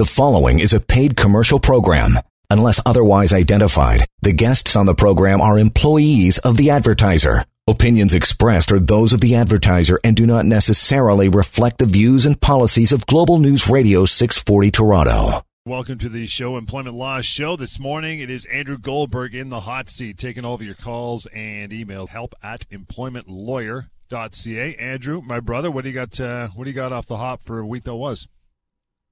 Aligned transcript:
The 0.00 0.06
following 0.06 0.60
is 0.60 0.72
a 0.72 0.80
paid 0.80 1.14
commercial 1.14 1.60
program. 1.60 2.18
Unless 2.48 2.80
otherwise 2.86 3.34
identified, 3.34 4.06
the 4.22 4.32
guests 4.32 4.74
on 4.74 4.86
the 4.86 4.94
program 4.94 5.42
are 5.42 5.58
employees 5.58 6.38
of 6.38 6.56
the 6.56 6.70
advertiser. 6.70 7.44
Opinions 7.68 8.14
expressed 8.14 8.72
are 8.72 8.78
those 8.78 9.12
of 9.12 9.20
the 9.20 9.34
advertiser 9.34 10.00
and 10.02 10.16
do 10.16 10.24
not 10.24 10.46
necessarily 10.46 11.28
reflect 11.28 11.76
the 11.76 11.84
views 11.84 12.24
and 12.24 12.40
policies 12.40 12.92
of 12.92 13.04
Global 13.04 13.38
News 13.38 13.68
Radio 13.68 14.06
640 14.06 14.70
Toronto. 14.70 15.42
Welcome 15.66 15.98
to 15.98 16.08
the 16.08 16.26
show, 16.26 16.56
Employment 16.56 16.96
Law 16.96 17.20
Show. 17.20 17.56
This 17.56 17.78
morning 17.78 18.20
it 18.20 18.30
is 18.30 18.46
Andrew 18.46 18.78
Goldberg 18.78 19.34
in 19.34 19.50
the 19.50 19.60
hot 19.60 19.90
seat, 19.90 20.16
taking 20.16 20.46
all 20.46 20.54
of 20.54 20.62
your 20.62 20.76
calls 20.76 21.26
and 21.26 21.74
email 21.74 22.06
help 22.06 22.34
at 22.42 22.66
employmentlawyer.ca. 22.70 24.76
Andrew, 24.76 25.20
my 25.20 25.40
brother, 25.40 25.70
what 25.70 25.84
do 25.84 25.90
you 25.90 25.94
got? 25.94 26.18
Uh, 26.18 26.48
what 26.54 26.64
do 26.64 26.70
you 26.70 26.74
got 26.74 26.94
off 26.94 27.04
the 27.04 27.18
hop 27.18 27.42
for 27.44 27.58
a 27.58 27.66
week 27.66 27.82
that 27.82 27.94
was? 27.94 28.26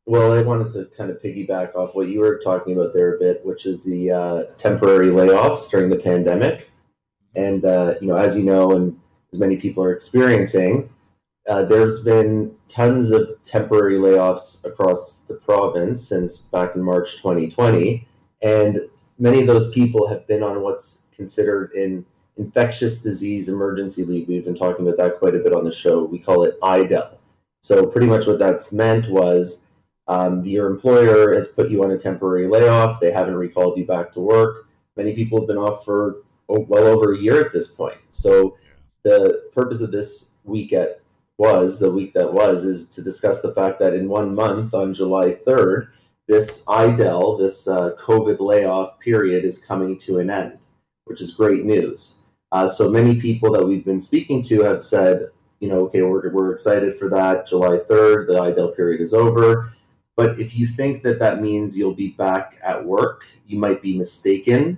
Well, 0.08 0.32
I 0.32 0.40
wanted 0.40 0.72
to 0.72 0.86
kind 0.96 1.10
of 1.10 1.20
piggyback 1.20 1.74
off 1.74 1.94
what 1.94 2.08
you 2.08 2.20
were 2.20 2.38
talking 2.38 2.72
about 2.72 2.94
there 2.94 3.16
a 3.16 3.18
bit, 3.18 3.44
which 3.44 3.66
is 3.66 3.84
the 3.84 4.10
uh, 4.10 4.42
temporary 4.56 5.08
layoffs 5.08 5.68
during 5.68 5.90
the 5.90 5.98
pandemic. 5.98 6.70
And, 7.34 7.62
uh, 7.62 7.96
you 8.00 8.08
know, 8.08 8.16
as 8.16 8.34
you 8.34 8.42
know, 8.42 8.70
and 8.70 8.98
as 9.34 9.38
many 9.38 9.58
people 9.58 9.84
are 9.84 9.92
experiencing, 9.92 10.88
uh, 11.46 11.64
there's 11.64 12.02
been 12.04 12.54
tons 12.68 13.10
of 13.10 13.28
temporary 13.44 13.96
layoffs 13.96 14.64
across 14.64 15.24
the 15.28 15.34
province 15.34 16.08
since 16.08 16.38
back 16.38 16.74
in 16.74 16.82
March 16.82 17.18
2020. 17.18 18.08
And 18.40 18.80
many 19.18 19.42
of 19.42 19.46
those 19.46 19.70
people 19.72 20.08
have 20.08 20.26
been 20.26 20.42
on 20.42 20.62
what's 20.62 21.02
considered 21.14 21.74
an 21.74 22.06
infectious 22.38 23.02
disease 23.02 23.50
emergency 23.50 24.06
leave. 24.06 24.26
We've 24.26 24.42
been 24.42 24.56
talking 24.56 24.86
about 24.86 24.96
that 24.96 25.18
quite 25.18 25.34
a 25.34 25.40
bit 25.40 25.52
on 25.52 25.64
the 25.64 25.72
show. 25.72 26.02
We 26.02 26.18
call 26.18 26.44
it 26.44 26.58
IDEL. 26.62 27.18
So, 27.60 27.84
pretty 27.84 28.06
much 28.06 28.26
what 28.26 28.38
that's 28.38 28.72
meant 28.72 29.10
was 29.10 29.67
um, 30.08 30.42
your 30.44 30.66
employer 30.68 31.34
has 31.34 31.48
put 31.48 31.70
you 31.70 31.84
on 31.84 31.90
a 31.90 31.98
temporary 31.98 32.48
layoff. 32.48 32.98
They 32.98 33.12
haven't 33.12 33.36
recalled 33.36 33.78
you 33.78 33.86
back 33.86 34.12
to 34.14 34.20
work. 34.20 34.66
Many 34.96 35.14
people 35.14 35.38
have 35.38 35.46
been 35.46 35.58
off 35.58 35.84
for 35.84 36.22
oh, 36.48 36.64
well 36.68 36.86
over 36.86 37.12
a 37.12 37.18
year 37.18 37.40
at 37.44 37.52
this 37.52 37.68
point. 37.68 37.98
So 38.10 38.56
the 39.02 39.50
purpose 39.52 39.80
of 39.80 39.92
this 39.92 40.32
week 40.44 40.72
at 40.72 41.02
was 41.36 41.78
the 41.78 41.90
week 41.90 42.14
that 42.14 42.32
was 42.32 42.64
is 42.64 42.88
to 42.88 43.02
discuss 43.02 43.40
the 43.40 43.54
fact 43.54 43.78
that 43.78 43.94
in 43.94 44.08
one 44.08 44.34
month 44.34 44.74
on 44.74 44.92
July 44.92 45.36
3rd, 45.46 45.88
this 46.26 46.64
IDEL, 46.68 47.38
this 47.38 47.68
uh, 47.68 47.92
COVID 47.98 48.40
layoff 48.40 48.98
period, 48.98 49.44
is 49.44 49.64
coming 49.64 49.96
to 49.98 50.18
an 50.18 50.30
end, 50.30 50.58
which 51.04 51.20
is 51.20 51.32
great 51.32 51.64
news. 51.64 52.22
Uh, 52.50 52.68
so 52.68 52.90
many 52.90 53.20
people 53.20 53.52
that 53.52 53.64
we've 53.64 53.84
been 53.84 54.00
speaking 54.00 54.42
to 54.42 54.62
have 54.62 54.82
said, 54.82 55.28
you 55.60 55.68
know, 55.68 55.80
okay, 55.82 56.02
we're, 56.02 56.30
we're 56.30 56.52
excited 56.52 56.98
for 56.98 57.08
that. 57.08 57.46
July 57.46 57.78
3rd, 57.88 58.26
the 58.26 58.40
IDEL 58.40 58.74
period 58.74 59.00
is 59.00 59.14
over. 59.14 59.72
But 60.18 60.40
if 60.40 60.56
you 60.56 60.66
think 60.66 61.04
that 61.04 61.20
that 61.20 61.40
means 61.40 61.78
you'll 61.78 61.94
be 61.94 62.08
back 62.08 62.58
at 62.64 62.84
work, 62.84 63.24
you 63.46 63.56
might 63.56 63.80
be 63.80 63.96
mistaken. 63.96 64.76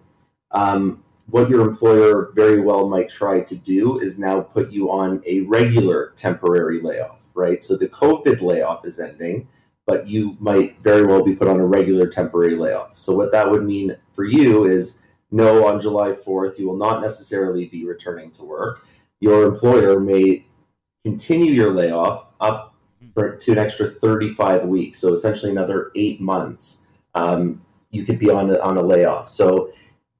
Um, 0.50 1.02
what 1.30 1.48
your 1.48 1.62
employer 1.62 2.30
very 2.34 2.60
well 2.60 2.91
might 2.91 3.08
try 3.08 3.41
to 3.41 3.55
do 3.56 4.00
is 4.00 4.18
now 4.18 4.42
put 4.42 4.70
you 4.70 4.91
on 4.91 5.22
a 5.24 5.41
regular 5.41 6.12
temporary 6.14 6.83
layoff, 6.83 7.27
right? 7.33 7.64
So 7.64 7.78
the 7.78 7.88
COVID 7.88 8.42
layoff 8.42 8.84
is 8.84 9.00
ending, 9.00 9.48
but 9.86 10.06
you 10.06 10.36
might 10.41 10.78
very 10.80 11.06
well 11.06 11.24
be 11.24 11.34
put 11.34 11.48
on 11.48 11.58
a 11.58 11.64
regular 11.64 12.06
temporary 12.06 12.56
layoff. 12.56 12.98
So 12.98 13.14
what 13.14 13.33
that 13.33 13.50
would 13.50 13.64
mean 13.64 13.96
for 14.12 14.24
you 14.24 14.66
is 14.66 15.00
no, 15.30 15.66
on 15.66 15.80
July 15.80 16.11
4th, 16.11 16.58
you 16.58 16.66
will 16.66 16.77
not 16.77 17.00
necessarily 17.00 17.64
be 17.64 17.86
returning 17.86 18.30
to 18.33 18.44
work. 18.44 18.84
Your 19.20 19.44
employer 19.44 20.00
may 20.00 20.44
continue 21.02 21.55
your 21.55 21.72
layoff 21.72 22.27
up 22.41 22.69
for 23.14 23.36
to 23.36 23.52
an 23.52 23.58
extra 23.58 23.90
35 23.90 24.64
weeks. 24.64 24.98
So 24.98 25.12
essentially 25.12 25.50
another 25.50 25.90
eight 25.94 26.20
months. 26.20 26.86
Um, 27.14 27.64
you 27.90 28.04
could 28.04 28.18
be 28.18 28.30
on 28.30 28.50
a, 28.50 28.58
on 28.60 28.76
a 28.76 28.82
layoff. 28.82 29.28
So 29.28 29.72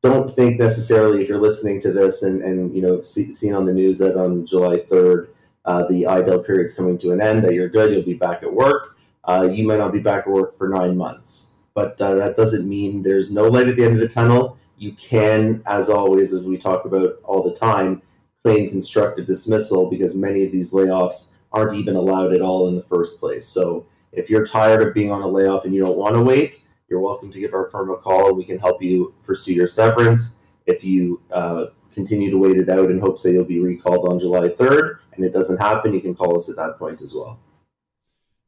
don't 0.03 0.31
think 0.31 0.59
necessarily 0.59 1.23
if 1.23 1.29
you're 1.29 1.41
listening 1.41 1.81
to 1.81 1.93
this 1.93 2.23
and, 2.23 2.43
and 2.43 2.75
you 2.75 2.83
know 2.83 3.03
see, 3.03 3.31
seeing 3.31 3.55
on 3.55 3.65
the 3.65 3.73
news 3.73 3.99
that 3.99 4.17
on 4.17 4.47
July 4.47 4.79
3rd 4.79 5.29
uh, 5.67 5.87
the 5.89 6.07
IDEL 6.07 6.45
period 6.45 6.65
is 6.65 6.75
coming 6.75 6.99
to 6.99 7.13
an 7.13 7.21
end 7.21 7.45
that 7.45 7.55
you're 7.55 7.69
good. 7.69 7.93
You'll 7.93 8.03
be 8.03 8.15
back 8.15 8.43
at 8.43 8.53
work. 8.53 8.97
Uh, 9.25 9.49
you 9.53 9.67
might 9.67 9.79
not 9.79 9.93
be 9.93 9.99
back 9.99 10.27
at 10.27 10.33
work 10.33 10.57
for 10.57 10.69
nine 10.69 10.97
months, 10.97 11.53
but 11.75 12.01
uh, 12.01 12.15
that 12.15 12.37
doesn't 12.37 12.67
mean 12.69 13.03
there's 13.03 13.31
no 13.31 13.43
light 13.43 13.69
at 13.69 13.77
the 13.77 13.85
end 13.85 13.95
of 13.95 14.01
the 14.01 14.09
tunnel. 14.09 14.59
You 14.79 14.93
can, 14.93 15.63
as 15.67 15.91
always, 15.91 16.33
as 16.33 16.45
we 16.45 16.57
talk 16.57 16.87
about 16.87 17.17
all 17.23 17.43
the 17.43 17.55
time, 17.55 18.01
claim 18.43 18.71
constructive 18.71 19.27
dismissal 19.27 19.91
because 19.91 20.17
many 20.17 20.45
of 20.45 20.53
these 20.53 20.71
layoffs 20.71 21.33
aren't 21.53 21.75
even 21.75 21.97
allowed 21.97 22.33
at 22.33 22.41
all 22.41 22.69
in 22.69 22.77
the 22.77 22.83
first 22.83 23.19
place. 23.19 23.47
So 23.47 23.87
if 24.13 24.31
you're 24.31 24.47
tired 24.47 24.87
of 24.87 24.95
being 24.95 25.11
on 25.11 25.23
a 25.23 25.29
layoff 25.29 25.65
and 25.65 25.75
you 25.75 25.85
don't 25.85 25.97
want 25.97 26.15
to 26.15 26.23
wait, 26.23 26.63
you're 26.89 27.01
welcome 27.01 27.31
to 27.31 27.41
give 27.41 27.55
our 27.55 27.69
firm 27.69 27.91
a 27.91 27.97
call 27.97 28.29
and 28.29 28.37
we 28.37 28.45
can 28.45 28.59
help 28.59 28.83
you 28.83 29.15
pursue 29.25 29.53
your 29.53 29.69
severance. 29.69 30.39
If 30.67 30.85
you 30.85 31.21
uh, 31.33 31.67
continue 31.93 32.31
to 32.31 32.39
wait 32.39 32.57
it 32.57 32.69
out 32.69 32.91
in 32.91 33.01
hopes 33.01 33.23
that 33.23 33.33
you'll 33.33 33.45
be 33.45 33.61
recalled 33.61 34.09
on 34.09 34.19
July 34.19 34.49
3rd 34.49 34.99
and 35.15 35.25
it 35.25 35.33
doesn't 35.33 35.59
happen, 35.59 35.95
you 35.95 36.01
can 36.01 36.15
call 36.15 36.37
us 36.37 36.49
at 36.49 36.57
that 36.57 36.79
point 36.79 37.01
as 37.01 37.15
well. 37.15 37.39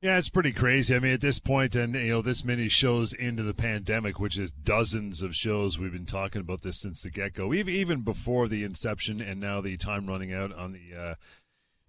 Yeah, 0.02 0.18
it's 0.18 0.30
pretty 0.30 0.52
crazy. 0.52 0.96
I 0.96 0.98
mean, 0.98 1.12
at 1.12 1.20
this 1.20 1.38
point, 1.38 1.76
and 1.76 1.94
you 1.94 2.08
know, 2.08 2.22
this 2.22 2.44
many 2.44 2.68
shows 2.68 3.12
into 3.12 3.44
the 3.44 3.54
pandemic, 3.54 4.18
which 4.18 4.36
is 4.36 4.50
dozens 4.50 5.22
of 5.22 5.36
shows, 5.36 5.78
we've 5.78 5.92
been 5.92 6.06
talking 6.06 6.40
about 6.40 6.62
this 6.62 6.80
since 6.80 7.02
the 7.02 7.10
get 7.10 7.34
go, 7.34 7.54
even 7.54 7.72
even 7.72 8.00
before 8.00 8.48
the 8.48 8.64
inception, 8.64 9.20
and 9.20 9.40
now 9.40 9.60
the 9.60 9.76
time 9.76 10.06
running 10.06 10.32
out 10.32 10.52
on 10.52 10.72
the 10.72 11.00
uh, 11.00 11.14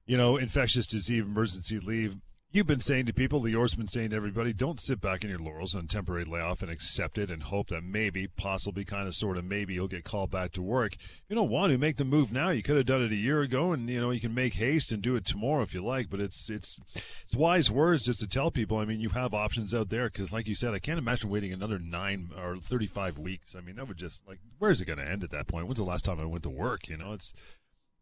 you 0.06 0.18
know, 0.18 0.38
infectious 0.38 0.88
disease 0.88 1.22
emergency 1.22 1.80
leave. 1.80 2.18
You've 2.52 2.68
been 2.68 2.82
saying 2.82 3.08
to 3.08 3.14
people, 3.14 3.40
Lior's 3.40 3.74
been 3.74 3.88
saying 3.88 4.12
to 4.12 4.16
everybody, 4.16 4.54
don't 4.54 4.80
sit 4.80 5.02
back 5.02 5.24
in 5.24 5.32
your 5.32 5.40
laurels 5.40 5.74
on 5.74 5.88
temporary 5.88 6.24
layoff 6.24 6.62
and 6.62 6.70
accept 6.70 7.18
it 7.18 7.32
and 7.32 7.42
hope 7.42 7.70
that 7.70 7.84
maybe, 7.84 8.28
possibly, 8.28 8.86
kind 8.86 9.08
of, 9.08 9.16
sort 9.16 9.40
of, 9.40 9.44
maybe 9.44 9.74
you'll 9.74 9.88
get 9.88 10.04
called 10.04 10.30
back 10.30 10.52
to 10.52 10.62
work. 10.62 10.94
If 10.94 11.24
you 11.30 11.36
don't 11.36 11.50
want 11.50 11.72
to 11.72 11.80
make 11.80 11.96
the 11.96 12.04
move 12.04 12.32
now. 12.32 12.52
You 12.52 12.62
could 12.62 12.78
have 12.78 12.86
done 12.86 13.02
it 13.02 13.12
a 13.12 13.16
year 13.16 13.42
ago, 13.42 13.74
and 13.74 13.90
you 13.90 14.00
know 14.00 14.12
you 14.12 14.20
can 14.20 14.36
make 14.36 14.54
haste 14.54 14.92
and 14.92 15.02
do 15.02 15.16
it 15.16 15.26
tomorrow 15.26 15.64
if 15.64 15.74
you 15.74 15.84
like. 15.84 16.12
But 16.12 16.20
it's 16.20 16.52
it's 16.52 16.80
it's 17.24 17.34
wise 17.34 17.72
words 17.72 18.06
just 18.06 18.20
to 18.20 18.28
tell 18.28 18.52
people. 18.52 18.78
I 18.78 18.86
mean, 18.86 19.00
you 19.00 19.10
have 19.10 19.34
options 19.34 19.74
out 19.74 19.90
there 19.90 20.08
because, 20.08 20.32
like 20.32 20.48
you 20.48 20.54
said, 20.54 20.76
I 20.76 20.80
can't 20.80 21.00
imagine 21.00 21.32
waiting 21.32 21.54
another 21.54 21.80
nine 21.80 22.30
or 22.38 22.58
thirty-five 22.58 23.18
weeks. 23.18 23.56
I 23.56 23.62
mean, 23.62 23.78
that 23.78 23.88
would 23.88 23.98
just 23.98 24.28
like, 24.28 24.38
where's 24.60 24.80
it 24.80 24.86
going 24.86 25.00
to 25.00 25.10
end 25.10 25.24
at 25.24 25.32
that 25.32 25.48
point? 25.48 25.66
When's 25.66 25.80
the 25.80 25.86
last 25.86 26.06
time 26.06 26.20
I 26.20 26.26
went 26.26 26.44
to 26.44 26.52
work? 26.52 26.88
You 26.88 26.98
know, 26.98 27.14
it's 27.14 27.34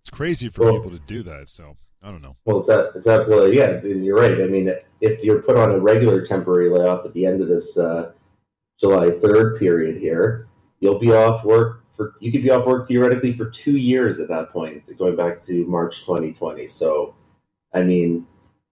it's 0.02 0.10
crazy 0.10 0.50
for 0.50 0.66
well, 0.66 0.74
people 0.74 0.92
to 0.92 1.00
do 1.00 1.24
that. 1.24 1.48
So 1.48 1.78
I 2.04 2.10
don't 2.10 2.22
know. 2.22 2.36
Well, 2.46 2.60
it's 2.60 2.68
that 2.68 2.92
it's 2.96 3.06
that 3.06 3.30
well, 3.30 3.52
yeah. 3.52 3.82
You're 3.84 4.18
right. 4.18 4.42
I 4.42 4.48
mean, 4.48 4.74
if 5.02 5.24
you're 5.24 5.42
put 5.42 5.58
on 5.58 5.72
a 5.72 5.80
regular 5.80 6.26
temporary 6.26 6.70
layoff 6.70 7.06
at 7.06 7.14
the 7.14 7.26
end 7.26 7.42
of 7.42 7.48
this 7.48 7.78
uh, 7.78 8.14
July 8.80 9.12
third 9.12 9.60
period 9.60 9.98
here, 9.98 10.48
you'll 10.80 11.00
be 11.00 11.12
off 11.12 11.46
work 11.46 11.84
for 11.92 12.16
you 12.20 12.32
could 12.32 12.42
be 12.42 12.50
off 12.52 12.66
work 12.66 12.88
theoretically 12.88 13.34
for 13.34 13.50
two 13.50 13.78
years 13.78 14.20
at 14.20 14.30
that 14.30 14.52
point, 14.52 14.84
going 14.98 15.16
back 15.16 15.42
to 15.44 15.66
March 15.68 16.02
2020. 16.02 16.66
So, 16.68 17.16
I 17.74 17.84
mean, 17.84 18.26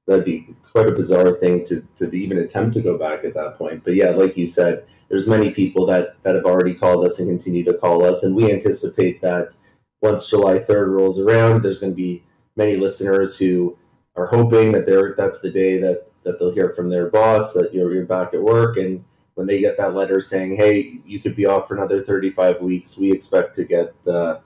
that'd 0.07 0.25
be 0.25 0.55
quite 0.63 0.87
a 0.87 0.91
bizarre 0.91 1.35
thing 1.35 1.63
to 1.65 1.87
to 1.97 2.09
even 2.15 2.39
attempt 2.39 2.73
to 2.75 2.81
go 2.81 2.97
back 2.97 3.23
at 3.23 3.35
that 3.35 3.57
point. 3.57 3.83
But 3.83 3.93
yeah, 3.93 4.09
like 4.09 4.37
you 4.37 4.47
said, 4.47 4.85
there's 5.07 5.27
many 5.27 5.51
people 5.51 5.85
that 5.85 6.21
that 6.23 6.33
have 6.33 6.45
already 6.45 6.73
called 6.73 7.05
us 7.05 7.19
and 7.19 7.29
continue 7.29 7.63
to 7.65 7.75
call 7.75 8.03
us, 8.03 8.23
and 8.23 8.35
we 8.35 8.51
anticipate 8.51 9.21
that 9.21 9.53
once 10.01 10.27
July 10.27 10.57
3rd 10.57 10.87
rolls 10.87 11.19
around, 11.19 11.61
there's 11.61 11.79
going 11.79 11.91
to 11.91 11.95
be 11.95 12.23
many 12.59 12.75
listeners 12.75 13.37
who 13.37 13.75
are 14.15 14.27
hoping 14.27 14.71
that 14.73 14.85
they're 14.85 15.15
that's 15.17 15.39
the 15.39 15.49
day 15.49 15.79
that 15.79 16.11
that 16.23 16.37
they'll 16.37 16.53
hear 16.53 16.73
from 16.75 16.89
their 16.89 17.09
boss 17.09 17.53
that 17.53 17.73
you're 17.73 17.91
you're 17.93 18.05
back 18.05 18.33
at 18.33 18.41
work 18.41 18.77
and 18.77 19.03
when 19.35 19.47
they 19.47 19.59
get 19.59 19.77
that 19.77 19.95
letter 19.95 20.21
saying 20.21 20.55
hey 20.55 20.99
you 21.05 21.19
could 21.19 21.35
be 21.35 21.45
off 21.45 21.67
for 21.67 21.75
another 21.75 22.01
35 22.03 22.61
weeks 22.61 22.97
we 22.97 23.11
expect 23.11 23.55
to 23.55 23.63
get 23.63 23.95
uh, 24.07 24.37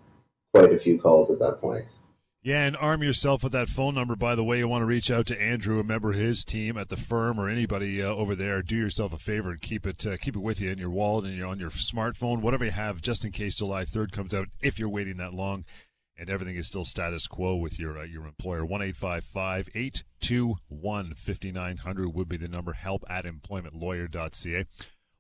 quite 0.53 0.72
a 0.72 0.78
few 0.78 0.97
calls 1.00 1.31
at 1.31 1.40
that 1.40 1.59
point 1.59 1.85
yeah, 2.46 2.66
and 2.66 2.75
arm 2.75 3.01
yourself 3.01 3.41
with 3.41 3.53
that 3.53 3.69
phone 3.69 3.96
number. 3.96 4.18
By 4.18 4.35
the 4.35 4.44
way, 4.44 4.57
you 4.57 4.68
want 4.68 4.81
to 4.81 4.85
reach 4.85 5.09
out 5.09 5.25
to 5.28 5.41
Andrew, 5.41 5.80
a 5.80 5.84
member 5.84 6.09
of 6.12 6.18
his 6.18 6.44
team 6.44 6.78
at 6.78 6.90
the 6.90 6.97
firm, 6.97 7.40
or 7.40 7.47
anybody 7.47 8.03
uh, 8.03 8.09
over 8.09 8.35
there. 8.35 8.62
Do 8.62 8.75
yourself 8.75 9.13
a 9.13 9.18
favor 9.18 9.51
and 9.51 9.62
keep 9.62 9.85
it 9.85 10.06
uh, 10.06 10.18
keep 10.18 10.36
it 10.36 10.42
with 10.42 10.60
you 10.60 10.69
in 10.69 10.77
your 10.77 10.89
wallet 10.89 11.24
and 11.24 11.38
you're 11.38 11.48
on 11.48 11.57
your 11.57 11.69
smartphone, 11.69 12.42
whatever 12.42 12.65
you 12.65 12.71
have, 12.71 13.01
just 13.01 13.24
in 13.24 13.31
case 13.31 13.56
July 13.56 13.86
third 13.86 14.12
comes 14.12 14.33
out. 14.33 14.50
If 14.62 14.77
you're 14.77 14.89
waiting 14.89 15.15
that 15.18 15.33
long, 15.33 15.63
and 16.24 16.31
everything 16.31 16.56
is 16.56 16.68
still 16.68 16.86
status 16.86 17.28
quo 17.28 17.56
with 17.56 17.78
your 17.78 17.98
uh, 17.98 18.04
your 18.04 18.25
employer. 18.25 18.66
One 18.66 18.81
eight 18.81 18.96
five 18.96 19.25
five 19.25 19.68
eight 19.75 20.04
two 20.22 20.56
one 20.70 21.14
fifty 21.16 21.52
nine 21.52 21.78
hundred 21.78 22.16
would 22.16 22.30
be 22.30 22.38
the 22.38 22.48
number. 22.48 22.72
Help 22.72 23.04
at 23.10 23.25
employmentlawyer.ca. 23.25 24.66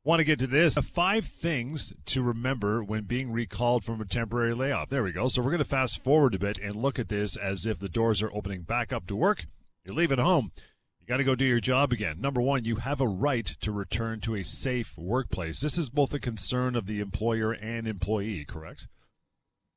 Want 0.05 0.19
to 0.19 0.25
get 0.25 0.39
to 0.39 0.47
this? 0.47 0.77
Five 0.77 1.25
things 1.25 1.93
to 2.07 2.23
remember 2.23 2.83
when 2.83 3.03
being 3.03 3.31
recalled 3.31 3.83
from 3.83 4.01
a 4.01 4.05
temporary 4.05 4.53
layoff. 4.53 4.89
There 4.89 5.03
we 5.03 5.11
go. 5.11 5.27
So 5.27 5.41
we're 5.41 5.51
going 5.51 5.59
to 5.59 5.65
fast 5.65 6.03
forward 6.03 6.35
a 6.35 6.39
bit 6.39 6.57
and 6.57 6.75
look 6.75 6.99
at 6.99 7.09
this 7.09 7.35
as 7.35 7.65
if 7.65 7.79
the 7.79 7.89
doors 7.89 8.21
are 8.21 8.33
opening 8.33 8.63
back 8.63 8.91
up 8.91 9.07
to 9.07 9.15
work. 9.15 9.45
You 9.85 9.93
leave 9.93 10.11
it 10.11 10.19
home. 10.19 10.51
You 10.99 11.07
got 11.07 11.17
to 11.17 11.25
go 11.25 11.35
do 11.35 11.45
your 11.45 11.59
job 11.59 11.91
again. 11.91 12.21
Number 12.21 12.41
one, 12.41 12.63
you 12.63 12.77
have 12.77 13.01
a 13.01 13.07
right 13.07 13.45
to 13.45 13.71
return 13.73 14.21
to 14.21 14.35
a 14.35 14.43
safe 14.43 14.97
workplace. 14.97 15.59
This 15.59 15.77
is 15.77 15.89
both 15.89 16.13
a 16.13 16.19
concern 16.19 16.77
of 16.77 16.85
the 16.85 17.01
employer 17.01 17.51
and 17.51 17.87
employee, 17.87 18.45
correct? 18.45 18.87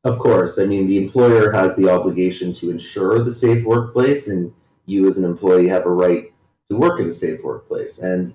Of 0.06 0.20
course. 0.20 0.60
I 0.60 0.66
mean, 0.66 0.86
the 0.86 0.98
employer 0.98 1.50
has 1.50 1.74
the 1.74 1.90
obligation 1.90 2.52
to 2.52 2.70
ensure 2.70 3.24
the 3.24 3.34
safe 3.34 3.64
workplace, 3.64 4.28
and 4.28 4.54
you 4.84 5.08
as 5.08 5.18
an 5.18 5.24
employee 5.24 5.66
have 5.66 5.84
a 5.84 5.90
right 5.90 6.32
to 6.70 6.76
work 6.76 7.00
in 7.00 7.08
a 7.08 7.12
safe 7.12 7.42
workplace. 7.42 7.98
And 7.98 8.32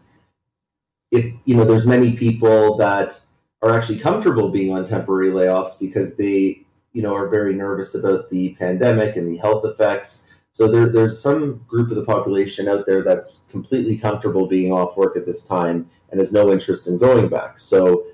if 1.12 1.34
you 1.46 1.56
know, 1.56 1.64
there's 1.64 1.88
many 1.88 2.12
people 2.12 2.76
that 2.76 3.18
are 3.62 3.74
actually 3.74 4.00
comfortable 4.00 4.50
being 4.50 4.74
on 4.74 4.84
temporary 4.84 5.32
layoffs 5.32 5.80
because 5.80 6.18
they, 6.18 6.66
you 6.92 7.02
know, 7.02 7.16
are 7.16 7.30
very 7.30 7.56
nervous 7.56 7.96
about 7.96 8.30
the 8.30 8.54
pandemic 8.56 9.16
and 9.16 9.32
the 9.32 9.38
health 9.38 9.64
effects. 9.64 10.28
So 10.52 10.70
there, 10.70 10.88
there's 10.88 11.22
some 11.22 11.64
group 11.70 11.90
of 11.90 11.96
the 11.96 12.04
population 12.04 12.68
out 12.68 12.86
there 12.86 13.02
that's 13.02 13.46
completely 13.50 13.98
comfortable 13.98 14.46
being 14.46 14.74
off 14.74 14.98
work 14.98 15.16
at 15.16 15.26
this 15.26 15.46
time 15.46 15.90
and 16.10 16.20
has 16.20 16.34
no 16.34 16.52
interest 16.52 16.88
in 16.88 16.98
going 16.98 17.30
back. 17.30 17.60
So, 17.60 18.08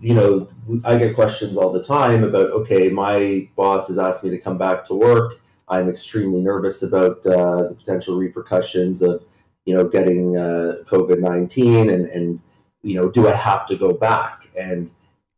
you 0.00 0.14
know, 0.14 0.48
I 0.84 0.96
get 0.96 1.14
questions 1.14 1.56
all 1.56 1.72
the 1.72 1.82
time 1.82 2.24
about, 2.24 2.50
okay, 2.50 2.88
my 2.88 3.48
boss 3.56 3.88
has 3.88 3.98
asked 3.98 4.24
me 4.24 4.30
to 4.30 4.38
come 4.38 4.58
back 4.58 4.84
to 4.86 4.94
work. 4.94 5.34
I'm 5.68 5.88
extremely 5.88 6.40
nervous 6.40 6.82
about 6.82 7.26
uh, 7.26 7.68
the 7.68 7.76
potential 7.78 8.16
repercussions 8.16 9.02
of, 9.02 9.24
you 9.64 9.74
know, 9.74 9.84
getting 9.84 10.36
uh, 10.36 10.78
COVID 10.86 11.20
19 11.20 11.90
and, 11.90 12.06
and, 12.06 12.40
you 12.82 12.94
know, 12.94 13.08
do 13.10 13.28
I 13.28 13.34
have 13.34 13.66
to 13.66 13.76
go 13.76 13.92
back? 13.92 14.48
And, 14.58 14.90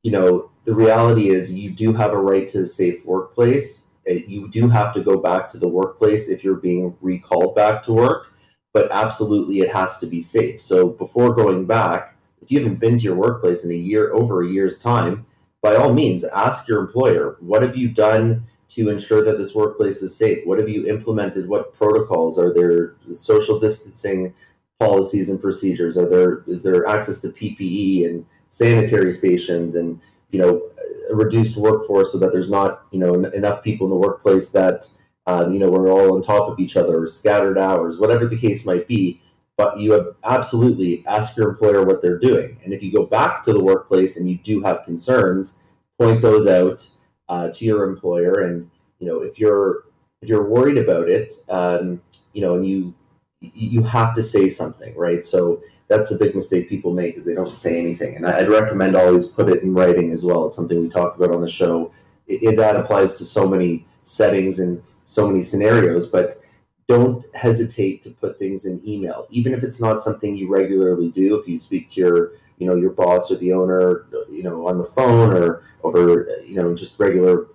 you 0.02 0.10
know, 0.10 0.50
the 0.64 0.74
reality 0.74 1.30
is 1.30 1.52
you 1.52 1.70
do 1.70 1.94
have 1.94 2.12
a 2.12 2.18
right 2.18 2.46
to 2.48 2.60
a 2.60 2.66
safe 2.66 3.04
workplace. 3.06 3.94
Uh, 4.08 4.14
you 4.14 4.48
do 4.48 4.68
have 4.68 4.92
to 4.94 5.00
go 5.00 5.16
back 5.16 5.48
to 5.48 5.58
the 5.58 5.68
workplace 5.68 6.28
if 6.28 6.44
you're 6.44 6.56
being 6.56 6.94
recalled 7.00 7.54
back 7.54 7.82
to 7.84 7.92
work, 7.92 8.34
but 8.74 8.92
absolutely 8.92 9.60
it 9.60 9.70
has 9.70 9.98
to 9.98 10.06
be 10.06 10.20
safe. 10.20 10.60
So 10.60 10.88
before 10.88 11.34
going 11.34 11.64
back, 11.64 12.17
if 12.42 12.50
you 12.50 12.60
haven't 12.60 12.80
been 12.80 12.98
to 12.98 13.04
your 13.04 13.14
workplace 13.14 13.64
in 13.64 13.70
a 13.70 13.74
year, 13.74 14.12
over 14.12 14.42
a 14.42 14.48
year's 14.48 14.78
time, 14.78 15.26
by 15.60 15.74
all 15.74 15.92
means, 15.92 16.24
ask 16.24 16.68
your 16.68 16.80
employer, 16.80 17.36
what 17.40 17.62
have 17.62 17.76
you 17.76 17.88
done 17.88 18.44
to 18.68 18.90
ensure 18.90 19.24
that 19.24 19.38
this 19.38 19.54
workplace 19.54 20.02
is 20.02 20.14
safe? 20.14 20.46
What 20.46 20.58
have 20.58 20.68
you 20.68 20.86
implemented? 20.86 21.48
What 21.48 21.72
protocols 21.72 22.38
are 22.38 22.52
there? 22.52 22.96
Social 23.12 23.58
distancing 23.58 24.34
policies 24.78 25.28
and 25.28 25.40
procedures? 25.40 25.98
Are 25.98 26.08
there 26.08 26.44
is 26.46 26.62
there 26.62 26.86
access 26.86 27.18
to 27.20 27.28
PPE 27.28 28.06
and 28.06 28.24
sanitary 28.48 29.12
stations 29.12 29.74
and 29.74 30.00
you 30.30 30.38
know 30.38 30.62
a 31.10 31.14
reduced 31.14 31.56
workforce 31.56 32.12
so 32.12 32.18
that 32.18 32.32
there's 32.32 32.50
not 32.50 32.82
you 32.90 33.00
know 33.00 33.14
enough 33.14 33.62
people 33.62 33.86
in 33.86 33.90
the 33.90 33.96
workplace 33.96 34.48
that 34.50 34.88
um, 35.26 35.52
you 35.52 35.58
know 35.58 35.70
we're 35.70 35.90
all 35.90 36.14
on 36.14 36.22
top 36.22 36.48
of 36.48 36.60
each 36.60 36.76
other 36.76 37.02
or 37.02 37.06
scattered 37.06 37.58
hours, 37.58 37.98
whatever 37.98 38.26
the 38.26 38.38
case 38.38 38.64
might 38.64 38.86
be. 38.86 39.20
But 39.58 39.78
you 39.78 40.14
absolutely 40.24 41.04
ask 41.06 41.36
your 41.36 41.50
employer 41.50 41.84
what 41.84 42.00
they're 42.00 42.18
doing, 42.18 42.56
and 42.64 42.72
if 42.72 42.82
you 42.82 42.90
go 42.90 43.04
back 43.04 43.44
to 43.44 43.52
the 43.52 43.62
workplace 43.62 44.16
and 44.16 44.30
you 44.30 44.38
do 44.38 44.62
have 44.62 44.84
concerns, 44.84 45.60
point 45.98 46.22
those 46.22 46.46
out 46.46 46.88
uh, 47.28 47.48
to 47.50 47.64
your 47.64 47.84
employer. 47.84 48.40
And 48.42 48.70
you 49.00 49.06
know, 49.06 49.20
if 49.20 49.38
you're 49.38 49.84
if 50.22 50.28
you're 50.28 50.48
worried 50.48 50.78
about 50.78 51.08
it, 51.08 51.34
um, 51.48 52.00
you 52.32 52.40
know, 52.40 52.54
and 52.54 52.66
you 52.66 52.94
you 53.40 53.82
have 53.82 54.14
to 54.14 54.22
say 54.22 54.48
something, 54.48 54.96
right? 54.96 55.24
So 55.24 55.62
that's 55.86 56.10
a 56.10 56.16
big 56.16 56.34
mistake 56.34 56.68
people 56.68 56.92
make 56.92 57.16
is 57.16 57.24
they 57.24 57.34
don't 57.34 57.52
say 57.52 57.78
anything. 57.78 58.16
And 58.16 58.26
I'd 58.26 58.48
recommend 58.48 58.96
always 58.96 59.26
put 59.26 59.48
it 59.48 59.62
in 59.62 59.74
writing 59.74 60.12
as 60.12 60.24
well. 60.24 60.46
It's 60.46 60.56
something 60.56 60.80
we 60.80 60.88
talked 60.88 61.16
about 61.16 61.34
on 61.34 61.40
the 61.40 61.48
show. 61.48 61.92
It, 62.26 62.42
it, 62.42 62.56
that 62.56 62.76
applies 62.76 63.14
to 63.14 63.24
so 63.24 63.48
many 63.48 63.86
settings 64.02 64.58
and 64.58 64.82
so 65.04 65.26
many 65.26 65.42
scenarios, 65.42 66.06
but 66.06 66.40
don't 66.88 67.24
hesitate 67.36 68.02
to 68.02 68.10
put 68.10 68.38
things 68.38 68.64
in 68.64 68.80
email, 68.86 69.26
even 69.30 69.52
if 69.52 69.62
it's 69.62 69.80
not 69.80 70.00
something 70.02 70.34
you 70.36 70.48
regularly 70.48 71.10
do. 71.10 71.38
If 71.38 71.46
you 71.46 71.56
speak 71.56 71.88
to 71.90 72.00
your 72.00 72.32
you 72.58 72.66
know 72.66 72.74
your 72.74 72.90
boss 72.90 73.30
or 73.30 73.36
the 73.36 73.52
owner 73.52 74.06
you 74.28 74.42
know 74.42 74.66
on 74.66 74.78
the 74.78 74.84
phone 74.84 75.32
or 75.32 75.62
over 75.84 76.40
you 76.44 76.56
know 76.56 76.74
just 76.74 76.98
regular 76.98 77.46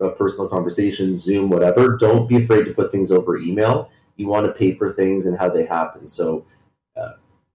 uh, 0.00 0.08
personal 0.10 0.48
conversations 0.48 1.22
zoom 1.22 1.48
whatever 1.48 1.96
don't 1.96 2.28
be 2.28 2.42
afraid 2.42 2.64
to 2.64 2.74
put 2.74 2.92
things 2.92 3.10
over 3.10 3.38
email. 3.38 3.90
You 4.16 4.28
want 4.28 4.46
to 4.46 4.52
paper 4.52 4.92
things 4.92 5.26
and 5.26 5.38
how 5.38 5.48
they 5.48 5.64
happen. 5.64 6.06
So 6.06 6.44
uh, 6.96 7.12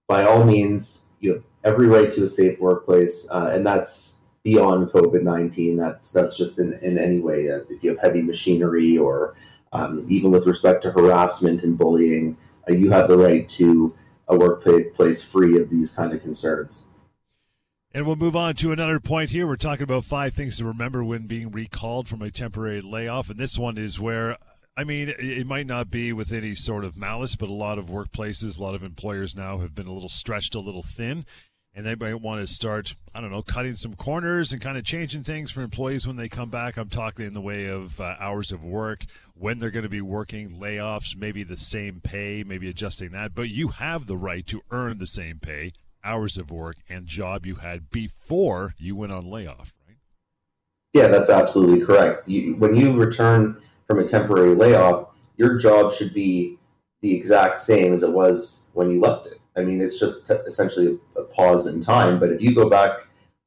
by 0.08 0.24
all 0.24 0.44
means 0.44 1.06
you 1.20 1.34
have 1.34 1.44
every 1.64 1.86
right 1.86 2.10
to 2.12 2.22
a 2.22 2.26
safe 2.26 2.58
workplace 2.58 3.28
uh, 3.30 3.50
and 3.52 3.64
that's 3.64 4.22
beyond 4.42 4.88
covid-19 4.88 5.76
that's 5.76 6.10
that's 6.10 6.34
just 6.34 6.58
in, 6.58 6.72
in 6.80 6.96
any 6.96 7.18
way 7.18 7.50
uh, 7.50 7.58
if 7.68 7.84
you 7.84 7.90
have 7.90 8.00
heavy 8.00 8.22
machinery 8.22 8.96
or 8.96 9.34
um, 9.72 10.04
even 10.08 10.30
with 10.30 10.46
respect 10.46 10.82
to 10.82 10.90
harassment 10.90 11.62
and 11.62 11.78
bullying 11.78 12.36
uh, 12.68 12.72
you 12.72 12.90
have 12.90 13.08
the 13.08 13.16
right 13.16 13.48
to 13.48 13.94
a 14.28 14.36
workplace 14.36 15.22
free 15.22 15.60
of 15.60 15.70
these 15.70 15.90
kind 15.90 16.12
of 16.12 16.22
concerns. 16.22 16.86
And 17.92 18.06
we'll 18.06 18.16
move 18.16 18.36
on 18.36 18.54
to 18.56 18.70
another 18.70 19.00
point 19.00 19.30
here. 19.30 19.46
We're 19.46 19.56
talking 19.56 19.82
about 19.82 20.04
five 20.04 20.34
things 20.34 20.58
to 20.58 20.64
remember 20.64 21.02
when 21.02 21.26
being 21.26 21.50
recalled 21.50 22.06
from 22.06 22.22
a 22.22 22.30
temporary 22.30 22.80
layoff. 22.80 23.30
And 23.30 23.38
this 23.38 23.58
one 23.58 23.76
is 23.76 23.98
where, 23.98 24.36
I 24.76 24.84
mean, 24.84 25.12
it 25.18 25.46
might 25.48 25.66
not 25.66 25.90
be 25.90 26.12
with 26.12 26.32
any 26.32 26.54
sort 26.54 26.84
of 26.84 26.96
malice, 26.96 27.34
but 27.34 27.48
a 27.48 27.52
lot 27.52 27.78
of 27.78 27.86
workplaces, 27.86 28.58
a 28.58 28.62
lot 28.62 28.76
of 28.76 28.84
employers 28.84 29.34
now 29.34 29.58
have 29.58 29.74
been 29.74 29.88
a 29.88 29.92
little 29.92 30.08
stretched 30.08 30.54
a 30.54 30.60
little 30.60 30.84
thin 30.84 31.24
and 31.74 31.86
they 31.86 31.94
might 31.94 32.20
want 32.20 32.40
to 32.40 32.52
start, 32.52 32.94
I 33.14 33.20
don't 33.20 33.30
know, 33.30 33.42
cutting 33.42 33.76
some 33.76 33.94
corners 33.94 34.52
and 34.52 34.60
kind 34.60 34.76
of 34.76 34.84
changing 34.84 35.22
things 35.22 35.50
for 35.50 35.62
employees 35.62 36.06
when 36.06 36.16
they 36.16 36.28
come 36.28 36.50
back. 36.50 36.76
I'm 36.76 36.88
talking 36.88 37.26
in 37.26 37.32
the 37.32 37.40
way 37.40 37.66
of 37.66 38.00
uh, 38.00 38.16
hours 38.18 38.50
of 38.50 38.64
work, 38.64 39.04
when 39.34 39.58
they're 39.58 39.70
going 39.70 39.84
to 39.84 39.88
be 39.88 40.00
working, 40.00 40.58
layoffs, 40.60 41.16
maybe 41.16 41.42
the 41.42 41.56
same 41.56 42.00
pay, 42.02 42.44
maybe 42.46 42.68
adjusting 42.68 43.12
that. 43.12 43.34
But 43.34 43.50
you 43.50 43.68
have 43.68 44.06
the 44.06 44.16
right 44.16 44.46
to 44.48 44.62
earn 44.70 44.98
the 44.98 45.06
same 45.06 45.38
pay, 45.38 45.72
hours 46.04 46.36
of 46.36 46.50
work, 46.50 46.76
and 46.88 47.06
job 47.06 47.46
you 47.46 47.56
had 47.56 47.90
before 47.90 48.74
you 48.76 48.96
went 48.96 49.12
on 49.12 49.30
layoff, 49.30 49.74
right? 49.86 49.96
Yeah, 50.92 51.08
that's 51.08 51.30
absolutely 51.30 51.84
correct. 51.86 52.28
You, 52.28 52.56
when 52.56 52.74
you 52.74 52.92
return 52.92 53.62
from 53.86 54.00
a 54.00 54.04
temporary 54.04 54.54
layoff, 54.54 55.08
your 55.36 55.56
job 55.56 55.92
should 55.92 56.12
be 56.12 56.58
the 57.00 57.14
exact 57.14 57.60
same 57.60 57.94
as 57.94 58.02
it 58.02 58.10
was 58.10 58.68
when 58.74 58.90
you 58.90 59.00
left 59.00 59.26
it. 59.26 59.39
I 59.56 59.62
mean, 59.62 59.80
it's 59.80 59.98
just 59.98 60.28
t- 60.28 60.34
essentially 60.46 60.98
a 61.16 61.22
pause 61.22 61.66
in 61.66 61.80
time. 61.80 62.20
But 62.20 62.30
if 62.30 62.40
you 62.40 62.54
go 62.54 62.68
back 62.68 62.90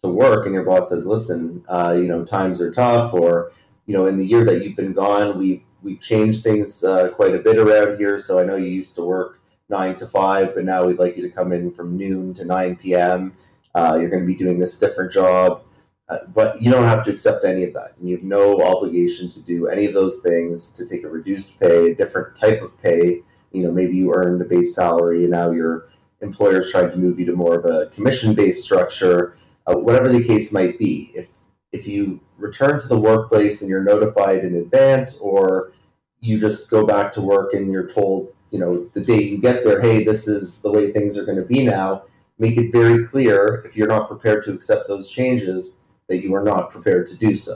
to 0.03 0.09
work 0.09 0.45
and 0.45 0.53
your 0.53 0.63
boss 0.63 0.89
says, 0.89 1.05
"Listen, 1.05 1.63
uh, 1.67 1.93
you 1.97 2.07
know, 2.07 2.25
times 2.25 2.61
are 2.61 2.71
tough," 2.71 3.13
or 3.13 3.51
you 3.85 3.93
know, 3.93 4.07
in 4.07 4.17
the 4.17 4.25
year 4.25 4.45
that 4.45 4.63
you've 4.63 4.75
been 4.75 4.93
gone, 4.93 5.37
we've 5.37 5.61
we've 5.81 5.99
changed 5.99 6.43
things 6.43 6.83
uh, 6.83 7.09
quite 7.09 7.35
a 7.35 7.39
bit 7.39 7.57
around 7.57 7.97
here. 7.97 8.19
So 8.19 8.39
I 8.39 8.43
know 8.43 8.55
you 8.55 8.67
used 8.67 8.95
to 8.95 9.03
work 9.03 9.39
nine 9.69 9.95
to 9.97 10.07
five, 10.07 10.53
but 10.55 10.65
now 10.65 10.85
we'd 10.85 10.99
like 10.99 11.15
you 11.17 11.23
to 11.23 11.29
come 11.29 11.51
in 11.53 11.71
from 11.71 11.97
noon 11.97 12.33
to 12.35 12.45
nine 12.45 12.75
p.m. 12.75 13.33
Uh, 13.75 13.97
you're 13.99 14.09
going 14.09 14.21
to 14.23 14.27
be 14.27 14.35
doing 14.35 14.59
this 14.59 14.77
different 14.77 15.11
job. 15.11 15.63
Uh, 16.09 16.17
but 16.33 16.61
you 16.61 16.69
don't 16.69 16.83
have 16.83 17.03
to 17.05 17.09
accept 17.09 17.45
any 17.45 17.63
of 17.63 17.73
that. 17.73 17.93
And 17.97 18.09
you 18.09 18.17
have 18.17 18.25
no 18.25 18.61
obligation 18.61 19.29
to 19.29 19.39
do 19.41 19.67
any 19.67 19.85
of 19.85 19.93
those 19.93 20.19
things, 20.19 20.73
to 20.73 20.85
take 20.85 21.05
a 21.05 21.07
reduced 21.07 21.57
pay, 21.59 21.91
a 21.91 21.95
different 21.95 22.35
type 22.35 22.61
of 22.61 22.77
pay. 22.81 23.21
You 23.53 23.63
know, 23.63 23.71
maybe 23.71 23.95
you 23.95 24.13
earned 24.13 24.41
a 24.41 24.45
base 24.45 24.75
salary 24.75 25.23
and 25.23 25.31
now 25.31 25.51
you're 25.51 25.87
employers 26.23 26.71
trying 26.71 26.89
to 26.89 26.97
move 26.97 27.19
you 27.19 27.25
to 27.27 27.35
more 27.35 27.55
of 27.59 27.65
a 27.65 27.89
commission-based 27.91 28.63
structure, 28.63 29.37
uh, 29.67 29.75
whatever 29.75 30.09
the 30.09 30.23
case 30.23 30.51
might 30.51 30.79
be. 30.79 31.11
If 31.13 31.27
if 31.71 31.87
you 31.87 32.19
return 32.37 32.79
to 32.81 32.87
the 32.87 32.99
workplace 32.99 33.61
and 33.61 33.69
you're 33.69 33.83
notified 33.83 34.43
in 34.45 34.55
advance, 34.55 35.17
or 35.19 35.73
you 36.21 36.39
just 36.39 36.69
go 36.69 36.85
back 36.85 37.11
to 37.13 37.21
work 37.21 37.53
and 37.53 37.71
you're 37.71 37.89
told, 37.89 38.33
you 38.51 38.59
know, 38.59 38.89
the 38.93 39.01
day 39.01 39.21
you 39.21 39.37
get 39.39 39.63
there, 39.63 39.81
hey, 39.81 40.03
this 40.03 40.27
is 40.27 40.61
the 40.61 40.71
way 40.71 40.91
things 40.91 41.17
are 41.17 41.25
going 41.25 41.37
to 41.37 41.49
be 41.55 41.63
now. 41.63 42.03
Make 42.39 42.57
it 42.57 42.71
very 42.71 43.05
clear 43.05 43.63
if 43.65 43.75
you're 43.75 43.87
not 43.95 44.07
prepared 44.07 44.43
to 44.45 44.53
accept 44.53 44.87
those 44.87 45.09
changes 45.09 45.83
that 46.07 46.21
you 46.23 46.33
are 46.35 46.43
not 46.43 46.71
prepared 46.71 47.07
to 47.09 47.15
do 47.15 47.35
so, 47.35 47.55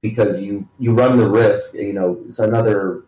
because 0.00 0.42
you 0.42 0.68
you 0.78 0.92
run 0.92 1.18
the 1.18 1.28
risk. 1.28 1.74
You 1.74 1.92
know, 1.92 2.22
it's 2.26 2.38
another 2.38 3.04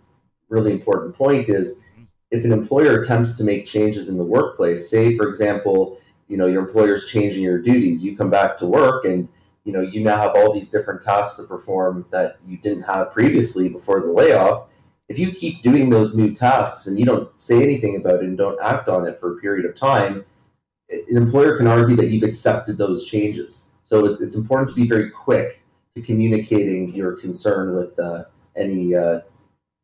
really 0.48 0.72
important 0.72 1.14
point 1.14 1.48
is 1.48 1.82
if 2.30 2.44
an 2.44 2.52
employer 2.52 3.00
attempts 3.00 3.36
to 3.36 3.44
make 3.44 3.66
changes 3.66 4.08
in 4.08 4.16
the 4.16 4.24
workplace, 4.24 4.90
say 4.90 5.16
for 5.16 5.28
example, 5.28 5.98
you 6.28 6.36
know, 6.36 6.46
your 6.46 6.66
employer's 6.66 7.08
changing 7.08 7.42
your 7.42 7.60
duties, 7.60 8.04
you 8.04 8.16
come 8.16 8.30
back 8.30 8.58
to 8.58 8.66
work 8.66 9.04
and 9.04 9.28
you 9.64 9.72
know, 9.72 9.80
you 9.80 10.00
now 10.00 10.16
have 10.16 10.36
all 10.36 10.54
these 10.54 10.68
different 10.68 11.02
tasks 11.02 11.36
to 11.36 11.42
perform 11.42 12.06
that 12.10 12.38
you 12.46 12.56
didn't 12.56 12.82
have 12.82 13.12
previously 13.12 13.68
before 13.68 14.00
the 14.00 14.06
layoff. 14.06 14.68
If 15.08 15.18
you 15.18 15.32
keep 15.32 15.62
doing 15.62 15.90
those 15.90 16.16
new 16.16 16.32
tasks 16.32 16.86
and 16.86 16.96
you 16.98 17.04
don't 17.04 17.38
say 17.38 17.62
anything 17.62 17.96
about 17.96 18.16
it 18.16 18.22
and 18.22 18.38
don't 18.38 18.60
act 18.62 18.88
on 18.88 19.08
it 19.08 19.18
for 19.18 19.36
a 19.36 19.40
period 19.40 19.66
of 19.66 19.74
time, 19.74 20.24
an 20.88 21.16
employer 21.16 21.56
can 21.56 21.66
argue 21.66 21.96
that 21.96 22.10
you've 22.10 22.22
accepted 22.22 22.78
those 22.78 23.06
changes. 23.06 23.72
So 23.82 24.06
it's, 24.06 24.20
it's 24.20 24.36
important 24.36 24.70
to 24.70 24.76
be 24.80 24.86
very 24.86 25.10
quick 25.10 25.62
to 25.96 26.02
communicating 26.02 26.94
your 26.94 27.16
concern 27.16 27.74
with 27.74 27.98
uh, 27.98 28.24
any 28.54 28.94
uh, 28.94 29.20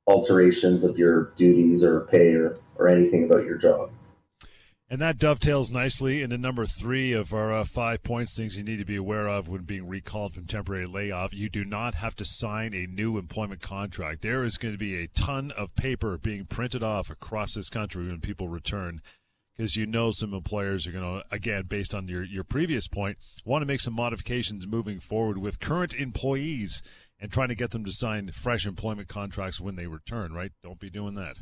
alterations 0.07 0.85
of 0.85 0.99
your 0.99 1.33
duties 1.37 1.85
or 1.85 2.03
pay 2.03 2.35
or, 2.35 2.59
or 2.77 2.89
anything 2.89 3.25
about 3.25 3.45
your 3.45 3.57
job. 3.57 3.91
And 4.93 5.01
that 5.01 5.17
dovetails 5.17 5.71
nicely 5.71 6.21
into 6.21 6.37
number 6.37 6.67
three 6.67 7.15
of 7.15 7.33
our 7.33 7.51
uh, 7.51 7.65
five 7.65 8.03
points 8.03 8.37
things 8.37 8.59
you 8.59 8.63
need 8.63 8.79
to 8.79 8.85
be 8.85 8.97
aware 8.97 9.27
of 9.27 9.49
when 9.49 9.63
being 9.63 9.89
recalled 9.89 10.35
from 10.35 10.45
temporary 10.45 10.85
layoff. 10.85 11.33
You 11.33 11.49
do 11.49 11.65
not 11.65 11.95
have 11.95 12.15
to 12.17 12.27
sign 12.27 12.75
a 12.75 12.87
new 12.87 13.17
employment 13.17 13.63
contract. 13.63 14.21
There 14.21 14.45
is 14.45 14.59
going 14.59 14.75
to 14.75 14.79
be 14.79 14.97
a 14.97 15.07
ton 15.07 15.51
of 15.53 15.75
paper 15.77 16.19
being 16.19 16.45
printed 16.45 16.83
off 16.83 17.09
across 17.09 17.55
this 17.55 17.71
country 17.71 18.07
when 18.07 18.21
people 18.21 18.49
return 18.49 19.01
because 19.57 19.77
you 19.77 19.87
know 19.87 20.11
some 20.11 20.35
employers 20.35 20.87
are 20.87 20.93
going 20.93 21.05
to, 21.05 21.35
again, 21.35 21.65
based 21.69 21.95
on 21.95 22.09
your, 22.09 22.23
your 22.23 22.45
previous 22.45 22.87
point, 22.87 23.17
want 23.47 23.63
to 23.63 23.67
make 23.67 23.81
some 23.81 23.95
modifications 23.95 24.67
moving 24.67 25.01
forward 25.01 25.39
with 25.39 25.61
current 25.61 25.95
employees 25.95 26.83
and 27.23 27.31
trying 27.31 27.49
to 27.49 27.55
get 27.55 27.71
them 27.71 27.85
to 27.85 27.93
sign 27.93 28.33
fresh 28.33 28.67
employment 28.67 29.07
contracts 29.07 29.61
when 29.61 29.76
they 29.76 29.87
return, 29.87 30.33
right? 30.33 30.50
Don't 30.62 30.81
be 30.81 30.91
doing 30.91 31.14
that. 31.14 31.38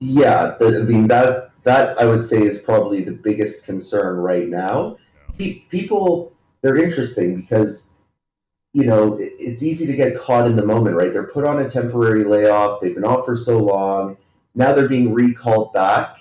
Yeah, 0.00 0.56
the, 0.58 0.80
I 0.80 0.82
mean 0.82 1.06
that 1.06 1.52
that 1.62 1.98
I 1.98 2.04
would 2.04 2.26
say 2.26 2.42
is 2.42 2.58
probably 2.58 3.02
the 3.02 3.12
biggest 3.12 3.64
concern 3.64 4.16
right 4.16 4.48
now. 4.48 4.96
Pe- 5.38 5.60
people 5.70 6.34
they're 6.60 6.76
interesting 6.76 7.36
because 7.40 7.94
you 8.74 8.84
know 8.84 9.14
it, 9.14 9.32
it's 9.38 9.62
easy 9.62 9.86
to 9.86 9.94
get 9.94 10.18
caught 10.18 10.46
in 10.46 10.56
the 10.56 10.66
moment, 10.66 10.96
right? 10.96 11.12
They're 11.12 11.28
put 11.28 11.46
on 11.46 11.60
a 11.60 11.70
temporary 11.70 12.24
layoff. 12.24 12.82
They've 12.82 12.94
been 12.94 13.04
off 13.04 13.24
for 13.24 13.36
so 13.36 13.58
long. 13.58 14.18
Now 14.54 14.74
they're 14.74 14.88
being 14.88 15.14
recalled 15.14 15.72
back, 15.72 16.18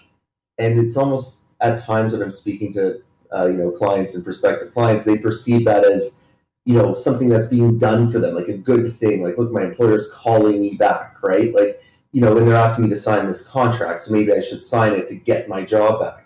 and 0.58 0.80
it's 0.80 0.96
almost 0.96 1.46
at 1.62 1.80
times 1.80 2.14
when 2.14 2.22
I'm 2.22 2.32
speaking 2.32 2.72
to 2.74 3.02
uh, 3.34 3.48
you 3.48 3.58
know 3.58 3.72
clients 3.72 4.16
and 4.16 4.24
prospective 4.24 4.72
clients, 4.74 5.04
they 5.04 5.18
perceive 5.18 5.66
that 5.66 5.84
as 5.84 6.22
you 6.66 6.74
know 6.74 6.94
something 6.94 7.30
that's 7.30 7.48
being 7.48 7.78
done 7.78 8.12
for 8.12 8.20
them, 8.20 8.36
like 8.36 8.48
a 8.48 8.58
good 8.58 8.94
thing. 8.94 9.24
Like, 9.24 9.38
look, 9.38 9.52
my 9.52 9.64
employer's 9.64 10.12
calling 10.12 10.62
me 10.62 10.72
back, 10.76 11.22
right? 11.24 11.54
Like 11.54 11.82
you 12.16 12.22
know, 12.22 12.34
when 12.34 12.46
they're 12.46 12.56
asking 12.56 12.86
me 12.86 12.90
to 12.92 12.96
sign 12.96 13.28
this 13.28 13.46
contract, 13.46 14.04
so 14.04 14.14
maybe 14.14 14.32
I 14.32 14.40
should 14.40 14.64
sign 14.64 14.94
it 14.94 15.06
to 15.10 15.16
get 15.16 15.50
my 15.50 15.66
job 15.66 16.00
back. 16.00 16.26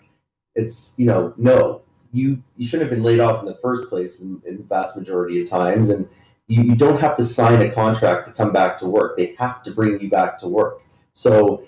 It's, 0.54 0.94
you 0.96 1.06
know, 1.06 1.34
no, 1.36 1.82
you 2.12 2.40
you 2.56 2.64
shouldn't 2.64 2.88
have 2.88 2.96
been 2.96 3.04
laid 3.04 3.18
off 3.18 3.40
in 3.40 3.46
the 3.46 3.58
first 3.60 3.88
place 3.88 4.20
in, 4.20 4.40
in 4.46 4.58
the 4.58 4.62
vast 4.62 4.96
majority 4.96 5.42
of 5.42 5.50
times, 5.50 5.88
and 5.88 6.08
you, 6.46 6.62
you 6.62 6.76
don't 6.76 7.00
have 7.00 7.16
to 7.16 7.24
sign 7.24 7.60
a 7.60 7.72
contract 7.72 8.28
to 8.28 8.32
come 8.32 8.52
back 8.52 8.78
to 8.78 8.86
work. 8.86 9.16
They 9.16 9.34
have 9.40 9.64
to 9.64 9.72
bring 9.72 10.00
you 10.00 10.08
back 10.08 10.38
to 10.40 10.46
work. 10.46 10.80
So 11.12 11.64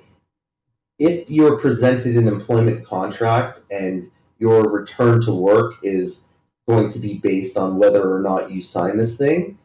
if 1.00 1.28
you're 1.28 1.58
presented 1.58 2.16
an 2.16 2.28
employment 2.28 2.86
contract 2.86 3.60
and 3.72 4.08
your 4.38 4.70
return 4.70 5.20
to 5.22 5.34
work 5.34 5.74
is 5.82 6.28
going 6.72 6.90
to 6.90 6.98
be 6.98 7.18
based 7.18 7.56
on 7.58 7.76
whether 7.76 8.14
or 8.14 8.20
not 8.20 8.50
you 8.50 8.62
sign 8.62 8.96
this 8.96 9.16
thing, 9.16 9.58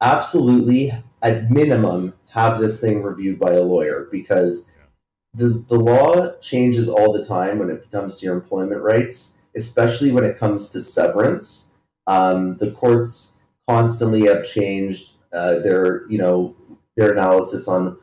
absolutely, 0.00 0.92
at 1.22 1.50
minimum, 1.50 2.14
have 2.30 2.60
this 2.60 2.80
thing 2.80 3.02
reviewed 3.02 3.38
by 3.38 3.52
a 3.52 3.62
lawyer 3.62 4.08
because 4.10 4.70
the, 5.34 5.64
the 5.68 5.74
law 5.74 6.36
changes 6.38 6.88
all 6.88 7.12
the 7.12 7.24
time 7.24 7.58
when 7.58 7.70
it 7.70 7.90
comes 7.90 8.18
to 8.18 8.26
your 8.26 8.34
employment 8.34 8.80
rights, 8.80 9.38
especially 9.56 10.12
when 10.12 10.24
it 10.24 10.38
comes 10.38 10.70
to 10.70 10.80
severance. 10.80 11.76
Um, 12.06 12.56
the 12.58 12.70
courts 12.70 13.40
constantly 13.68 14.26
have 14.26 14.44
changed 14.44 15.12
uh, 15.32 15.58
their, 15.60 16.08
you 16.08 16.18
know, 16.18 16.54
their 16.96 17.12
analysis 17.12 17.66
on 17.68 17.96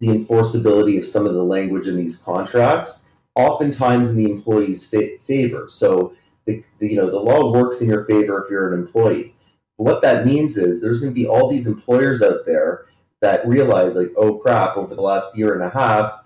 the 0.00 0.08
enforceability 0.08 0.98
of 0.98 1.06
some 1.06 1.26
of 1.26 1.34
the 1.34 1.42
language 1.42 1.88
in 1.88 1.96
these 1.96 2.18
contracts, 2.18 3.06
oftentimes 3.34 4.10
in 4.10 4.16
the 4.16 4.30
employee's 4.30 4.84
fa- 4.84 5.18
favor. 5.26 5.66
So, 5.68 6.14
the, 6.46 6.62
the, 6.78 6.88
you 6.88 6.96
know, 6.96 7.10
the 7.10 7.18
law 7.18 7.52
works 7.52 7.80
in 7.80 7.88
your 7.88 8.04
favor 8.04 8.42
if 8.42 8.50
you're 8.50 8.72
an 8.72 8.80
employee. 8.80 9.34
what 9.76 10.02
that 10.02 10.26
means 10.26 10.56
is 10.56 10.80
there's 10.80 11.00
going 11.00 11.12
to 11.12 11.20
be 11.20 11.26
all 11.26 11.48
these 11.50 11.66
employers 11.66 12.22
out 12.22 12.46
there 12.46 12.86
that 13.20 13.46
realize 13.46 13.96
like, 13.96 14.12
oh 14.16 14.34
crap, 14.34 14.76
over 14.76 14.94
the 14.94 15.00
last 15.00 15.36
year 15.36 15.54
and 15.54 15.62
a 15.62 15.70
half, 15.70 16.24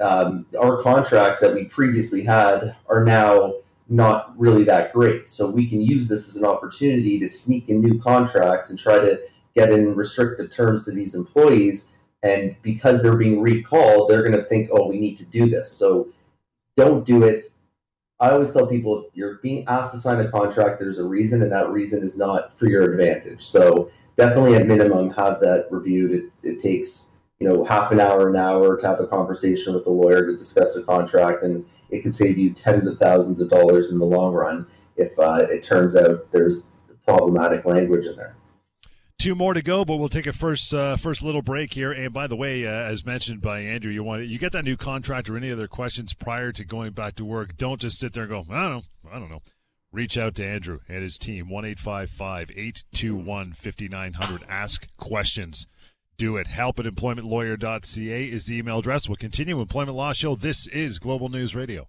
um, 0.00 0.46
our 0.60 0.82
contracts 0.82 1.40
that 1.40 1.54
we 1.54 1.64
previously 1.64 2.22
had 2.22 2.76
are 2.88 3.04
now 3.04 3.54
not 3.88 4.38
really 4.38 4.64
that 4.64 4.92
great. 4.92 5.30
So 5.30 5.48
we 5.48 5.68
can 5.68 5.80
use 5.80 6.08
this 6.08 6.28
as 6.28 6.36
an 6.36 6.44
opportunity 6.44 7.18
to 7.20 7.28
sneak 7.28 7.68
in 7.68 7.80
new 7.80 8.00
contracts 8.00 8.70
and 8.70 8.78
try 8.78 8.98
to 8.98 9.20
get 9.54 9.70
in 9.72 9.94
restrictive 9.94 10.52
terms 10.52 10.84
to 10.84 10.90
these 10.90 11.14
employees. 11.14 11.96
And 12.22 12.56
because 12.62 13.02
they're 13.02 13.16
being 13.16 13.40
recalled, 13.40 14.10
they're 14.10 14.22
going 14.22 14.36
to 14.36 14.44
think, 14.44 14.70
oh, 14.72 14.88
we 14.88 14.98
need 14.98 15.16
to 15.18 15.24
do 15.26 15.48
this. 15.48 15.70
So 15.70 16.08
don't 16.76 17.06
do 17.06 17.22
it. 17.22 17.46
I 18.18 18.30
always 18.30 18.52
tell 18.52 18.66
people 18.66 19.04
if 19.04 19.14
you're 19.14 19.36
being 19.36 19.64
asked 19.68 19.92
to 19.92 19.98
sign 19.98 20.20
a 20.20 20.30
contract, 20.30 20.78
there's 20.80 20.98
a 20.98 21.04
reason, 21.04 21.42
and 21.42 21.52
that 21.52 21.70
reason 21.70 22.02
is 22.02 22.16
not 22.16 22.56
for 22.56 22.66
your 22.66 22.92
advantage. 22.92 23.44
So 23.44 23.90
definitely 24.16 24.54
at 24.54 24.66
minimum 24.66 25.10
have 25.10 25.38
that 25.40 25.66
reviewed. 25.70 26.12
It, 26.12 26.24
it 26.42 26.62
takes 26.62 27.16
you 27.40 27.48
know 27.48 27.64
half 27.64 27.92
an 27.92 28.00
hour, 28.00 28.30
an 28.30 28.36
hour 28.36 28.78
to 28.78 28.86
have 28.86 29.00
a 29.00 29.06
conversation 29.06 29.74
with 29.74 29.84
the 29.84 29.90
lawyer 29.90 30.26
to 30.26 30.36
discuss 30.36 30.76
a 30.76 30.82
contract, 30.84 31.42
and 31.42 31.64
it 31.90 32.02
can 32.02 32.12
save 32.12 32.38
you 32.38 32.50
tens 32.50 32.86
of 32.86 32.98
thousands 32.98 33.40
of 33.40 33.50
dollars 33.50 33.90
in 33.90 33.98
the 33.98 34.06
long 34.06 34.32
run 34.32 34.66
if 34.96 35.16
uh, 35.18 35.46
it 35.50 35.62
turns 35.62 35.94
out 35.94 36.30
there's 36.32 36.72
problematic 37.04 37.66
language 37.66 38.06
in 38.06 38.16
there. 38.16 38.34
Two 39.18 39.34
more 39.34 39.54
to 39.54 39.62
go, 39.62 39.84
but 39.84 39.96
we'll 39.96 40.08
take 40.08 40.26
a 40.26 40.32
first 40.32 40.72
uh, 40.74 40.96
first 40.96 41.22
little 41.22 41.42
break 41.42 41.72
here. 41.72 41.90
And 41.90 42.12
by 42.12 42.26
the 42.26 42.36
way, 42.36 42.66
uh, 42.66 42.70
as 42.70 43.04
mentioned 43.04 43.40
by 43.40 43.60
Andrew, 43.60 43.90
you 43.90 44.04
want 44.04 44.26
you 44.26 44.38
get 44.38 44.52
that 44.52 44.64
new 44.64 44.76
contract 44.76 45.28
or 45.28 45.36
any 45.36 45.50
other 45.50 45.66
questions 45.66 46.12
prior 46.12 46.52
to 46.52 46.64
going 46.64 46.92
back 46.92 47.14
to 47.16 47.24
work. 47.24 47.56
Don't 47.56 47.80
just 47.80 47.98
sit 47.98 48.12
there 48.12 48.24
and 48.24 48.30
go, 48.30 48.44
I 48.54 48.68
don't 48.68 48.72
know, 48.72 48.82
I 49.10 49.18
don't 49.18 49.30
know 49.30 49.42
reach 49.96 50.18
out 50.18 50.34
to 50.36 50.44
Andrew 50.44 50.80
and 50.88 51.02
his 51.02 51.18
team, 51.18 51.48
1 51.48 51.64
821 51.64 53.52
5900. 53.54 54.44
Ask 54.48 54.96
questions. 54.96 55.66
Do 56.18 56.36
it. 56.36 56.46
Help 56.46 56.78
at 56.78 56.86
employmentlawyer.ca 56.86 58.24
is 58.24 58.46
the 58.46 58.56
email 58.58 58.78
address. 58.78 59.08
We'll 59.08 59.16
continue 59.16 59.60
Employment 59.60 59.96
Law 59.96 60.12
Show. 60.12 60.34
This 60.34 60.66
is 60.68 60.98
Global 60.98 61.28
News 61.28 61.54
Radio. 61.54 61.88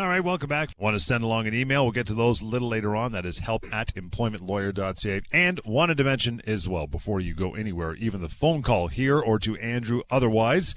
All 0.00 0.08
right, 0.08 0.24
welcome 0.24 0.48
back. 0.48 0.70
Want 0.78 0.94
to 0.94 0.98
send 0.98 1.24
along 1.24 1.46
an 1.46 1.52
email? 1.52 1.84
We'll 1.84 1.92
get 1.92 2.06
to 2.06 2.14
those 2.14 2.40
a 2.40 2.46
little 2.46 2.68
later 2.68 2.96
on. 2.96 3.12
That 3.12 3.26
is 3.26 3.40
help 3.40 3.66
at 3.70 3.94
employmentlawyer.ca. 3.94 5.20
And 5.30 5.60
wanted 5.66 5.98
to 5.98 6.04
mention 6.04 6.40
as 6.46 6.66
well, 6.66 6.86
before 6.86 7.20
you 7.20 7.34
go 7.34 7.54
anywhere, 7.54 7.92
even 7.96 8.22
the 8.22 8.30
phone 8.30 8.62
call 8.62 8.88
here 8.88 9.18
or 9.18 9.38
to 9.40 9.58
Andrew 9.58 10.00
otherwise, 10.10 10.74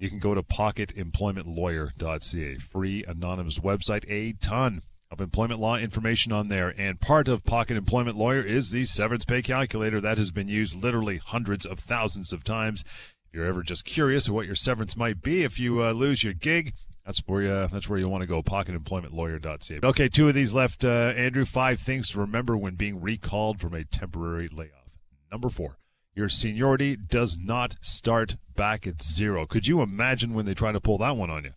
you 0.00 0.10
can 0.10 0.18
go 0.18 0.34
to 0.34 0.42
pocketemploymentlawyer.ca. 0.42 2.56
Free 2.56 3.04
anonymous 3.06 3.60
website, 3.60 4.04
a 4.10 4.32
ton 4.32 4.82
of 5.12 5.20
employment 5.20 5.60
law 5.60 5.76
information 5.76 6.32
on 6.32 6.48
there. 6.48 6.74
And 6.76 7.00
part 7.00 7.28
of 7.28 7.44
Pocket 7.44 7.76
Employment 7.76 8.16
Lawyer 8.16 8.42
is 8.42 8.72
the 8.72 8.84
severance 8.84 9.24
pay 9.24 9.42
calculator 9.42 10.00
that 10.00 10.18
has 10.18 10.32
been 10.32 10.48
used 10.48 10.74
literally 10.74 11.18
hundreds 11.18 11.64
of 11.64 11.78
thousands 11.78 12.32
of 12.32 12.42
times. 12.42 12.82
If 13.28 13.32
you're 13.32 13.46
ever 13.46 13.62
just 13.62 13.84
curious 13.84 14.26
of 14.26 14.34
what 14.34 14.46
your 14.46 14.56
severance 14.56 14.96
might 14.96 15.22
be 15.22 15.44
if 15.44 15.60
you 15.60 15.84
uh, 15.84 15.92
lose 15.92 16.24
your 16.24 16.34
gig, 16.34 16.72
that's 17.06 17.20
where 17.20 17.42
you, 17.42 17.68
that's 17.68 17.88
where 17.88 17.98
you 17.98 18.08
want 18.08 18.22
to 18.22 18.26
go. 18.26 18.42
PocketEmploymentLawyer.ca. 18.42 19.80
Okay, 19.84 20.08
two 20.08 20.28
of 20.28 20.34
these 20.34 20.52
left, 20.52 20.84
uh, 20.84 21.12
Andrew. 21.16 21.44
Five 21.44 21.78
things 21.78 22.10
to 22.10 22.20
remember 22.20 22.56
when 22.56 22.74
being 22.74 23.00
recalled 23.00 23.60
from 23.60 23.74
a 23.74 23.84
temporary 23.84 24.48
layoff. 24.48 24.90
Number 25.30 25.48
four, 25.48 25.78
your 26.14 26.28
seniority 26.28 26.96
does 26.96 27.38
not 27.38 27.76
start 27.80 28.36
back 28.56 28.86
at 28.88 29.02
zero. 29.02 29.46
Could 29.46 29.68
you 29.68 29.82
imagine 29.82 30.34
when 30.34 30.46
they 30.46 30.54
try 30.54 30.72
to 30.72 30.80
pull 30.80 30.98
that 30.98 31.16
one 31.16 31.30
on 31.30 31.44
you? 31.44 31.52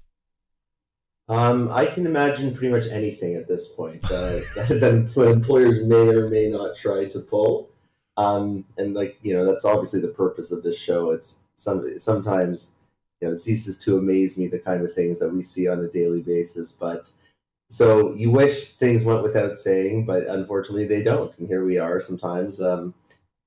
Um, 1.29 1.71
I 1.71 1.85
can 1.85 2.05
imagine 2.05 2.55
pretty 2.55 2.73
much 2.73 2.87
anything 2.87 3.35
at 3.35 3.47
this 3.47 3.69
point 3.69 4.03
uh, 4.05 4.39
that 4.67 5.11
employers 5.15 5.83
may 5.83 6.09
or 6.09 6.27
may 6.27 6.49
not 6.49 6.75
try 6.75 7.05
to 7.05 7.19
pull. 7.19 7.69
Um, 8.17 8.65
and 8.77 8.93
like 8.93 9.17
you 9.23 9.33
know, 9.33 9.45
that's 9.45 9.65
obviously 9.65 10.01
the 10.01 10.09
purpose 10.09 10.51
of 10.51 10.61
this 10.61 10.77
show. 10.77 11.11
It's 11.11 11.39
some 11.55 11.97
sometimes 11.97 12.78
you 13.21 13.27
know 13.27 13.33
it 13.33 13.39
ceases 13.39 13.77
to 13.79 13.97
amaze 13.97 14.37
me 14.37 14.47
the 14.47 14.59
kind 14.59 14.83
of 14.83 14.93
things 14.93 15.19
that 15.19 15.33
we 15.33 15.41
see 15.41 15.67
on 15.67 15.79
a 15.79 15.87
daily 15.87 16.21
basis. 16.21 16.71
But 16.71 17.09
so 17.69 18.13
you 18.15 18.31
wish 18.31 18.73
things 18.73 19.03
went 19.03 19.23
without 19.23 19.55
saying, 19.55 20.05
but 20.05 20.27
unfortunately 20.27 20.85
they 20.85 21.03
don't. 21.03 21.37
And 21.37 21.47
here 21.47 21.65
we 21.65 21.77
are 21.77 22.01
sometimes 22.01 22.61
um, 22.61 22.93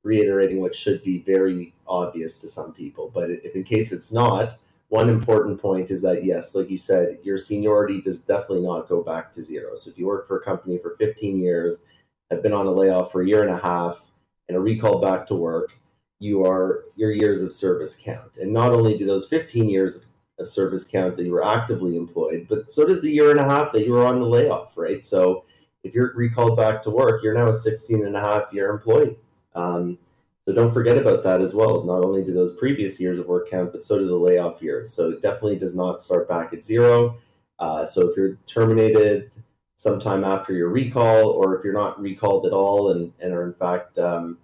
reiterating 0.04 0.60
what 0.60 0.74
should 0.74 1.02
be 1.02 1.18
very 1.18 1.74
obvious 1.86 2.38
to 2.38 2.48
some 2.48 2.72
people. 2.72 3.10
But 3.12 3.30
if 3.30 3.54
in 3.56 3.64
case 3.64 3.92
it's 3.92 4.12
not 4.12 4.54
one 4.88 5.08
important 5.08 5.58
point 5.60 5.90
is 5.90 6.02
that 6.02 6.22
yes, 6.22 6.54
like 6.54 6.70
you 6.70 6.76
said, 6.76 7.18
your 7.22 7.38
seniority 7.38 8.02
does 8.02 8.20
definitely 8.20 8.66
not 8.66 8.88
go 8.88 9.02
back 9.02 9.32
to 9.32 9.42
zero. 9.42 9.74
So 9.74 9.90
if 9.90 9.98
you 9.98 10.06
work 10.06 10.28
for 10.28 10.36
a 10.38 10.44
company 10.44 10.78
for 10.78 10.96
15 10.98 11.38
years, 11.38 11.86
have 12.30 12.42
been 12.42 12.52
on 12.52 12.66
a 12.66 12.70
layoff 12.70 13.10
for 13.10 13.22
a 13.22 13.26
year 13.26 13.42
and 13.42 13.50
a 13.50 13.58
half, 13.58 14.10
and 14.48 14.56
a 14.56 14.60
recall 14.60 15.00
back 15.00 15.26
to 15.26 15.34
work, 15.34 15.78
you 16.22 16.46
are 16.46 16.84
your 16.94 17.10
years 17.10 17.42
of 17.42 17.52
service 17.52 17.96
count. 17.96 18.36
And 18.40 18.52
not 18.52 18.72
only 18.72 18.96
do 18.96 19.04
those 19.04 19.26
15 19.26 19.68
years 19.68 20.06
of 20.38 20.46
service 20.46 20.84
count 20.84 21.16
that 21.16 21.24
you 21.24 21.32
were 21.32 21.44
actively 21.44 21.96
employed, 21.96 22.46
but 22.48 22.70
so 22.70 22.86
does 22.86 23.02
the 23.02 23.10
year 23.10 23.32
and 23.32 23.40
a 23.40 23.44
half 23.44 23.72
that 23.72 23.84
you 23.84 23.92
were 23.92 24.06
on 24.06 24.20
the 24.20 24.26
layoff, 24.26 24.76
right? 24.76 25.04
So 25.04 25.44
if 25.82 25.94
you're 25.94 26.12
recalled 26.14 26.56
back 26.56 26.80
to 26.84 26.90
work, 26.90 27.24
you're 27.24 27.34
now 27.34 27.48
a 27.48 27.54
16 27.54 28.06
and 28.06 28.16
a 28.16 28.20
half 28.20 28.52
year 28.52 28.70
employee. 28.70 29.16
Um, 29.56 29.98
so 30.46 30.54
don't 30.54 30.72
forget 30.72 30.96
about 30.96 31.24
that 31.24 31.40
as 31.40 31.54
well. 31.54 31.82
Not 31.82 32.04
only 32.04 32.22
do 32.22 32.32
those 32.32 32.56
previous 32.56 33.00
years 33.00 33.18
of 33.18 33.26
work 33.26 33.50
count, 33.50 33.72
but 33.72 33.82
so 33.82 33.98
do 33.98 34.06
the 34.06 34.14
layoff 34.14 34.62
years. 34.62 34.92
So 34.92 35.10
it 35.10 35.22
definitely 35.22 35.58
does 35.58 35.74
not 35.74 36.02
start 36.02 36.28
back 36.28 36.52
at 36.52 36.64
zero. 36.64 37.18
Uh, 37.58 37.84
so 37.84 38.08
if 38.08 38.16
you're 38.16 38.38
terminated 38.46 39.32
sometime 39.74 40.22
after 40.22 40.52
your 40.52 40.68
recall, 40.68 41.30
or 41.30 41.56
if 41.56 41.64
you're 41.64 41.72
not 41.72 42.00
recalled 42.00 42.46
at 42.46 42.52
all 42.52 42.92
and, 42.92 43.12
and 43.20 43.32
are 43.32 43.44
in 43.44 43.54
fact 43.54 43.98
um, 43.98 44.38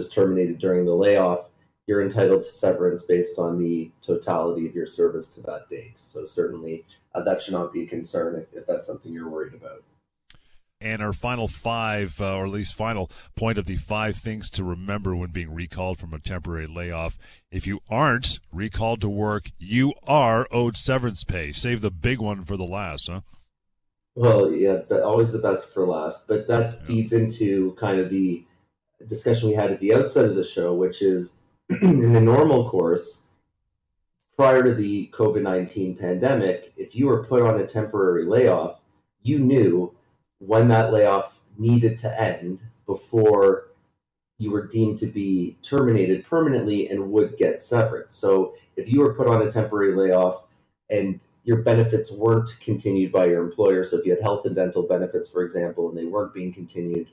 just 0.00 0.14
terminated 0.14 0.58
during 0.58 0.84
the 0.84 0.94
layoff, 0.94 1.46
you're 1.86 2.02
entitled 2.02 2.42
to 2.44 2.50
severance 2.50 3.02
based 3.02 3.38
on 3.38 3.58
the 3.58 3.90
totality 4.00 4.66
of 4.66 4.74
your 4.74 4.86
service 4.86 5.34
to 5.34 5.40
that 5.42 5.68
date. 5.68 5.98
So 5.98 6.24
certainly 6.24 6.84
uh, 7.14 7.22
that 7.24 7.42
should 7.42 7.54
not 7.54 7.72
be 7.72 7.82
a 7.82 7.86
concern 7.86 8.36
if, 8.40 8.46
if 8.54 8.66
that's 8.66 8.86
something 8.86 9.12
you're 9.12 9.28
worried 9.28 9.54
about. 9.54 9.82
and 10.80 11.02
our 11.02 11.12
final 11.12 11.46
five, 11.46 12.20
uh, 12.20 12.36
or 12.36 12.46
at 12.46 12.50
least 12.52 12.74
final 12.74 13.10
point 13.36 13.58
of 13.58 13.66
the 13.66 13.76
five 13.76 14.16
things 14.16 14.50
to 14.50 14.64
remember 14.64 15.14
when 15.14 15.30
being 15.30 15.52
recalled 15.52 15.98
from 15.98 16.14
a 16.14 16.18
temporary 16.18 16.66
layoff. 16.66 17.18
If 17.50 17.66
you 17.66 17.80
aren't 17.90 18.40
recalled 18.52 19.00
to 19.02 19.08
work, 19.08 19.50
you 19.58 19.92
are 20.08 20.48
owed 20.50 20.76
severance 20.76 21.24
pay. 21.24 21.52
Save 21.52 21.82
the 21.82 21.90
big 21.90 22.20
one 22.20 22.44
for 22.44 22.56
the 22.56 22.64
last, 22.64 23.08
huh? 23.08 23.20
Well, 24.14 24.50
yeah, 24.52 24.78
but 24.88 25.02
always 25.02 25.32
the 25.32 25.38
best 25.38 25.72
for 25.72 25.86
last. 25.86 26.26
But 26.26 26.48
that 26.48 26.74
yeah. 26.74 26.86
feeds 26.86 27.12
into 27.12 27.74
kind 27.74 28.00
of 28.00 28.10
the 28.10 28.44
discussion 29.06 29.48
we 29.48 29.54
had 29.54 29.70
at 29.70 29.80
the 29.80 29.94
outset 29.94 30.24
of 30.24 30.34
the 30.34 30.44
show, 30.44 30.74
which 30.74 31.02
is 31.02 31.40
in 31.82 32.12
the 32.12 32.20
normal 32.20 32.68
course, 32.68 33.28
prior 34.36 34.62
to 34.62 34.74
the 34.74 35.10
COVID 35.12 35.42
19 35.42 35.96
pandemic, 35.96 36.72
if 36.76 36.94
you 36.94 37.06
were 37.06 37.24
put 37.24 37.42
on 37.42 37.60
a 37.60 37.66
temporary 37.66 38.24
layoff, 38.24 38.80
you 39.22 39.38
knew 39.38 39.94
when 40.38 40.68
that 40.68 40.92
layoff 40.92 41.38
needed 41.58 41.98
to 41.98 42.20
end 42.20 42.58
before 42.86 43.66
you 44.38 44.50
were 44.50 44.66
deemed 44.66 44.98
to 44.98 45.06
be 45.06 45.58
terminated 45.62 46.24
permanently 46.24 46.88
and 46.88 47.12
would 47.12 47.36
get 47.36 47.60
severance. 47.60 48.14
So 48.14 48.54
if 48.76 48.90
you 48.90 49.00
were 49.00 49.12
put 49.12 49.26
on 49.26 49.42
a 49.42 49.50
temporary 49.50 49.94
layoff 49.94 50.46
and 50.88 51.20
your 51.44 51.58
benefits 51.58 52.10
weren't 52.10 52.58
continued 52.60 53.12
by 53.12 53.26
your 53.26 53.42
employer, 53.44 53.84
so 53.84 53.98
if 53.98 54.06
you 54.06 54.12
had 54.12 54.22
health 54.22 54.46
and 54.46 54.56
dental 54.56 54.82
benefits, 54.82 55.28
for 55.28 55.42
example, 55.42 55.90
and 55.90 55.98
they 55.98 56.06
weren't 56.06 56.32
being 56.32 56.52
continued, 56.52 57.08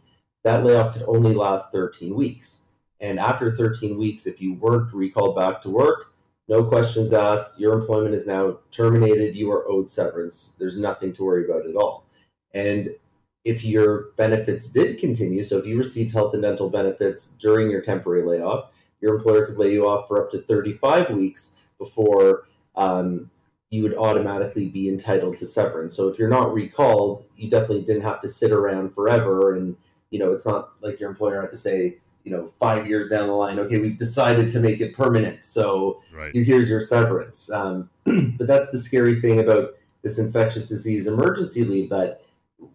that 0.47 0.63
layoff 0.63 0.93
could 0.93 1.03
only 1.07 1.33
last 1.33 1.73
13 1.73 2.15
weeks. 2.15 2.69
And 3.01 3.19
after 3.19 3.55
13 3.55 3.97
weeks, 3.97 4.25
if 4.25 4.41
you 4.41 4.53
weren't 4.53 4.93
recalled 4.93 5.35
back 5.35 5.61
to 5.63 5.69
work, 5.69 6.13
no 6.47 6.63
questions 6.63 7.11
asked, 7.11 7.59
your 7.59 7.73
employment 7.77 8.15
is 8.15 8.25
now 8.25 8.59
terminated, 8.71 9.35
you 9.35 9.51
are 9.51 9.69
owed 9.69 9.89
severance. 9.89 10.55
There's 10.57 10.79
nothing 10.79 11.13
to 11.15 11.23
worry 11.25 11.43
about 11.43 11.67
at 11.67 11.75
all. 11.75 12.05
And 12.53 12.95
if 13.43 13.65
your 13.65 14.11
benefits 14.15 14.67
did 14.67 14.99
continue, 14.99 15.43
so 15.43 15.57
if 15.57 15.65
you 15.65 15.77
received 15.77 16.13
health 16.13 16.33
and 16.33 16.43
dental 16.43 16.69
benefits 16.69 17.33
during 17.33 17.69
your 17.69 17.81
temporary 17.81 18.25
layoff, 18.25 18.71
your 19.01 19.15
employer 19.15 19.47
could 19.47 19.57
lay 19.57 19.73
you 19.73 19.85
off 19.85 20.07
for 20.07 20.23
up 20.23 20.31
to 20.31 20.41
35 20.43 21.09
weeks 21.09 21.57
before 21.77 22.47
um, 22.75 23.29
you 23.69 23.83
would 23.83 23.97
automatically 23.97 24.69
be 24.69 24.87
entitled 24.87 25.35
to 25.37 25.45
severance. 25.45 25.93
So 25.93 26.07
if 26.07 26.17
you're 26.17 26.29
not 26.29 26.53
recalled, 26.53 27.25
you 27.35 27.49
definitely 27.49 27.83
didn't 27.83 28.03
have 28.03 28.21
to 28.21 28.29
sit 28.29 28.51
around 28.51 28.95
forever. 28.95 29.55
And, 29.55 29.75
you 30.09 30.19
know, 30.19 30.33
it's 30.33 30.45
not 30.45 30.71
like 30.81 30.99
your 30.99 31.09
employer 31.09 31.41
had 31.41 31.51
to 31.51 31.57
say, 31.57 31.97
you 32.23 32.31
know, 32.31 32.47
five 32.59 32.87
years 32.87 33.09
down 33.09 33.27
the 33.27 33.33
line, 33.33 33.59
okay, 33.59 33.79
we've 33.79 33.97
decided 33.97 34.51
to 34.51 34.59
make 34.59 34.81
it 34.81 34.93
permanent. 34.93 35.45
So 35.45 36.01
right. 36.13 36.31
here's 36.33 36.69
your 36.69 36.81
severance. 36.81 37.49
Um, 37.49 37.89
but 38.05 38.47
that's 38.47 38.69
the 38.71 38.79
scary 38.79 39.19
thing 39.19 39.39
about 39.39 39.75
this 40.01 40.17
infectious 40.19 40.67
disease 40.67 41.07
emergency 41.07 41.63
leave 41.63 41.89
that 41.89 42.21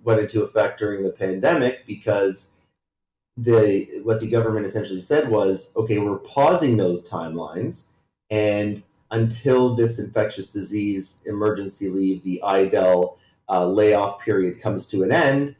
went 0.04 0.20
into 0.20 0.42
effect 0.42 0.78
during 0.78 1.02
the 1.02 1.10
pandemic 1.10 1.86
because 1.86 2.52
the 3.36 4.00
what 4.02 4.20
the 4.20 4.30
government 4.30 4.66
essentially 4.66 5.00
said 5.00 5.28
was, 5.28 5.72
okay, 5.76 5.98
we're 5.98 6.18
pausing 6.18 6.76
those 6.76 7.08
timelines 7.08 7.86
and 8.30 8.82
until 9.12 9.76
this 9.76 9.98
infectious 9.98 10.46
disease 10.46 11.22
emergency 11.26 11.88
leave, 11.88 12.22
the 12.24 12.42
IDEL 12.42 13.18
uh, 13.48 13.66
layoff 13.66 14.20
period 14.20 14.60
comes 14.60 14.86
to 14.86 15.02
an 15.02 15.12
end, 15.12 15.54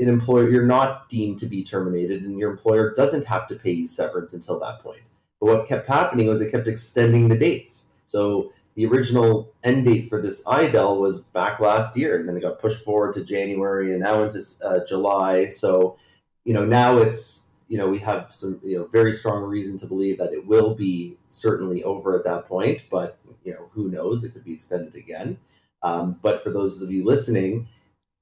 an 0.00 0.08
employer 0.08 0.48
you're 0.48 0.66
not 0.66 1.08
deemed 1.08 1.38
to 1.40 1.46
be 1.46 1.62
terminated, 1.62 2.22
and 2.24 2.38
your 2.38 2.50
employer 2.50 2.94
doesn't 2.94 3.26
have 3.26 3.46
to 3.48 3.54
pay 3.54 3.72
you 3.72 3.86
severance 3.86 4.32
until 4.32 4.58
that 4.60 4.80
point. 4.80 5.02
But 5.40 5.46
what 5.46 5.68
kept 5.68 5.88
happening 5.88 6.26
was 6.26 6.38
they 6.38 6.50
kept 6.50 6.68
extending 6.68 7.28
the 7.28 7.36
dates. 7.36 7.92
So 8.06 8.52
the 8.74 8.86
original 8.86 9.52
end 9.64 9.84
date 9.84 10.08
for 10.08 10.20
this 10.20 10.46
IDEL 10.46 11.00
was 11.00 11.20
back 11.20 11.60
last 11.60 11.96
year, 11.96 12.18
and 12.18 12.28
then 12.28 12.36
it 12.36 12.40
got 12.40 12.60
pushed 12.60 12.84
forward 12.84 13.14
to 13.14 13.24
January 13.24 13.92
and 13.92 14.00
now 14.00 14.22
into 14.22 14.42
uh, 14.64 14.80
July. 14.86 15.48
So, 15.48 15.96
you 16.44 16.54
know, 16.54 16.64
now 16.64 16.98
it's 16.98 17.50
you 17.68 17.78
know 17.78 17.88
we 17.88 17.98
have 18.00 18.32
some 18.32 18.60
you 18.64 18.78
know 18.78 18.86
very 18.86 19.12
strong 19.12 19.42
reason 19.42 19.78
to 19.78 19.86
believe 19.86 20.18
that 20.18 20.32
it 20.32 20.46
will 20.46 20.74
be 20.74 21.16
certainly 21.30 21.84
over 21.84 22.16
at 22.16 22.24
that 22.24 22.46
point, 22.46 22.80
but 22.90 23.18
you 23.44 23.52
know 23.52 23.68
who 23.72 23.88
knows? 23.88 24.24
It 24.24 24.32
could 24.32 24.44
be 24.44 24.52
extended 24.52 24.94
again. 24.94 25.38
Um, 25.82 26.18
but 26.20 26.42
for 26.42 26.50
those 26.50 26.82
of 26.82 26.92
you 26.92 27.04
listening, 27.04 27.68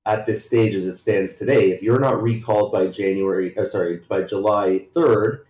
at 0.08 0.24
this 0.24 0.44
stage 0.44 0.74
as 0.74 0.86
it 0.86 0.96
stands 0.96 1.34
today, 1.34 1.70
if 1.70 1.82
you're 1.82 2.00
not 2.00 2.22
recalled 2.22 2.72
by 2.72 2.86
January, 2.86 3.54
or 3.56 3.62
uh, 3.62 3.66
sorry, 3.66 4.00
by 4.08 4.22
July 4.22 4.80
3rd, 4.94 5.40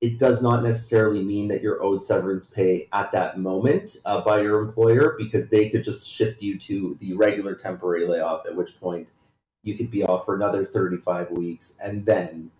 it 0.00 0.18
does 0.18 0.42
not 0.42 0.64
necessarily 0.64 1.22
mean 1.22 1.46
that 1.46 1.62
you're 1.62 1.80
owed 1.80 2.02
severance 2.02 2.44
pay 2.44 2.88
at 2.92 3.12
that 3.12 3.38
moment 3.38 3.98
uh, 4.06 4.20
by 4.22 4.40
your 4.40 4.60
employer 4.60 5.14
because 5.16 5.48
they 5.48 5.70
could 5.70 5.84
just 5.84 6.10
shift 6.10 6.42
you 6.42 6.58
to 6.58 6.96
the 7.00 7.12
regular 7.12 7.54
temporary 7.54 8.08
layoff, 8.08 8.46
at 8.46 8.56
which 8.56 8.80
point 8.80 9.08
you 9.62 9.76
could 9.76 9.92
be 9.92 10.02
off 10.02 10.24
for 10.24 10.34
another 10.34 10.64
35 10.64 11.30
weeks 11.30 11.76
and 11.84 12.04
then 12.04 12.50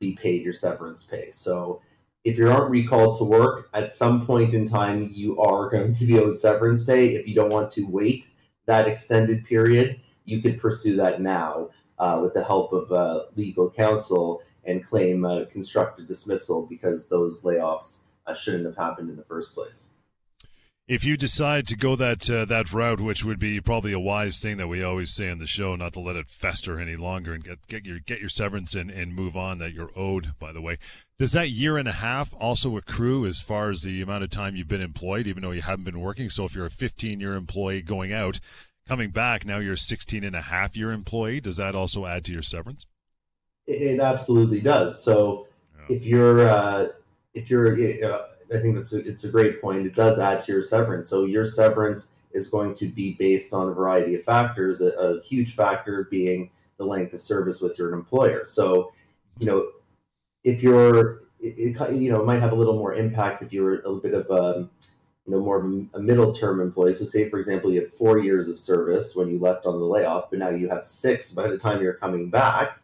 be 0.00 0.12
paid 0.14 0.42
your 0.42 0.52
severance 0.52 1.04
pay. 1.04 1.30
So 1.30 1.80
if 2.24 2.36
you 2.36 2.50
aren't 2.50 2.70
recalled 2.70 3.16
to 3.18 3.24
work, 3.24 3.70
at 3.72 3.90
some 3.90 4.26
point 4.26 4.52
in 4.52 4.66
time, 4.66 5.10
you 5.14 5.40
are 5.40 5.70
going 5.70 5.94
to 5.94 6.04
be 6.04 6.18
owed 6.18 6.36
severance 6.36 6.84
pay. 6.84 7.14
If 7.14 7.26
you 7.26 7.34
don't 7.34 7.50
want 7.50 7.70
to 7.72 7.84
wait 7.84 8.28
that 8.66 8.86
extended 8.86 9.46
period, 9.46 10.00
you 10.28 10.42
could 10.42 10.60
pursue 10.60 10.96
that 10.96 11.20
now 11.20 11.70
uh, 11.98 12.18
with 12.22 12.34
the 12.34 12.44
help 12.44 12.72
of 12.72 12.92
uh, 12.92 13.24
legal 13.36 13.70
counsel 13.70 14.42
and 14.64 14.84
claim 14.84 15.24
a 15.24 15.46
constructive 15.46 16.06
dismissal 16.06 16.66
because 16.66 17.08
those 17.08 17.42
layoffs 17.42 18.04
uh, 18.26 18.34
shouldn't 18.34 18.66
have 18.66 18.76
happened 18.76 19.08
in 19.08 19.16
the 19.16 19.24
first 19.24 19.54
place. 19.54 19.88
If 20.86 21.04
you 21.04 21.18
decide 21.18 21.66
to 21.66 21.76
go 21.76 21.96
that 21.96 22.30
uh, 22.30 22.46
that 22.46 22.72
route, 22.72 22.98
which 22.98 23.22
would 23.22 23.38
be 23.38 23.60
probably 23.60 23.92
a 23.92 24.00
wise 24.00 24.40
thing 24.40 24.56
that 24.56 24.68
we 24.68 24.82
always 24.82 25.10
say 25.10 25.28
on 25.30 25.38
the 25.38 25.46
show, 25.46 25.76
not 25.76 25.92
to 25.92 26.00
let 26.00 26.16
it 26.16 26.30
fester 26.30 26.80
any 26.80 26.96
longer 26.96 27.34
and 27.34 27.44
get 27.44 27.66
get 27.68 27.84
your 27.84 27.98
get 27.98 28.20
your 28.20 28.30
severance 28.30 28.74
and, 28.74 28.90
and 28.90 29.14
move 29.14 29.36
on 29.36 29.58
that 29.58 29.74
you're 29.74 29.90
owed. 29.94 30.32
By 30.38 30.50
the 30.50 30.62
way, 30.62 30.78
does 31.18 31.32
that 31.32 31.50
year 31.50 31.76
and 31.76 31.88
a 31.88 31.92
half 31.92 32.34
also 32.40 32.78
accrue 32.78 33.26
as 33.26 33.42
far 33.42 33.68
as 33.68 33.82
the 33.82 34.00
amount 34.00 34.24
of 34.24 34.30
time 34.30 34.56
you've 34.56 34.66
been 34.66 34.80
employed, 34.80 35.26
even 35.26 35.42
though 35.42 35.50
you 35.50 35.60
haven't 35.60 35.84
been 35.84 36.00
working? 36.00 36.30
So 36.30 36.46
if 36.46 36.54
you're 36.54 36.64
a 36.64 36.70
15 36.70 37.20
year 37.20 37.34
employee 37.34 37.82
going 37.82 38.14
out, 38.14 38.40
coming 38.88 39.10
back 39.10 39.44
now 39.44 39.58
you're 39.58 39.74
a 39.74 39.78
16 39.78 40.24
and 40.24 40.34
a 40.34 40.40
half 40.40 40.76
year 40.76 40.90
employee, 40.90 41.40
does 41.40 41.58
that 41.58 41.74
also 41.74 42.06
add 42.06 42.24
to 42.24 42.32
your 42.32 42.42
severance? 42.42 42.86
It 43.66 44.00
absolutely 44.00 44.60
does. 44.60 45.04
So 45.04 45.46
yeah. 45.76 45.96
if 45.96 46.06
you're 46.06 46.48
uh, 46.48 46.88
if 47.34 47.50
you're, 47.50 47.74
uh, 47.74 48.24
I 48.52 48.60
think 48.60 48.74
that's 48.74 48.94
a, 48.94 49.06
it's 49.06 49.24
a 49.24 49.28
great 49.28 49.60
point. 49.60 49.86
It 49.86 49.94
does 49.94 50.18
add 50.18 50.42
to 50.46 50.52
your 50.52 50.62
severance. 50.62 51.08
So 51.08 51.26
your 51.26 51.44
severance 51.44 52.14
is 52.32 52.48
going 52.48 52.74
to 52.74 52.88
be 52.88 53.12
based 53.18 53.52
on 53.52 53.68
a 53.68 53.72
variety 53.72 54.14
of 54.14 54.24
factors. 54.24 54.80
A, 54.80 54.88
a 54.92 55.22
huge 55.22 55.54
factor 55.54 56.08
being 56.10 56.50
the 56.78 56.86
length 56.86 57.12
of 57.12 57.20
service 57.20 57.60
with 57.60 57.78
your 57.78 57.92
employer. 57.92 58.46
So 58.46 58.92
you 59.38 59.46
know 59.46 59.68
if 60.44 60.62
you're 60.62 61.20
it, 61.40 61.76
it, 61.78 61.92
you 61.92 62.10
know 62.10 62.20
it 62.20 62.26
might 62.26 62.40
have 62.40 62.52
a 62.52 62.56
little 62.56 62.76
more 62.76 62.94
impact 62.94 63.42
if 63.42 63.52
you're 63.52 63.74
a 63.74 63.76
little 63.76 64.00
bit 64.00 64.14
of 64.14 64.26
a 64.30 64.58
um, 64.60 64.70
know 65.30 65.40
more 65.40 65.58
of 65.58 65.64
a 65.94 66.00
middle 66.00 66.32
term 66.32 66.60
employee. 66.60 66.94
So 66.94 67.04
say 67.04 67.28
for 67.28 67.38
example 67.38 67.72
you 67.72 67.80
had 67.80 67.90
four 67.90 68.18
years 68.18 68.48
of 68.48 68.58
service 68.58 69.14
when 69.14 69.28
you 69.28 69.38
left 69.38 69.66
on 69.66 69.78
the 69.78 69.84
layoff, 69.84 70.30
but 70.30 70.38
now 70.38 70.50
you 70.50 70.68
have 70.68 70.84
six 70.84 71.32
by 71.32 71.46
the 71.48 71.58
time 71.58 71.82
you're 71.82 71.94
coming 71.94 72.30
back 72.30 72.80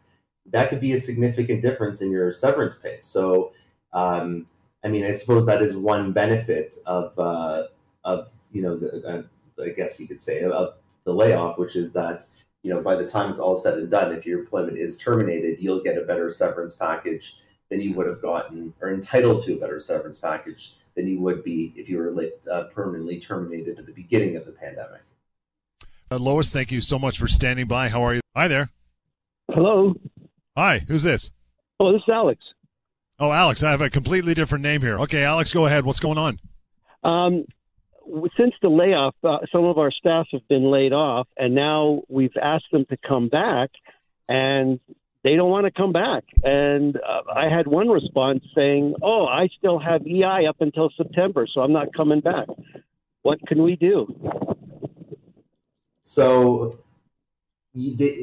that 0.51 0.69
could 0.69 0.79
be 0.79 0.93
a 0.93 0.99
significant 0.99 1.61
difference 1.61 2.01
in 2.01 2.11
your 2.11 2.31
severance 2.31 2.75
pay. 2.75 2.97
So, 3.01 3.53
um, 3.93 4.45
I 4.83 4.87
mean, 4.87 5.05
I 5.05 5.11
suppose 5.11 5.45
that 5.47 5.61
is 5.61 5.75
one 5.75 6.11
benefit 6.11 6.77
of 6.85 7.17
uh, 7.17 7.63
of 8.03 8.31
you 8.51 8.61
know, 8.61 8.77
the, 8.77 9.07
uh, 9.07 9.63
I 9.63 9.69
guess 9.69 9.99
you 9.99 10.07
could 10.07 10.21
say 10.21 10.43
of 10.43 10.75
the 11.03 11.13
layoff, 11.13 11.57
which 11.57 11.75
is 11.75 11.91
that 11.93 12.27
you 12.61 12.73
know 12.73 12.81
by 12.81 12.95
the 12.95 13.07
time 13.07 13.31
it's 13.31 13.39
all 13.39 13.55
said 13.55 13.77
and 13.77 13.89
done, 13.89 14.13
if 14.13 14.25
your 14.25 14.39
employment 14.39 14.77
is 14.77 14.97
terminated, 14.97 15.57
you'll 15.59 15.81
get 15.81 15.97
a 15.97 16.01
better 16.01 16.29
severance 16.29 16.75
package 16.75 17.37
than 17.69 17.81
you 17.81 17.95
would 17.95 18.05
have 18.05 18.21
gotten, 18.21 18.73
or 18.79 18.93
entitled 18.93 19.43
to 19.45 19.53
a 19.53 19.59
better 19.59 19.79
severance 19.79 20.19
package 20.19 20.75
than 20.95 21.07
you 21.07 21.19
would 21.19 21.43
be 21.43 21.73
if 21.75 21.89
you 21.89 21.97
were 21.97 22.13
uh, 22.51 22.63
permanently 22.73 23.19
terminated 23.19 23.79
at 23.79 23.85
the 23.85 23.91
beginning 23.91 24.35
of 24.35 24.45
the 24.45 24.51
pandemic. 24.51 25.01
Uh, 26.09 26.17
Lois, 26.17 26.51
thank 26.51 26.71
you 26.71 26.81
so 26.81 26.97
much 26.97 27.19
for 27.19 27.27
standing 27.27 27.67
by. 27.67 27.89
How 27.89 28.01
are 28.03 28.15
you? 28.15 28.21
Hi 28.35 28.47
there. 28.47 28.69
Hello. 29.51 29.95
Hi, 30.55 30.79
who's 30.87 31.03
this? 31.03 31.31
Oh, 31.79 31.91
this 31.91 32.01
is 32.01 32.09
Alex. 32.09 32.41
Oh, 33.19 33.31
Alex, 33.31 33.63
I 33.63 33.71
have 33.71 33.81
a 33.81 33.89
completely 33.89 34.33
different 34.33 34.63
name 34.63 34.81
here. 34.81 34.99
Okay, 34.99 35.23
Alex, 35.23 35.53
go 35.53 35.65
ahead. 35.65 35.85
What's 35.85 35.99
going 35.99 36.17
on? 36.17 36.37
Um, 37.03 37.45
since 38.37 38.53
the 38.61 38.69
layoff, 38.69 39.15
uh, 39.23 39.39
some 39.51 39.65
of 39.65 39.77
our 39.77 39.91
staff 39.91 40.27
have 40.31 40.47
been 40.47 40.69
laid 40.69 40.93
off, 40.93 41.27
and 41.37 41.55
now 41.55 42.01
we've 42.09 42.35
asked 42.41 42.71
them 42.71 42.85
to 42.89 42.97
come 42.97 43.29
back, 43.29 43.69
and 44.27 44.79
they 45.25 45.35
don't 45.35 45.49
want 45.49 45.65
to 45.65 45.71
come 45.71 45.91
back. 45.91 46.23
And 46.43 46.97
uh, 46.97 47.23
I 47.35 47.49
had 47.49 47.65
one 47.67 47.89
response 47.89 48.45
saying, 48.55 48.93
"Oh, 49.01 49.25
I 49.25 49.49
still 49.57 49.79
have 49.79 50.05
EI 50.05 50.45
up 50.47 50.57
until 50.61 50.91
September, 50.95 51.47
so 51.51 51.61
I'm 51.61 51.73
not 51.73 51.93
coming 51.93 52.21
back." 52.21 52.47
What 53.23 53.39
can 53.47 53.63
we 53.63 53.75
do? 53.75 54.05
So, 56.03 56.77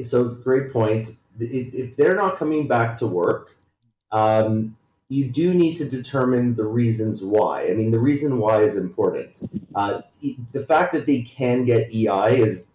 so 0.03 0.29
great 0.29 0.71
point 0.71 1.09
if, 1.39 1.73
if 1.73 1.95
they're 1.97 2.15
not 2.15 2.37
coming 2.37 2.67
back 2.67 2.97
to 2.97 3.07
work, 3.07 3.57
um, 4.11 4.77
you 5.09 5.29
do 5.29 5.53
need 5.53 5.75
to 5.75 5.89
determine 5.89 6.55
the 6.55 6.65
reasons 6.65 7.21
why. 7.21 7.67
I 7.67 7.73
mean, 7.73 7.91
the 7.91 7.99
reason 7.99 8.37
why 8.37 8.61
is 8.61 8.77
important. 8.77 9.41
Uh, 9.75 10.01
the 10.53 10.65
fact 10.65 10.93
that 10.93 11.05
they 11.05 11.21
can 11.23 11.65
get 11.65 11.93
EI 11.93 12.39
is 12.39 12.67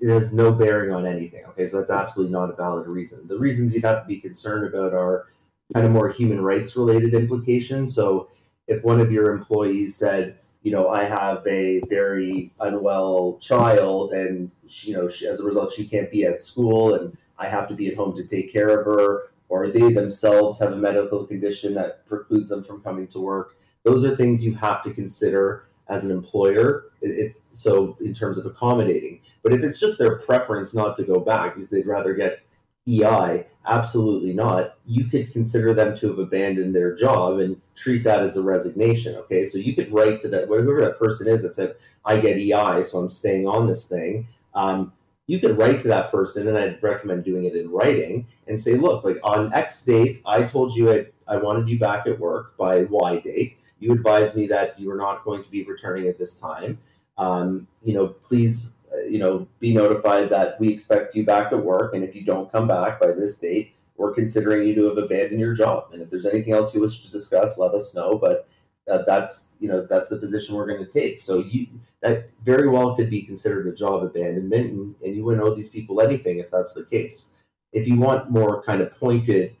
it 0.00 0.08
has 0.08 0.32
no 0.32 0.50
bearing 0.52 0.92
on 0.92 1.06
anything. 1.06 1.44
Okay, 1.50 1.66
so 1.66 1.78
that's 1.78 1.90
absolutely 1.90 2.32
not 2.32 2.50
a 2.50 2.56
valid 2.56 2.86
reason. 2.86 3.26
The 3.28 3.38
reasons 3.38 3.74
you'd 3.74 3.84
have 3.84 4.02
to 4.02 4.08
be 4.08 4.18
concerned 4.18 4.66
about 4.66 4.94
are 4.94 5.28
kind 5.74 5.86
of 5.86 5.92
more 5.92 6.08
human 6.08 6.40
rights 6.40 6.74
related 6.76 7.14
implications. 7.14 7.94
So 7.94 8.28
if 8.66 8.82
one 8.82 9.00
of 9.00 9.12
your 9.12 9.30
employees 9.30 9.96
said, 9.96 10.38
you 10.62 10.72
know, 10.72 10.88
I 10.88 11.04
have 11.04 11.46
a 11.46 11.80
very 11.88 12.52
unwell 12.60 13.38
child, 13.40 14.12
and 14.12 14.50
you 14.68 14.94
know, 14.94 15.08
she, 15.08 15.26
as 15.26 15.40
a 15.40 15.44
result, 15.44 15.72
she 15.72 15.86
can't 15.86 16.10
be 16.10 16.24
at 16.24 16.42
school, 16.42 16.94
and 16.94 17.16
I 17.38 17.48
have 17.48 17.68
to 17.68 17.74
be 17.74 17.88
at 17.88 17.96
home 17.96 18.14
to 18.16 18.24
take 18.24 18.52
care 18.52 18.68
of 18.68 18.84
her, 18.84 19.30
or 19.48 19.68
they 19.68 19.92
themselves 19.92 20.58
have 20.60 20.72
a 20.72 20.76
medical 20.76 21.26
condition 21.26 21.74
that 21.74 22.06
precludes 22.06 22.50
them 22.50 22.62
from 22.62 22.82
coming 22.82 23.06
to 23.08 23.20
work. 23.20 23.56
Those 23.84 24.04
are 24.04 24.14
things 24.16 24.44
you 24.44 24.54
have 24.54 24.82
to 24.84 24.92
consider 24.92 25.69
as 25.90 26.04
an 26.04 26.10
employer. 26.10 26.84
If 27.02 27.34
so, 27.52 27.96
in 28.00 28.14
terms 28.14 28.38
of 28.38 28.46
accommodating, 28.46 29.20
but 29.42 29.52
if 29.52 29.62
it's 29.62 29.78
just 29.78 29.98
their 29.98 30.18
preference 30.18 30.74
not 30.74 30.96
to 30.98 31.02
go 31.02 31.20
back 31.20 31.54
because 31.54 31.68
they'd 31.68 31.86
rather 31.86 32.14
get 32.14 32.40
EI, 32.88 33.46
absolutely 33.66 34.32
not. 34.32 34.78
You 34.86 35.04
could 35.04 35.32
consider 35.32 35.74
them 35.74 35.96
to 35.98 36.08
have 36.08 36.18
abandoned 36.18 36.74
their 36.74 36.94
job 36.94 37.38
and 37.38 37.60
treat 37.74 38.04
that 38.04 38.22
as 38.22 38.36
a 38.36 38.42
resignation. 38.42 39.16
Okay, 39.16 39.44
so 39.44 39.58
you 39.58 39.74
could 39.74 39.92
write 39.92 40.20
to 40.22 40.28
that 40.28 40.48
whoever 40.48 40.80
that 40.80 40.98
person 40.98 41.28
is 41.28 41.42
that 41.42 41.54
said, 41.54 41.74
"I 42.04 42.18
get 42.18 42.38
EI, 42.38 42.82
so 42.82 42.98
I'm 42.98 43.08
staying 43.08 43.46
on 43.46 43.66
this 43.66 43.86
thing." 43.86 44.28
Um, 44.54 44.92
you 45.26 45.38
could 45.38 45.58
write 45.58 45.80
to 45.80 45.88
that 45.88 46.10
person, 46.10 46.48
and 46.48 46.58
I'd 46.58 46.82
recommend 46.82 47.24
doing 47.24 47.44
it 47.44 47.54
in 47.54 47.70
writing 47.70 48.26
and 48.48 48.58
say, 48.58 48.74
"Look, 48.74 49.04
like 49.04 49.18
on 49.22 49.52
X 49.52 49.84
date, 49.84 50.22
I 50.26 50.42
told 50.42 50.74
you 50.74 50.90
I, 50.90 51.06
I 51.28 51.36
wanted 51.36 51.68
you 51.68 51.78
back 51.78 52.06
at 52.06 52.18
work 52.18 52.56
by 52.56 52.82
Y 52.84 53.18
date. 53.18 53.58
You 53.80 53.92
advised 53.92 54.36
me 54.36 54.46
that 54.48 54.78
you 54.78 54.88
were 54.88 54.96
not 54.96 55.24
going 55.24 55.42
to 55.42 55.50
be 55.50 55.64
returning 55.64 56.06
at 56.06 56.18
this 56.18 56.38
time. 56.38 56.78
Um, 57.18 57.66
you 57.82 57.94
know, 57.94 58.08
please." 58.08 58.76
Uh, 58.92 59.06
you 59.06 59.20
know, 59.20 59.46
be 59.60 59.72
notified 59.72 60.28
that 60.28 60.58
we 60.58 60.68
expect 60.68 61.14
you 61.14 61.24
back 61.24 61.52
at 61.52 61.64
work, 61.64 61.94
and 61.94 62.02
if 62.02 62.12
you 62.12 62.24
don't 62.24 62.50
come 62.50 62.66
back 62.66 62.98
by 62.98 63.12
this 63.12 63.38
date, 63.38 63.72
we're 63.96 64.12
considering 64.12 64.66
you 64.66 64.74
to 64.74 64.88
have 64.88 64.98
abandoned 64.98 65.38
your 65.38 65.54
job. 65.54 65.90
And 65.92 66.02
if 66.02 66.10
there's 66.10 66.26
anything 66.26 66.54
else 66.54 66.74
you 66.74 66.80
wish 66.80 67.04
to 67.04 67.10
discuss, 67.12 67.58
let 67.58 67.72
us 67.72 67.94
know. 67.94 68.18
But 68.18 68.48
uh, 68.90 69.02
that's 69.06 69.50
you 69.60 69.68
know 69.68 69.86
that's 69.88 70.08
the 70.08 70.16
position 70.16 70.54
we're 70.54 70.66
going 70.66 70.84
to 70.84 70.90
take. 70.90 71.20
So 71.20 71.38
you 71.38 71.66
that 72.00 72.30
very 72.42 72.68
well 72.68 72.96
could 72.96 73.10
be 73.10 73.22
considered 73.22 73.66
a 73.66 73.74
job 73.74 74.02
abandonment, 74.02 74.72
and, 74.72 74.94
and 75.04 75.14
you 75.14 75.22
wouldn't 75.22 75.46
owe 75.46 75.54
these 75.54 75.68
people 75.68 76.00
anything 76.00 76.38
if 76.38 76.50
that's 76.50 76.72
the 76.72 76.86
case. 76.86 77.34
If 77.72 77.86
you 77.86 77.96
want 77.96 78.30
more 78.30 78.62
kind 78.62 78.80
of 78.80 78.92
pointed 78.94 79.54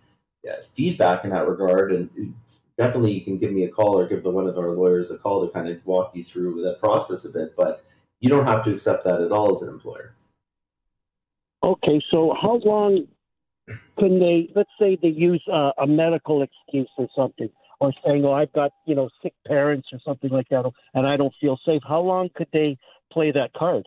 uh, 0.48 0.62
feedback 0.72 1.24
in 1.24 1.30
that 1.30 1.46
regard, 1.46 1.92
and 1.92 2.34
definitely 2.80 3.12
you 3.12 3.20
can 3.20 3.36
give 3.36 3.52
me 3.52 3.64
a 3.64 3.68
call 3.68 3.98
or 3.98 4.08
give 4.08 4.22
the, 4.22 4.30
one 4.30 4.46
of 4.46 4.56
our 4.56 4.70
lawyers 4.70 5.10
a 5.10 5.18
call 5.18 5.46
to 5.46 5.52
kind 5.52 5.68
of 5.68 5.84
walk 5.84 6.12
you 6.14 6.24
through 6.24 6.62
that 6.62 6.80
process 6.80 7.26
a 7.26 7.30
bit. 7.30 7.54
But 7.54 7.84
you 8.20 8.30
don't 8.30 8.46
have 8.46 8.64
to 8.64 8.72
accept 8.72 9.04
that 9.04 9.20
at 9.20 9.30
all 9.32 9.52
as 9.52 9.62
an 9.62 9.74
employer. 9.74 10.14
Okay, 11.62 12.00
so 12.10 12.34
how 12.40 12.58
long 12.64 13.06
can 13.98 14.18
they? 14.18 14.48
Let's 14.56 14.70
say 14.78 14.98
they 15.00 15.08
use 15.08 15.42
uh, 15.52 15.72
a 15.76 15.86
medical 15.86 16.42
excuse 16.42 16.88
or 16.96 17.06
something, 17.14 17.50
or 17.80 17.92
saying, 18.04 18.24
"Oh, 18.24 18.32
I've 18.32 18.52
got 18.54 18.72
you 18.86 18.94
know 18.94 19.10
sick 19.22 19.34
parents 19.46 19.88
or 19.92 19.98
something 20.02 20.30
like 20.30 20.48
that, 20.48 20.64
and 20.94 21.06
I 21.06 21.18
don't 21.18 21.34
feel 21.38 21.58
safe." 21.66 21.82
How 21.86 22.00
long 22.00 22.30
could 22.34 22.48
they 22.54 22.78
play 23.12 23.30
that 23.32 23.52
card? 23.52 23.86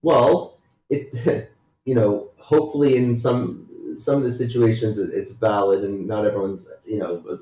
Well, 0.00 0.58
it 0.88 1.50
you 1.84 1.94
know, 1.94 2.30
hopefully 2.38 2.96
in 2.96 3.14
some 3.14 3.68
some 3.98 4.16
of 4.16 4.22
the 4.24 4.32
situations 4.32 4.98
it's 4.98 5.32
valid, 5.32 5.84
and 5.84 6.06
not 6.06 6.26
everyone's 6.26 6.70
you 6.84 6.98
know 6.98 7.38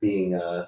being 0.00 0.34
uh, 0.34 0.66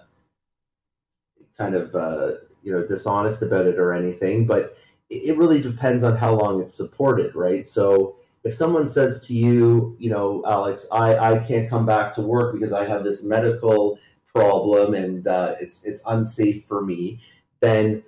kind 1.59 1.75
of 1.75 1.95
uh, 1.95 2.33
you 2.63 2.73
know 2.73 2.87
dishonest 2.87 3.43
about 3.43 3.67
it 3.67 3.79
or 3.79 3.93
anything, 3.93 4.47
but 4.47 4.77
it 5.09 5.37
really 5.37 5.61
depends 5.61 6.03
on 6.03 6.17
how 6.17 6.35
long 6.35 6.61
it's 6.61 6.75
supported, 6.75 7.35
right? 7.35 7.67
So 7.67 8.17
if 8.45 8.55
someone 8.55 8.89
says 8.89 9.25
to 9.27 9.35
you, 9.35 9.97
you 9.99 10.11
know, 10.11 10.43
Alex, 10.47 10.87
I, 10.93 11.17
I 11.17 11.39
can't 11.39 11.69
come 11.69 11.87
back 11.87 12.13
to 12.15 12.23
work 12.23 12.55
because 12.55 12.73
I 12.73 12.87
have 12.87 13.05
this 13.05 13.25
medical 13.25 13.99
problem 14.25 14.95
and 14.95 15.27
uh, 15.27 15.55
it's 15.61 15.85
it's 15.85 16.03
unsafe 16.07 16.65
for 16.67 16.85
me, 16.85 17.21
then 17.61 18.03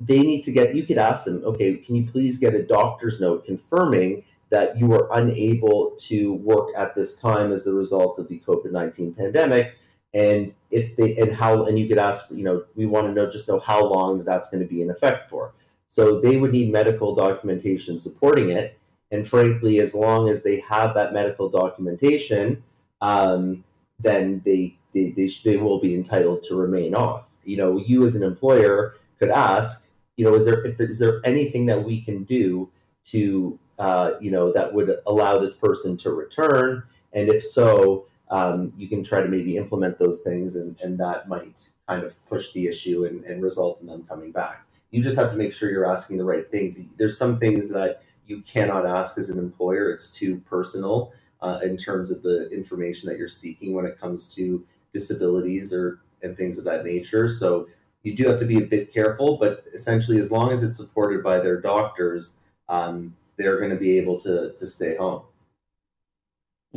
they 0.00 0.20
need 0.20 0.42
to 0.42 0.52
get. 0.52 0.74
You 0.74 0.84
could 0.84 0.98
ask 0.98 1.24
them, 1.24 1.42
okay, 1.44 1.76
can 1.76 1.94
you 1.94 2.04
please 2.04 2.38
get 2.38 2.54
a 2.54 2.62
doctor's 2.62 3.20
note 3.20 3.46
confirming 3.46 4.24
that 4.54 4.78
you 4.78 4.86
were 4.86 5.08
unable 5.12 5.78
to 6.08 6.34
work 6.34 6.68
at 6.76 6.94
this 6.94 7.16
time 7.16 7.52
as 7.52 7.64
the 7.64 7.74
result 7.74 8.18
of 8.18 8.28
the 8.28 8.38
COVID 8.46 8.72
nineteen 8.72 9.12
pandemic? 9.12 9.74
and 10.14 10.54
if 10.70 10.96
they 10.96 11.16
and 11.16 11.32
how 11.32 11.64
and 11.64 11.78
you 11.78 11.88
could 11.88 11.98
ask 11.98 12.30
you 12.30 12.44
know 12.44 12.64
we 12.76 12.86
want 12.86 13.06
to 13.06 13.12
know 13.12 13.28
just 13.28 13.48
know 13.48 13.58
how 13.58 13.84
long 13.84 14.24
that's 14.24 14.48
going 14.48 14.62
to 14.62 14.68
be 14.68 14.80
in 14.80 14.90
effect 14.90 15.28
for. 15.28 15.52
So 15.88 16.20
they 16.20 16.36
would 16.36 16.52
need 16.52 16.72
medical 16.72 17.14
documentation 17.14 17.98
supporting 17.98 18.50
it. 18.50 18.78
And 19.10 19.28
frankly 19.28 19.80
as 19.80 19.94
long 19.94 20.28
as 20.28 20.42
they 20.42 20.60
have 20.60 20.94
that 20.94 21.12
medical 21.12 21.48
documentation 21.48 22.62
um, 23.00 23.64
then 23.98 24.40
they 24.44 24.76
they, 24.94 25.10
they, 25.10 25.28
they 25.44 25.56
will 25.56 25.80
be 25.80 25.94
entitled 25.94 26.42
to 26.44 26.54
remain 26.54 26.94
off. 26.94 27.34
You 27.44 27.56
know 27.56 27.78
you 27.78 28.04
as 28.04 28.14
an 28.14 28.22
employer 28.22 28.96
could 29.18 29.30
ask 29.30 29.88
you 30.16 30.24
know 30.24 30.34
is 30.34 30.44
there 30.44 30.64
if 30.64 30.76
there, 30.78 30.88
is 30.88 30.98
there 31.00 31.20
anything 31.24 31.66
that 31.66 31.84
we 31.84 32.00
can 32.00 32.22
do 32.24 32.70
to 33.06 33.58
uh, 33.78 34.12
you 34.20 34.30
know 34.30 34.52
that 34.52 34.72
would 34.72 34.98
allow 35.06 35.38
this 35.38 35.54
person 35.54 35.96
to 35.96 36.10
return 36.10 36.82
and 37.12 37.28
if 37.28 37.42
so 37.42 38.06
um, 38.30 38.72
you 38.76 38.88
can 38.88 39.04
try 39.04 39.22
to 39.22 39.28
maybe 39.28 39.56
implement 39.56 39.98
those 39.98 40.20
things 40.22 40.56
and, 40.56 40.80
and 40.80 40.98
that 40.98 41.28
might 41.28 41.68
kind 41.88 42.02
of 42.02 42.24
push 42.26 42.52
the 42.52 42.66
issue 42.66 43.04
and, 43.04 43.24
and 43.24 43.42
result 43.42 43.80
in 43.80 43.86
them 43.86 44.04
coming 44.08 44.32
back. 44.32 44.66
You 44.90 45.02
just 45.02 45.16
have 45.16 45.30
to 45.30 45.36
make 45.36 45.52
sure 45.52 45.70
you're 45.70 45.90
asking 45.90 46.16
the 46.16 46.24
right 46.24 46.50
things. 46.50 46.80
There's 46.96 47.18
some 47.18 47.38
things 47.38 47.68
that 47.70 48.02
you 48.26 48.42
cannot 48.42 48.86
ask 48.86 49.18
as 49.18 49.28
an 49.28 49.38
employer, 49.38 49.90
it's 49.90 50.10
too 50.10 50.42
personal 50.48 51.12
uh, 51.42 51.60
in 51.62 51.76
terms 51.76 52.10
of 52.10 52.22
the 52.22 52.48
information 52.50 53.08
that 53.08 53.18
you're 53.18 53.28
seeking 53.28 53.74
when 53.74 53.84
it 53.84 54.00
comes 54.00 54.28
to 54.34 54.64
disabilities 54.92 55.72
or 55.72 56.00
and 56.22 56.36
things 56.36 56.56
of 56.56 56.64
that 56.64 56.84
nature. 56.84 57.28
So 57.28 57.68
you 58.02 58.16
do 58.16 58.26
have 58.28 58.40
to 58.40 58.46
be 58.46 58.58
a 58.58 58.66
bit 58.66 58.92
careful, 58.92 59.36
but 59.36 59.64
essentially, 59.74 60.18
as 60.18 60.30
long 60.30 60.52
as 60.52 60.62
it's 60.62 60.76
supported 60.76 61.22
by 61.22 61.38
their 61.40 61.60
doctors, 61.60 62.40
um, 62.68 63.14
they're 63.36 63.58
going 63.58 63.70
to 63.70 63.76
be 63.76 63.98
able 63.98 64.20
to, 64.20 64.52
to 64.52 64.66
stay 64.66 64.96
home. 64.96 65.22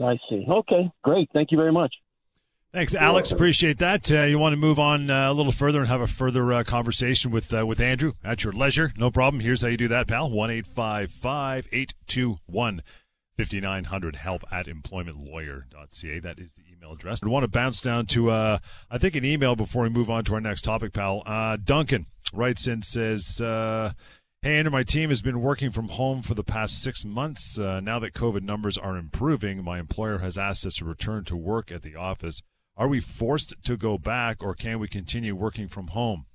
I 0.02 0.18
see. 0.30 0.46
Okay, 0.48 0.92
great. 1.04 1.30
Thank 1.34 1.52
you 1.52 1.58
very 1.58 1.72
much. 1.72 1.94
Thanks, 2.74 2.94
Alex. 2.94 3.32
Appreciate 3.32 3.80
that. 3.80 4.12
Uh, 4.12 4.24
you 4.24 4.38
want 4.38 4.54
to 4.54 4.58
move 4.58 4.78
on 4.78 5.10
uh, 5.10 5.32
a 5.32 5.34
little 5.34 5.52
further 5.52 5.80
and 5.80 5.88
have 5.88 6.02
a 6.02 6.08
further 6.08 6.54
uh, 6.54 6.64
conversation 6.64 7.32
with 7.32 7.52
uh, 7.54 7.66
with 7.66 7.80
Andrew 7.80 8.14
at 8.24 8.44
your 8.44 8.54
leisure. 8.54 8.94
No 8.98 9.10
problem. 9.10 9.40
Here's 9.42 9.62
how 9.62 9.70
you 9.70 9.78
do 9.78 9.88
that, 9.88 10.08
pal. 10.08 10.30
One 10.30 10.52
eight 10.52 10.68
five 10.68 11.12
five 11.12 11.68
eight 11.72 11.94
two 12.06 12.40
one. 12.46 12.84
5900 13.38 14.16
help 14.16 14.44
at 14.52 14.66
employmentlawyer.ca. 14.66 16.20
That 16.20 16.40
is 16.40 16.56
the 16.56 16.64
email 16.74 16.94
address. 16.94 17.22
I 17.22 17.28
want 17.28 17.44
to 17.44 17.48
bounce 17.48 17.82
down 17.82 18.08
to, 18.08 18.32
uh, 18.32 18.58
I 18.90 18.98
think, 18.98 19.16
an 19.16 19.24
email 19.24 19.56
before 19.56 19.84
we 19.84 19.90
move 19.90 20.10
on 20.10 20.24
to 20.26 20.34
our 20.34 20.42
next 20.42 20.64
topic, 20.64 20.92
pal. 20.92 21.22
Uh, 21.24 21.58
Duncan 21.64 22.08
writes 22.34 22.66
in, 22.66 22.82
says, 22.82 23.40
uh, 23.40 23.92
Hey, 24.48 24.60
Andrew, 24.60 24.72
my 24.72 24.84
team 24.84 25.10
has 25.10 25.22
been 25.22 25.42
working 25.42 25.72
from 25.72 25.90
home 25.90 26.22
for 26.22 26.34
the 26.34 26.42
past 26.42 26.82
six 26.82 27.04
months. 27.04 27.60
Uh, 27.60 27.82
now 27.82 28.00
that 28.00 28.14
COVID 28.14 28.44
numbers 28.44 28.78
are 28.78 28.96
improving, 28.96 29.62
my 29.62 29.78
employer 29.78 30.20
has 30.20 30.38
asked 30.38 30.66
us 30.66 30.78
to 30.78 30.86
return 30.86 31.26
to 31.26 31.36
work 31.36 31.70
at 31.70 31.82
the 31.82 31.98
office. 31.98 32.42
Are 32.78 32.88
we 32.88 33.02
forced 33.02 33.56
to 33.62 33.76
go 33.76 33.98
back, 33.98 34.42
or 34.42 34.56
can 34.56 34.80
we 34.80 34.88
continue 34.88 35.36
working 35.36 35.68
from 35.68 35.88
home 35.88 36.28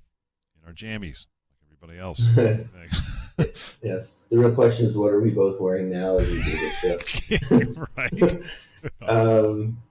in 0.55 0.67
our 0.67 0.75
jammies 0.75 1.25
like 1.49 1.71
everybody 1.71 1.99
else? 1.99 2.19
yes. 3.81 4.19
The 4.29 4.37
real 4.37 4.53
question 4.53 4.85
is, 4.85 4.95
what 4.95 5.11
are 5.11 5.19
we 5.19 5.31
both 5.31 5.59
wearing 5.59 5.89
now 5.89 6.17
as 6.17 6.31
we 6.31 6.43
do 6.43 6.71
this 6.83 7.07
show? 7.07 7.87
right. 7.97 9.09
um, 9.09 9.81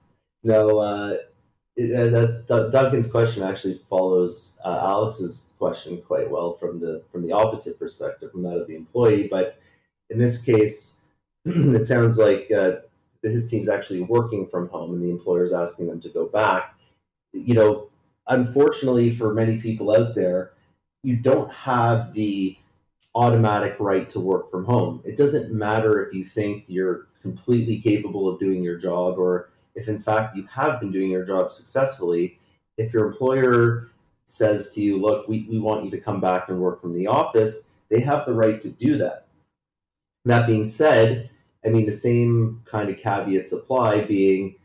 no, 0.45 0.79
uh, 0.79 1.17
uh, 1.79 2.69
Duncan's 2.69 3.11
question 3.11 3.43
actually 3.43 3.81
follows 3.89 4.59
uh, 4.63 4.79
Alex's 4.83 5.53
question 5.57 6.01
quite 6.05 6.29
well 6.29 6.53
from 6.53 6.79
the 6.79 7.03
from 7.11 7.23
the 7.23 7.31
opposite 7.31 7.79
perspective, 7.79 8.31
from 8.31 8.43
that 8.43 8.57
of 8.57 8.67
the 8.67 8.75
employee. 8.75 9.27
But 9.29 9.57
in 10.09 10.19
this 10.19 10.41
case, 10.41 10.99
it 11.45 11.87
sounds 11.87 12.17
like 12.17 12.51
uh, 12.51 12.73
his 13.23 13.49
team's 13.49 13.69
actually 13.69 14.01
working 14.01 14.47
from 14.47 14.69
home, 14.69 14.93
and 14.93 15.01
the 15.01 15.09
employer 15.09 15.43
is 15.43 15.53
asking 15.53 15.87
them 15.87 16.01
to 16.01 16.09
go 16.09 16.27
back. 16.27 16.75
You 17.33 17.55
know, 17.55 17.89
unfortunately 18.27 19.09
for 19.09 19.33
many 19.33 19.57
people 19.57 19.95
out 19.95 20.13
there, 20.13 20.51
you 21.01 21.15
don't 21.15 21.51
have 21.51 22.13
the 22.13 22.57
automatic 23.15 23.75
right 23.79 24.09
to 24.11 24.19
work 24.19 24.51
from 24.51 24.65
home. 24.65 25.01
It 25.05 25.17
doesn't 25.17 25.53
matter 25.53 26.05
if 26.05 26.13
you 26.13 26.25
think 26.25 26.65
you're 26.67 27.07
completely 27.21 27.79
capable 27.79 28.27
of 28.27 28.39
doing 28.39 28.63
your 28.63 28.77
job 28.77 29.17
or 29.17 29.49
if 29.75 29.87
in 29.87 29.99
fact 29.99 30.35
you 30.35 30.45
have 30.47 30.79
been 30.79 30.91
doing 30.91 31.11
your 31.11 31.25
job 31.25 31.51
successfully. 31.51 32.39
If 32.77 32.93
your 32.93 33.07
employer 33.07 33.89
says 34.25 34.71
to 34.73 34.81
you, 34.81 34.99
look, 34.99 35.27
we, 35.27 35.47
we 35.49 35.59
want 35.59 35.85
you 35.85 35.91
to 35.91 35.99
come 35.99 36.19
back 36.19 36.49
and 36.49 36.59
work 36.59 36.81
from 36.81 36.93
the 36.93 37.07
office, 37.07 37.69
they 37.89 37.99
have 37.99 38.25
the 38.25 38.33
right 38.33 38.61
to 38.61 38.69
do 38.69 38.97
that. 38.97 39.27
That 40.25 40.47
being 40.47 40.65
said, 40.65 41.29
I 41.65 41.69
mean, 41.69 41.85
the 41.85 41.91
same 41.91 42.61
kind 42.65 42.89
of 42.89 42.97
caveats 42.97 43.51
apply, 43.51 44.01
being, 44.01 44.55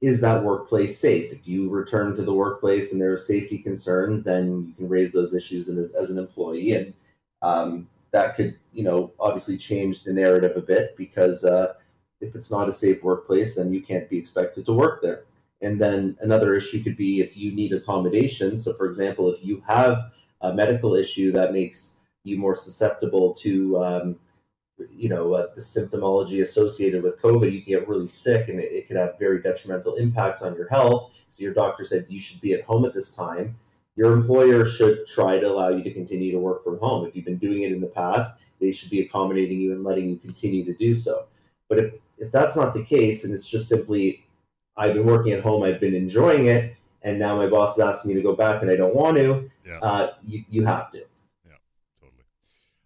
is 0.00 0.20
that 0.20 0.42
workplace 0.42 0.98
safe? 0.98 1.32
If 1.32 1.46
you 1.46 1.70
return 1.70 2.14
to 2.16 2.22
the 2.22 2.34
workplace 2.34 2.92
and 2.92 3.00
there 3.00 3.12
are 3.12 3.18
safety 3.18 3.58
concerns, 3.58 4.22
then 4.22 4.66
you 4.66 4.74
can 4.74 4.88
raise 4.88 5.12
those 5.12 5.34
issues 5.34 5.68
as, 5.68 5.92
as 5.92 6.10
an 6.10 6.18
employee. 6.18 6.72
And 6.72 6.92
um, 7.42 7.88
that 8.10 8.36
could, 8.36 8.56
you 8.72 8.84
know, 8.84 9.12
obviously 9.18 9.56
change 9.56 10.02
the 10.02 10.12
narrative 10.12 10.56
a 10.56 10.60
bit 10.60 10.96
because 10.96 11.44
uh, 11.44 11.74
if 12.26 12.34
it's 12.34 12.50
not 12.50 12.68
a 12.68 12.72
safe 12.72 13.02
workplace, 13.02 13.54
then 13.54 13.72
you 13.72 13.80
can't 13.80 14.08
be 14.08 14.18
expected 14.18 14.66
to 14.66 14.72
work 14.72 15.02
there. 15.02 15.24
And 15.62 15.80
then 15.80 16.16
another 16.20 16.54
issue 16.54 16.82
could 16.82 16.96
be 16.96 17.20
if 17.20 17.36
you 17.36 17.52
need 17.52 17.72
accommodation. 17.72 18.58
So, 18.58 18.74
for 18.74 18.86
example, 18.86 19.32
if 19.32 19.44
you 19.44 19.62
have 19.66 20.12
a 20.42 20.52
medical 20.52 20.94
issue 20.94 21.32
that 21.32 21.52
makes 21.52 22.00
you 22.24 22.38
more 22.38 22.54
susceptible 22.54 23.34
to, 23.34 23.78
um, 23.82 24.16
you 24.90 25.08
know, 25.08 25.32
uh, 25.32 25.46
the 25.54 25.60
symptomology 25.60 26.42
associated 26.42 27.02
with 27.02 27.20
COVID, 27.20 27.52
you 27.52 27.62
can 27.62 27.72
get 27.72 27.88
really 27.88 28.06
sick 28.06 28.48
and 28.48 28.60
it, 28.60 28.70
it 28.70 28.86
could 28.86 28.96
have 28.96 29.18
very 29.18 29.40
detrimental 29.40 29.94
impacts 29.94 30.42
on 30.42 30.54
your 30.54 30.68
health. 30.68 31.12
So, 31.30 31.42
your 31.42 31.54
doctor 31.54 31.84
said 31.84 32.06
you 32.08 32.20
should 32.20 32.40
be 32.40 32.52
at 32.52 32.62
home 32.62 32.84
at 32.84 32.92
this 32.92 33.10
time. 33.14 33.56
Your 33.96 34.12
employer 34.12 34.66
should 34.66 35.06
try 35.06 35.38
to 35.38 35.48
allow 35.48 35.70
you 35.70 35.82
to 35.82 35.90
continue 35.90 36.30
to 36.32 36.38
work 36.38 36.62
from 36.62 36.78
home. 36.78 37.06
If 37.06 37.16
you've 37.16 37.24
been 37.24 37.38
doing 37.38 37.62
it 37.62 37.72
in 37.72 37.80
the 37.80 37.86
past, 37.86 38.42
they 38.60 38.70
should 38.72 38.90
be 38.90 39.00
accommodating 39.00 39.58
you 39.58 39.72
and 39.72 39.84
letting 39.84 40.08
you 40.08 40.16
continue 40.16 40.64
to 40.66 40.74
do 40.74 40.94
so. 40.94 41.24
But 41.68 41.78
if, 41.78 41.94
if 42.18 42.32
that's 42.32 42.56
not 42.56 42.74
the 42.74 42.82
case 42.82 43.24
and 43.24 43.32
it's 43.32 43.48
just 43.48 43.68
simply 43.68 44.26
I've 44.76 44.94
been 44.94 45.06
working 45.06 45.32
at 45.32 45.42
home, 45.42 45.62
I've 45.62 45.80
been 45.80 45.94
enjoying 45.94 46.46
it, 46.46 46.76
and 47.02 47.18
now 47.18 47.36
my 47.36 47.46
boss 47.46 47.76
is 47.76 47.80
asking 47.80 48.10
me 48.10 48.14
to 48.16 48.22
go 48.22 48.34
back 48.34 48.62
and 48.62 48.70
I 48.70 48.76
don't 48.76 48.94
want 48.94 49.16
to, 49.16 49.50
yeah. 49.66 49.78
uh, 49.78 50.12
you, 50.24 50.44
you 50.48 50.64
have 50.66 50.90
to. 50.92 50.98
Yeah, 50.98 51.54
totally. 51.98 52.24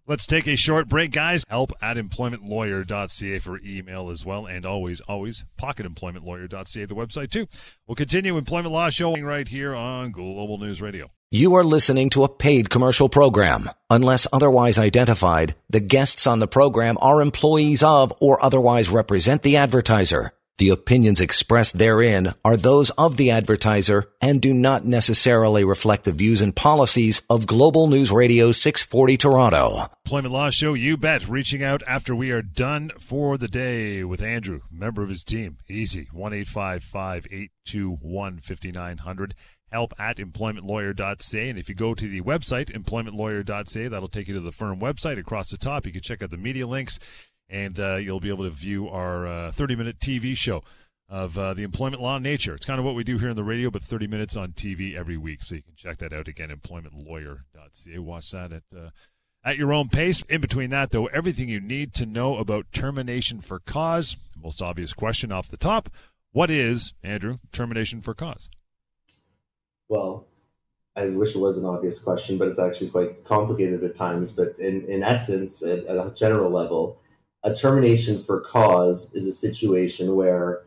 Let's 0.07 0.27
take 0.27 0.47
a 0.47 0.57
short 0.57 0.89
break, 0.89 1.11
guys. 1.11 1.45
Help 1.49 1.73
at 1.83 1.97
employmentlawyer.ca 1.97 3.39
for 3.41 3.61
email 3.65 4.11
as 4.11 4.25
well. 4.25 4.47
And 4.47 4.65
always, 4.65 5.01
always, 5.03 5.45
pocketemploymentlawyer.ca, 5.61 6.85
the 6.85 6.95
website 6.95 7.31
too. 7.31 7.47
We'll 7.87 7.97
continue 7.97 8.37
Employment 8.37 8.73
Law 8.73 8.91
showing 8.91 9.25
right 9.25 9.49
here 9.49 9.75
on 9.75 10.13
Global 10.13 10.59
News 10.59 10.81
Radio. 10.81 11.11
You 11.33 11.55
are 11.55 11.63
listening 11.63 12.11
to 12.11 12.25
a 12.25 12.29
paid 12.29 12.71
commercial 12.71 13.09
program. 13.09 13.71
Unless 13.89 14.27
otherwise 14.33 14.81
identified, 14.81 15.55
the 15.69 15.79
guests 15.79 16.27
on 16.27 16.41
the 16.41 16.49
program 16.49 16.99
are 17.01 17.23
employees 17.23 17.85
of 17.85 18.13
or 18.21 18.45
otherwise 18.45 18.89
represent 18.89 19.43
the 19.43 19.59
advertiser. 19.59 20.33
The 20.61 20.69
opinions 20.69 21.21
expressed 21.23 21.79
therein 21.79 22.35
are 22.45 22.55
those 22.55 22.91
of 22.91 23.17
the 23.17 23.31
advertiser 23.31 24.11
and 24.21 24.43
do 24.43 24.53
not 24.53 24.85
necessarily 24.85 25.65
reflect 25.65 26.05
the 26.05 26.13
views 26.13 26.43
and 26.43 26.55
policies 26.55 27.23
of 27.31 27.47
Global 27.47 27.87
News 27.87 28.13
Radio 28.13 28.53
640 28.53 29.17
Toronto. 29.17 29.87
Employment 30.05 30.35
Law 30.35 30.51
Show, 30.51 30.75
you 30.75 30.99
bet. 30.99 31.27
Reaching 31.27 31.65
out 31.65 31.83
after 31.89 32.15
we 32.15 32.31
are 32.31 32.43
done 32.43 32.91
for 32.99 33.39
the 33.39 33.49
day 33.49 34.05
with 34.05 34.21
Andrew, 34.21 34.61
member 34.71 35.03
of 35.03 35.09
his 35.09 35.25
team. 35.25 35.57
Easy. 35.67 36.09
1 36.13 36.35
821 36.35 38.41
5900 38.41 39.35
help 39.73 39.95
at 39.99 40.19
employmentlawyer.ca. 40.19 41.49
And 41.49 41.59
if 41.59 41.71
you 41.71 41.75
go 41.75 41.95
to 41.95 42.07
the 42.07 42.21
website, 42.21 42.71
employmentlawyer.ca, 42.73 43.89
that'll 43.89 44.09
take 44.09 44.29
you 44.29 44.35
to 44.35 44.41
the 44.41 44.53
firm 44.53 44.79
website. 44.79 45.19
Across 45.19 45.53
the 45.53 45.57
top, 45.57 45.87
you 45.87 45.93
can 45.93 46.03
check 46.03 46.23
out 46.23 46.29
the 46.29 46.37
media 46.37 46.67
links 46.67 46.99
and 47.51 47.79
uh, 47.81 47.97
you'll 47.97 48.21
be 48.21 48.29
able 48.29 48.45
to 48.45 48.51
view 48.51 48.89
our 48.89 49.51
30 49.51 49.75
uh, 49.75 49.77
minute 49.77 49.99
TV 49.99 50.37
show 50.37 50.63
of 51.11 51.37
uh, 51.37 51.53
the 51.53 51.65
employment 51.65 52.01
law 52.01 52.19
nature. 52.19 52.55
It's 52.55 52.65
kind 52.65 52.79
of 52.79 52.85
what 52.87 52.95
we 52.95 53.03
do 53.03 53.19
here 53.19 53.31
on 53.31 53.37
the 53.37 53.45
radio, 53.45 53.69
but 53.71 53.83
30 53.83 54.07
minutes 54.07 54.37
on 54.37 54.53
TV 54.53 54.97
every 54.97 55.17
week. 55.17 55.43
So 55.43 55.57
you 55.57 55.63
can 55.63 55.75
check 55.75 55.99
that 55.99 56.13
out 56.13 56.29
again, 56.29 56.51
employmentlawyer.ca. 56.51 57.99
Watch 57.99 58.31
that 58.31 58.53
at 58.53 58.63
uh, 58.75 58.91
at 59.43 59.57
your 59.57 59.73
own 59.73 59.89
pace. 59.89 60.23
In 60.23 60.41
between 60.41 60.71
that, 60.71 60.93
though, 60.93 61.07
everything 61.07 61.49
you 61.49 61.61
need 61.61 61.95
to 61.95 62.07
know 62.07 62.37
about 62.37 62.71
termination 62.73 63.41
for 63.41 63.59
cause. 63.59 64.17
Most 64.41 64.63
obvious 64.63 64.93
question 64.93 65.33
off 65.33 65.49
the 65.49 65.57
top: 65.57 65.91
What 66.31 66.51
is 66.51 66.93
Andrew 67.03 67.39
termination 67.51 68.03
for 68.03 68.15
cause? 68.15 68.49
Well, 69.89 70.27
I 70.95 71.07
wish 71.07 71.35
it 71.35 71.41
was 71.41 71.59
an 71.59 71.65
obvious 71.65 71.99
question, 71.99 72.39
but 72.39 72.47
it's 72.47 72.61
actually 72.61 72.91
quite 72.91 73.25
complicated 73.25 73.83
at 73.83 73.97
times. 73.97 74.31
But 74.31 74.61
in 74.61 74.85
in 74.85 75.03
essence, 75.03 75.63
at, 75.65 75.87
at 75.87 75.97
a 75.97 76.13
general 76.15 76.53
level 76.53 77.00
a 77.43 77.55
termination 77.55 78.21
for 78.23 78.41
cause 78.41 79.15
is 79.15 79.27
a 79.27 79.33
situation 79.33 80.15
where 80.15 80.65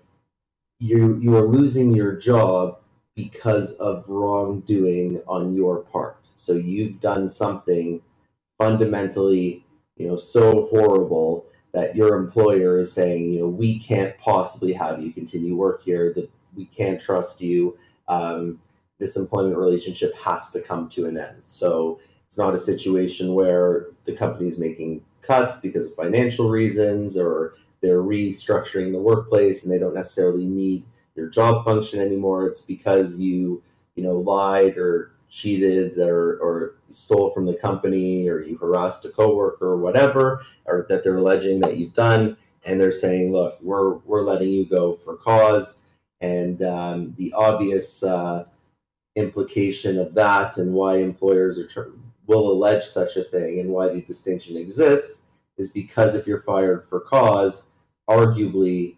you 0.80 1.20
you 1.22 1.36
are 1.36 1.48
losing 1.48 1.94
your 1.94 2.16
job 2.16 2.80
because 3.16 3.74
of 3.78 4.08
wrongdoing 4.08 5.22
on 5.28 5.56
your 5.56 5.82
part. 5.84 6.18
So 6.36 6.54
you've 6.54 7.00
done 7.00 7.28
something 7.28 8.02
fundamentally, 8.58 9.66
you 9.98 10.08
know, 10.08 10.16
so 10.16 10.68
horrible 10.72 11.46
that 11.74 11.96
your 11.96 12.16
employer 12.16 12.80
is 12.80 12.92
saying, 12.92 13.34
you 13.34 13.42
know, 13.42 13.48
we 13.48 13.80
can't 13.80 14.18
possibly 14.18 14.74
have 14.74 15.02
you 15.02 15.12
continue 15.12 15.56
work 15.56 15.84
here. 15.84 16.14
That 16.14 16.30
we 16.56 16.66
can't 16.66 17.00
trust 17.00 17.42
you. 17.42 17.78
Um, 18.08 18.60
this 19.00 19.16
employment 19.16 19.58
relationship 19.58 20.16
has 20.18 20.50
to 20.52 20.62
come 20.62 20.90
to 20.90 21.06
an 21.06 21.18
end. 21.18 21.42
So 21.46 22.00
it's 22.28 22.38
not 22.38 22.56
a 22.56 22.60
situation 22.60 23.34
where 23.34 23.88
the 24.06 24.14
company 24.14 24.48
is 24.48 24.58
making 24.58 25.04
cuts 25.24 25.60
because 25.60 25.88
of 25.88 25.96
financial 25.96 26.50
reasons 26.50 27.18
or 27.18 27.56
they're 27.82 28.04
restructuring 28.04 28.92
the 28.92 29.00
workplace 29.00 29.64
and 29.64 29.72
they 29.72 29.80
don't 29.80 29.94
necessarily 29.94 30.46
need 30.46 30.86
your 31.16 31.28
job 31.28 31.66
function 31.66 32.00
anymore. 32.00 32.48
It's 32.48 32.62
because 32.62 33.20
you, 33.20 33.62
you 33.96 34.04
know, 34.04 34.18
lied 34.18 34.78
or 34.78 35.12
cheated 35.30 35.98
or, 35.98 36.38
or 36.38 36.76
stole 36.92 37.32
from 37.32 37.46
the 37.46 37.56
company 37.56 38.30
or 38.30 38.42
you 38.42 38.58
harassed 38.58 39.06
a 39.06 39.10
coworker 39.10 39.66
or 39.66 39.78
whatever, 39.78 40.46
or 40.66 40.86
that 40.90 41.04
they're 41.04 41.18
alleging 41.18 41.60
that 41.60 41.78
you've 41.78 41.94
done. 41.94 42.38
And 42.66 42.80
they're 42.80 42.92
saying, 42.92 43.32
look, 43.32 43.58
we're, 43.62 43.96
we're 44.06 44.22
letting 44.22 44.50
you 44.50 44.66
go 44.66 44.94
for 44.94 45.18
cause. 45.18 45.80
And 46.22 46.64
um, 46.64 47.14
the 47.18 47.34
obvious 47.34 48.02
uh, 48.04 48.46
implication 49.16 50.00
of 50.00 50.14
that 50.14 50.58
and 50.58 50.74
why 50.74 50.98
employers 50.98 51.60
are 51.60 51.68
tr- 51.68 51.90
will 52.28 52.52
allege 52.52 52.86
such 52.86 53.18
a 53.18 53.24
thing 53.24 53.60
and 53.60 53.70
why 53.70 53.90
the 53.90 54.02
distinction 54.02 54.58
exists 54.58 55.26
is 55.58 55.72
because 55.72 56.16
if 56.16 56.26
you're 56.26 56.42
fired 56.42 56.88
for 56.88 57.00
cause, 57.00 57.72
arguably 58.10 58.96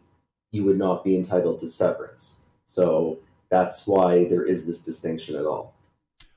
you 0.52 0.64
would 0.64 0.78
not 0.78 1.04
be 1.04 1.18
entitled 1.18 1.60
to 1.60 1.68
severance. 1.68 2.46
So 2.66 3.20
that's 3.50 3.86
why 3.86 4.26
there 4.26 4.44
is 4.44 4.66
this 4.66 4.82
distinction 4.82 5.36
at 5.36 5.46
all. 5.46 5.74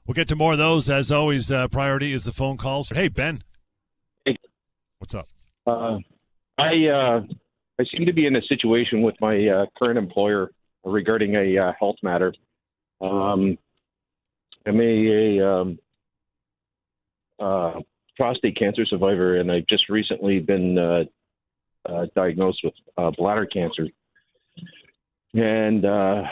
We'll 0.07 0.15
get 0.15 0.29
to 0.29 0.37
more 0.37 0.53
of 0.53 0.59
those. 0.59 0.89
As 0.89 1.13
always, 1.13 1.53
uh, 1.53 1.69
priority 1.69 2.13
is 2.13 2.25
the 2.25 2.33
phone 2.33 2.57
calls. 2.57 2.89
Hey, 2.89 3.09
Ben. 3.09 3.43
Hey. 4.25 4.37
What's 4.99 5.15
up? 5.15 5.29
Uh, 5.67 5.99
I 6.59 6.87
uh, 6.87 7.21
I 7.79 7.85
seem 7.85 8.07
to 8.07 8.13
be 8.13 8.27
in 8.27 8.35
a 8.35 8.43
situation 8.43 9.03
with 9.03 9.15
my 9.21 9.47
uh, 9.47 9.67
current 9.79 9.99
employer 9.99 10.51
regarding 10.83 11.35
a 11.35 11.59
uh, 11.59 11.73
health 11.79 11.97
matter. 12.03 12.33
Um, 13.01 13.59
I'm 14.67 14.81
a, 14.81 15.39
a 15.39 15.49
um, 15.49 15.79
uh, 17.39 17.81
prostate 18.17 18.57
cancer 18.57 18.85
survivor, 18.87 19.39
and 19.39 19.51
I've 19.51 19.67
just 19.67 19.89
recently 19.89 20.41
been 20.41 20.79
uh, 20.79 21.05
uh, 21.89 22.07
diagnosed 22.15 22.61
with 22.65 22.75
uh, 22.97 23.11
bladder 23.17 23.47
cancer. 23.47 23.89
And 25.35 25.85
uh, 25.85 26.23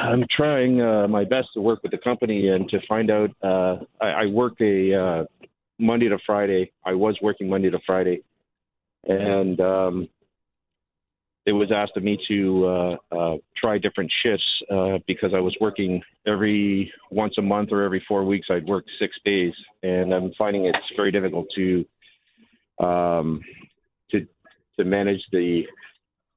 I'm 0.00 0.24
trying 0.34 0.80
uh, 0.80 1.08
my 1.08 1.24
best 1.24 1.48
to 1.54 1.60
work 1.60 1.82
with 1.82 1.92
the 1.92 1.98
company 1.98 2.48
and 2.48 2.68
to 2.70 2.80
find 2.88 3.10
out. 3.10 3.30
Uh, 3.42 3.76
I, 4.00 4.06
I 4.06 4.26
work 4.26 4.54
a 4.60 4.94
uh, 4.94 5.24
Monday 5.78 6.08
to 6.08 6.18
Friday. 6.24 6.72
I 6.84 6.94
was 6.94 7.18
working 7.20 7.48
Monday 7.48 7.70
to 7.70 7.78
Friday, 7.84 8.22
and 9.04 9.60
um, 9.60 10.08
it 11.46 11.52
was 11.52 11.70
asked 11.70 11.96
of 11.96 12.02
me 12.02 12.18
to 12.26 12.66
uh, 12.66 12.96
uh, 13.16 13.36
try 13.56 13.78
different 13.78 14.12
shifts 14.22 14.44
uh, 14.68 14.98
because 15.06 15.32
I 15.32 15.38
was 15.38 15.56
working 15.60 16.02
every 16.26 16.92
once 17.12 17.34
a 17.38 17.42
month 17.42 17.70
or 17.70 17.82
every 17.84 18.04
four 18.08 18.24
weeks. 18.24 18.48
I'd 18.50 18.66
work 18.66 18.84
six 18.98 19.16
days, 19.24 19.52
and 19.84 20.12
I'm 20.12 20.32
finding 20.36 20.66
it's 20.66 20.78
very 20.96 21.12
difficult 21.12 21.46
to 21.54 21.84
um, 22.84 23.40
to 24.10 24.26
to 24.76 24.84
manage 24.84 25.22
the 25.30 25.62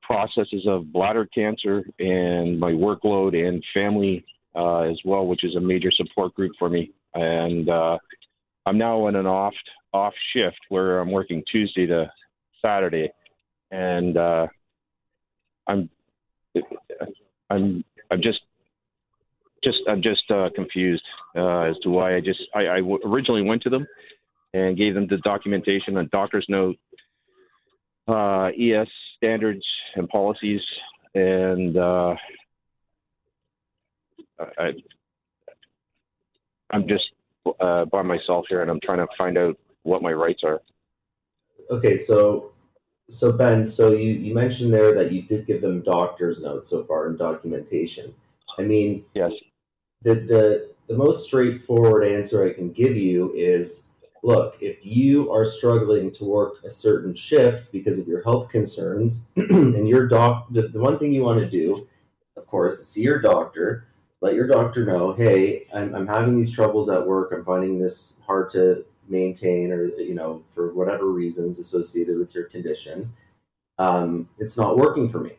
processes 0.03 0.65
of 0.67 0.93
bladder 0.93 1.27
cancer 1.33 1.83
and 1.97 2.59
my 2.59 2.71
workload 2.71 3.35
and 3.35 3.63
family 3.73 4.23
uh, 4.55 4.81
as 4.81 4.99
well, 5.03 5.25
which 5.25 5.43
is 5.43 5.55
a 5.55 5.59
major 5.59 5.91
support 5.91 6.33
group 6.35 6.51
for 6.59 6.69
me. 6.69 6.91
And 7.15 7.67
uh, 7.67 7.97
I'm 8.67 8.77
now 8.77 9.07
on 9.07 9.15
an 9.15 9.25
off 9.25 9.55
off 9.91 10.13
shift 10.33 10.59
where 10.69 10.99
I'm 10.99 11.11
working 11.11 11.41
Tuesday 11.51 11.87
to 11.87 12.11
Saturday, 12.61 13.09
and 13.71 14.15
uh, 14.15 14.47
I'm 15.69 15.89
I'm 17.49 17.83
I'm 18.11 18.21
just 18.21 18.41
just 19.63 19.77
I'm 19.87 20.01
just 20.01 20.23
uh, 20.31 20.49
confused 20.55 21.03
uh, 21.35 21.61
as 21.61 21.75
to 21.83 21.89
why 21.89 22.15
I 22.15 22.21
just 22.21 22.39
I, 22.55 22.67
I 22.67 22.77
w- 22.79 22.99
originally 23.05 23.43
went 23.43 23.61
to 23.63 23.69
them 23.69 23.85
and 24.53 24.75
gave 24.75 24.95
them 24.95 25.07
the 25.07 25.17
documentation, 25.17 25.97
a 25.97 26.05
doctor's 26.05 26.45
note, 26.49 26.77
uh, 28.07 28.47
ES 28.59 28.87
standards 29.17 29.63
and 29.95 30.09
policies, 30.09 30.61
and 31.13 31.77
uh, 31.77 32.15
I 34.57 34.71
I'm 36.71 36.87
just 36.87 37.03
uh, 37.59 37.85
by 37.85 38.01
myself 38.01 38.45
here, 38.49 38.63
and 38.63 38.71
I'm 38.71 38.79
trying 38.83 38.99
to 38.99 39.07
find 39.17 39.37
out 39.37 39.57
what 39.83 40.01
my 40.01 40.13
rights 40.13 40.41
are. 40.43 40.61
Okay, 41.69 41.95
so 41.95 42.53
so 43.09 43.31
Ben, 43.31 43.67
so 43.67 43.91
you, 43.91 44.11
you 44.13 44.33
mentioned 44.33 44.73
there 44.73 44.93
that 44.93 45.11
you 45.11 45.23
did 45.23 45.45
give 45.45 45.61
them 45.61 45.81
doctor's 45.81 46.41
notes 46.41 46.69
so 46.69 46.83
far 46.83 47.07
in 47.07 47.17
documentation. 47.17 48.13
I 48.57 48.63
mean, 48.63 49.03
yes. 49.13 49.31
The 50.01 50.15
the 50.15 50.71
the 50.87 50.95
most 50.95 51.25
straightforward 51.25 52.07
answer 52.07 52.45
I 52.45 52.53
can 52.53 52.71
give 52.71 52.95
you 52.95 53.33
is 53.33 53.89
look, 54.23 54.57
if 54.61 54.85
you 54.85 55.31
are 55.31 55.45
struggling 55.45 56.11
to 56.11 56.25
work 56.25 56.63
a 56.63 56.69
certain 56.69 57.15
shift 57.15 57.71
because 57.71 57.99
of 57.99 58.07
your 58.07 58.21
health 58.23 58.49
concerns, 58.49 59.31
and 59.35 59.87
your 59.87 60.07
doc, 60.07 60.47
the, 60.51 60.67
the 60.67 60.79
one 60.79 60.99
thing 60.99 61.13
you 61.13 61.23
want 61.23 61.39
to 61.39 61.49
do, 61.49 61.87
of 62.35 62.45
course, 62.47 62.79
is 62.79 62.87
see 62.87 63.01
your 63.01 63.21
doctor. 63.21 63.87
Let 64.21 64.33
your 64.33 64.47
doctor 64.47 64.85
know, 64.85 65.13
hey, 65.13 65.67
I'm, 65.73 65.95
I'm 65.95 66.07
having 66.07 66.35
these 66.35 66.51
troubles 66.51 66.89
at 66.89 67.05
work. 67.05 67.31
I'm 67.33 67.45
finding 67.45 67.79
this 67.79 68.21
hard 68.25 68.49
to 68.51 68.83
maintain, 69.09 69.71
or 69.71 69.87
you 69.99 70.15
know, 70.15 70.43
for 70.45 70.73
whatever 70.73 71.07
reasons 71.11 71.59
associated 71.59 72.17
with 72.17 72.33
your 72.35 72.45
condition. 72.45 73.11
Um, 73.77 74.27
it's 74.37 74.57
not 74.57 74.77
working 74.77 75.07
for 75.09 75.19
me. 75.19 75.31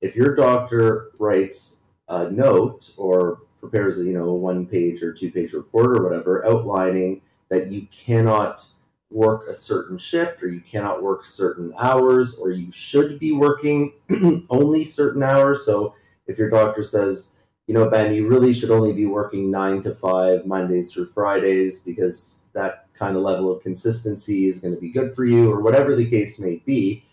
If 0.00 0.14
your 0.14 0.34
doctor 0.34 1.10
writes 1.18 1.84
a 2.08 2.30
note 2.30 2.92
or 2.96 3.40
prepares, 3.60 3.98
you 3.98 4.12
know, 4.12 4.28
a 4.28 4.34
one 4.34 4.66
page 4.66 5.02
or 5.02 5.12
two 5.12 5.30
page 5.30 5.52
report 5.52 5.98
or 5.98 6.04
whatever 6.04 6.46
outlining 6.46 7.20
that 7.48 7.68
you 7.68 7.86
cannot 7.90 8.64
work 9.10 9.48
a 9.48 9.54
certain 9.54 9.96
shift 9.96 10.42
or 10.42 10.48
you 10.48 10.60
cannot 10.60 11.02
work 11.02 11.24
certain 11.24 11.72
hours 11.78 12.36
or 12.36 12.50
you 12.50 12.70
should 12.70 13.18
be 13.18 13.32
working 13.32 13.92
only 14.50 14.84
certain 14.84 15.22
hours. 15.22 15.64
So 15.64 15.94
if 16.26 16.38
your 16.38 16.50
doctor 16.50 16.82
says, 16.82 17.36
you 17.66 17.74
know, 17.74 17.88
Ben, 17.88 18.12
you 18.14 18.28
really 18.28 18.52
should 18.52 18.70
only 18.70 18.92
be 18.92 19.06
working 19.06 19.50
nine 19.50 19.82
to 19.82 19.94
five 19.94 20.46
Mondays 20.46 20.92
through 20.92 21.06
Fridays 21.06 21.80
because 21.80 22.46
that 22.54 22.87
kind 22.98 23.16
of 23.16 23.22
level 23.22 23.54
of 23.54 23.62
consistency 23.62 24.48
is 24.48 24.60
going 24.60 24.74
to 24.74 24.80
be 24.80 24.90
good 24.90 25.14
for 25.14 25.24
you 25.24 25.50
or 25.50 25.60
whatever 25.60 25.94
the 25.94 26.08
case 26.08 26.38
may 26.38 26.56
be, 26.66 27.04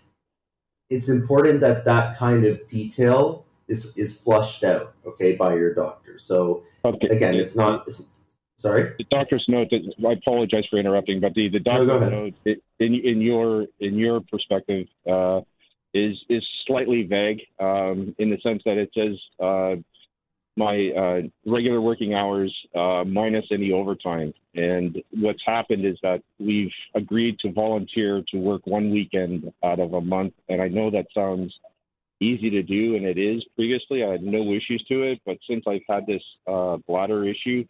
it's 0.90 1.10
important 1.10 1.60
that 1.62 1.86
that 1.86 2.18
kind 2.18 2.46
of 2.46 2.66
detail 2.68 3.46
is 3.68 3.98
is 3.98 4.14
flushed 4.14 4.64
out, 4.64 4.94
okay, 5.06 5.36
by 5.36 5.56
your 5.56 5.74
doctor. 5.74 6.18
So 6.18 6.64
okay. 6.84 7.08
again, 7.08 7.36
it's 7.36 7.56
not. 7.56 7.88
It's, 7.88 8.04
sorry. 8.58 8.94
The 8.98 9.06
doctor's 9.10 9.46
note. 9.48 9.70
that, 9.72 10.08
I 10.08 10.14
apologize 10.14 10.66
for 10.70 10.78
interrupting, 10.78 11.20
but 11.20 11.34
the 11.34 11.50
the 11.50 11.60
doctor's 11.60 11.88
no, 11.88 12.10
note 12.10 12.34
in 12.80 12.94
in 12.94 13.22
your 13.22 13.66
in 13.80 13.96
your 13.96 14.22
perspective 14.22 14.88
uh, 15.10 15.42
is 15.94 16.16
is 16.30 16.44
slightly 16.68 17.04
vague 17.04 17.42
um, 17.60 18.16
in 18.20 18.30
the 18.30 18.38
sense 18.42 18.62
that 18.66 18.78
it 18.78 18.92
says. 18.94 19.18
Uh, 19.40 19.82
my 20.58 20.90
uh, 20.98 21.22
regular 21.46 21.82
working 21.82 22.14
hours 22.14 22.56
uh, 22.76 23.04
minus 23.04 23.46
any 23.52 23.72
overtime. 23.72 24.34
And 24.54 25.02
what's 25.12 25.42
happened 25.46 25.86
is 25.86 25.98
that 26.02 26.22
we've 26.40 26.72
agreed 26.96 27.40
to 27.40 27.52
volunteer 27.52 28.24
to 28.32 28.38
work 28.38 28.66
one 28.66 28.90
weekend 28.92 29.52
out 29.64 29.80
of 29.80 29.94
a 29.94 30.02
month. 30.02 30.34
And 30.48 30.62
I 30.62 30.70
know 30.70 30.90
that 30.92 31.08
sounds 31.14 31.54
easy 32.22 32.50
to 32.50 32.64
do, 32.64 32.96
and 32.96 33.06
it 33.06 33.18
is 33.18 33.44
previously. 33.56 34.04
I 34.04 34.12
had 34.12 34.24
no 34.24 34.54
issues 34.54 34.84
to 34.88 35.04
it, 35.04 35.20
but 35.26 35.38
since 35.48 35.66
I've 35.68 35.82
had 35.90 36.08
this 36.08 36.24
uh, 36.48 36.78
bladder 36.88 37.28
issue, 37.28 37.66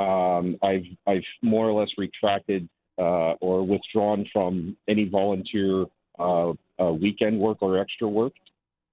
um, 0.00 0.58
I've 0.62 0.84
I've 1.06 1.22
more 1.42 1.68
or 1.68 1.80
less 1.80 1.90
retracted 1.96 2.68
uh, 2.98 3.32
or 3.40 3.64
withdrawn 3.64 4.26
from 4.32 4.76
any 4.88 5.04
volunteer 5.08 5.86
uh, 6.18 6.52
uh 6.80 6.92
weekend 6.92 7.38
work 7.38 7.58
or 7.60 7.78
extra 7.78 8.08
work. 8.08 8.32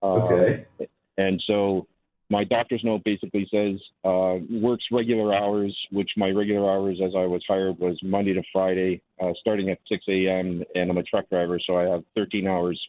okay. 0.03 0.65
Um, 0.79 0.87
and 1.17 1.43
so 1.45 1.87
my 2.29 2.43
doctor's 2.43 2.83
note 2.83 3.03
basically 3.03 3.47
says 3.51 3.79
uh, 4.03 4.37
works 4.49 4.85
regular 4.91 5.35
hours, 5.35 5.75
which 5.91 6.11
my 6.17 6.29
regular 6.29 6.69
hours 6.69 6.99
as 7.03 7.11
I 7.15 7.25
was 7.25 7.43
hired 7.47 7.77
was 7.79 7.99
Monday 8.01 8.33
to 8.33 8.43
Friday, 8.51 9.01
uh, 9.23 9.33
starting 9.39 9.69
at 9.69 9.79
6 9.87 10.03
a.m. 10.07 10.63
And 10.75 10.89
I'm 10.89 10.97
a 10.97 11.03
truck 11.03 11.29
driver, 11.29 11.59
so 11.65 11.77
I 11.77 11.83
have 11.83 12.03
13 12.15 12.47
hours 12.47 12.79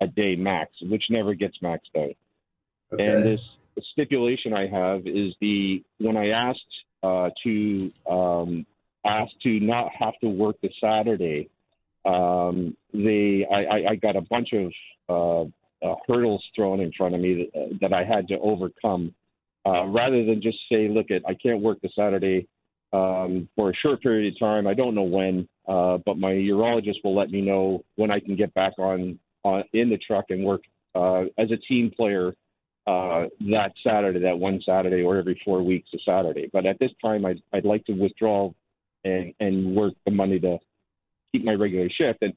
a 0.00 0.06
day 0.06 0.36
max, 0.36 0.72
which 0.82 1.04
never 1.10 1.34
gets 1.34 1.58
maxed 1.62 1.96
out. 1.96 2.16
Okay. 2.92 3.06
And 3.06 3.24
this 3.24 3.40
stipulation 3.92 4.52
I 4.52 4.66
have 4.66 5.06
is 5.06 5.34
the 5.40 5.82
when 5.98 6.16
I 6.16 6.28
asked 6.28 6.60
uh, 7.02 7.30
to 7.44 7.92
um, 8.10 8.66
asked 9.04 9.40
to 9.42 9.60
not 9.60 9.90
have 9.98 10.14
to 10.20 10.28
work 10.28 10.56
the 10.62 10.70
Saturday, 10.80 11.48
um, 12.04 12.76
they 12.92 13.46
I, 13.50 13.64
I, 13.64 13.90
I 13.90 13.94
got 13.96 14.16
a 14.16 14.20
bunch 14.20 14.52
of 14.52 14.72
uh, 15.84 15.94
hurdles 16.06 16.42
thrown 16.54 16.80
in 16.80 16.92
front 16.96 17.14
of 17.14 17.20
me 17.20 17.50
that, 17.52 17.60
uh, 17.60 17.66
that 17.80 17.92
I 17.92 18.04
had 18.04 18.28
to 18.28 18.38
overcome. 18.38 19.14
Uh, 19.64 19.86
rather 19.86 20.24
than 20.24 20.42
just 20.42 20.58
say, 20.70 20.88
look, 20.88 21.10
at 21.10 21.22
I 21.26 21.34
can't 21.34 21.60
work 21.60 21.80
the 21.82 21.90
Saturday 21.94 22.48
um, 22.92 23.48
for 23.54 23.70
a 23.70 23.74
short 23.74 24.02
period 24.02 24.32
of 24.32 24.38
time. 24.38 24.66
I 24.66 24.74
don't 24.74 24.94
know 24.94 25.02
when, 25.02 25.48
uh, 25.68 25.98
but 26.04 26.18
my 26.18 26.32
urologist 26.32 27.04
will 27.04 27.16
let 27.16 27.30
me 27.30 27.40
know 27.40 27.84
when 27.96 28.10
I 28.10 28.18
can 28.18 28.36
get 28.36 28.52
back 28.54 28.72
on, 28.78 29.18
on 29.44 29.62
in 29.72 29.88
the 29.88 29.98
truck 29.98 30.26
and 30.30 30.44
work 30.44 30.62
uh, 30.94 31.22
as 31.38 31.50
a 31.50 31.56
team 31.56 31.92
player 31.96 32.34
uh, 32.86 33.26
that 33.52 33.72
Saturday, 33.84 34.18
that 34.20 34.38
one 34.38 34.60
Saturday, 34.66 35.02
or 35.02 35.16
every 35.16 35.40
four 35.44 35.62
weeks 35.62 35.88
a 35.94 35.98
Saturday. 36.04 36.50
But 36.52 36.66
at 36.66 36.78
this 36.80 36.90
time, 37.00 37.24
I'd, 37.24 37.40
I'd 37.52 37.64
like 37.64 37.84
to 37.86 37.92
withdraw 37.92 38.50
and, 39.04 39.32
and 39.38 39.76
work 39.76 39.94
the 40.04 40.10
money 40.10 40.40
to 40.40 40.58
keep 41.30 41.44
my 41.44 41.52
regular 41.52 41.88
shift. 41.88 42.18
And 42.22 42.34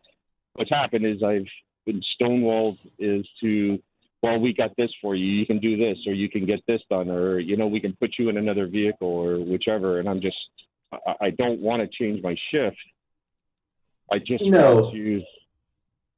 what's 0.53 0.69
happened 0.69 1.05
is 1.05 1.23
I've 1.23 1.47
been 1.85 2.01
stonewalled 2.19 2.77
is 2.99 3.27
to 3.41 3.81
well 4.21 4.39
we 4.39 4.53
got 4.53 4.75
this 4.77 4.91
for 5.01 5.15
you. 5.15 5.25
You 5.25 5.45
can 5.45 5.59
do 5.59 5.77
this 5.77 5.97
or 6.07 6.13
you 6.13 6.29
can 6.29 6.45
get 6.45 6.61
this 6.67 6.81
done 6.89 7.09
or 7.09 7.39
you 7.39 7.57
know 7.57 7.67
we 7.67 7.79
can 7.79 7.93
put 7.93 8.15
you 8.17 8.29
in 8.29 8.37
another 8.37 8.67
vehicle 8.67 9.07
or 9.07 9.39
whichever. 9.39 9.99
And 9.99 10.09
i'm 10.09 10.21
just 10.21 10.37
i, 10.91 11.15
I 11.21 11.29
don't 11.31 11.59
want 11.59 11.81
to 11.81 11.87
change 11.87 12.23
my 12.23 12.35
shift. 12.51 12.77
I 14.11 14.19
just 14.19 14.43
no. 14.45 14.91
to 14.91 15.23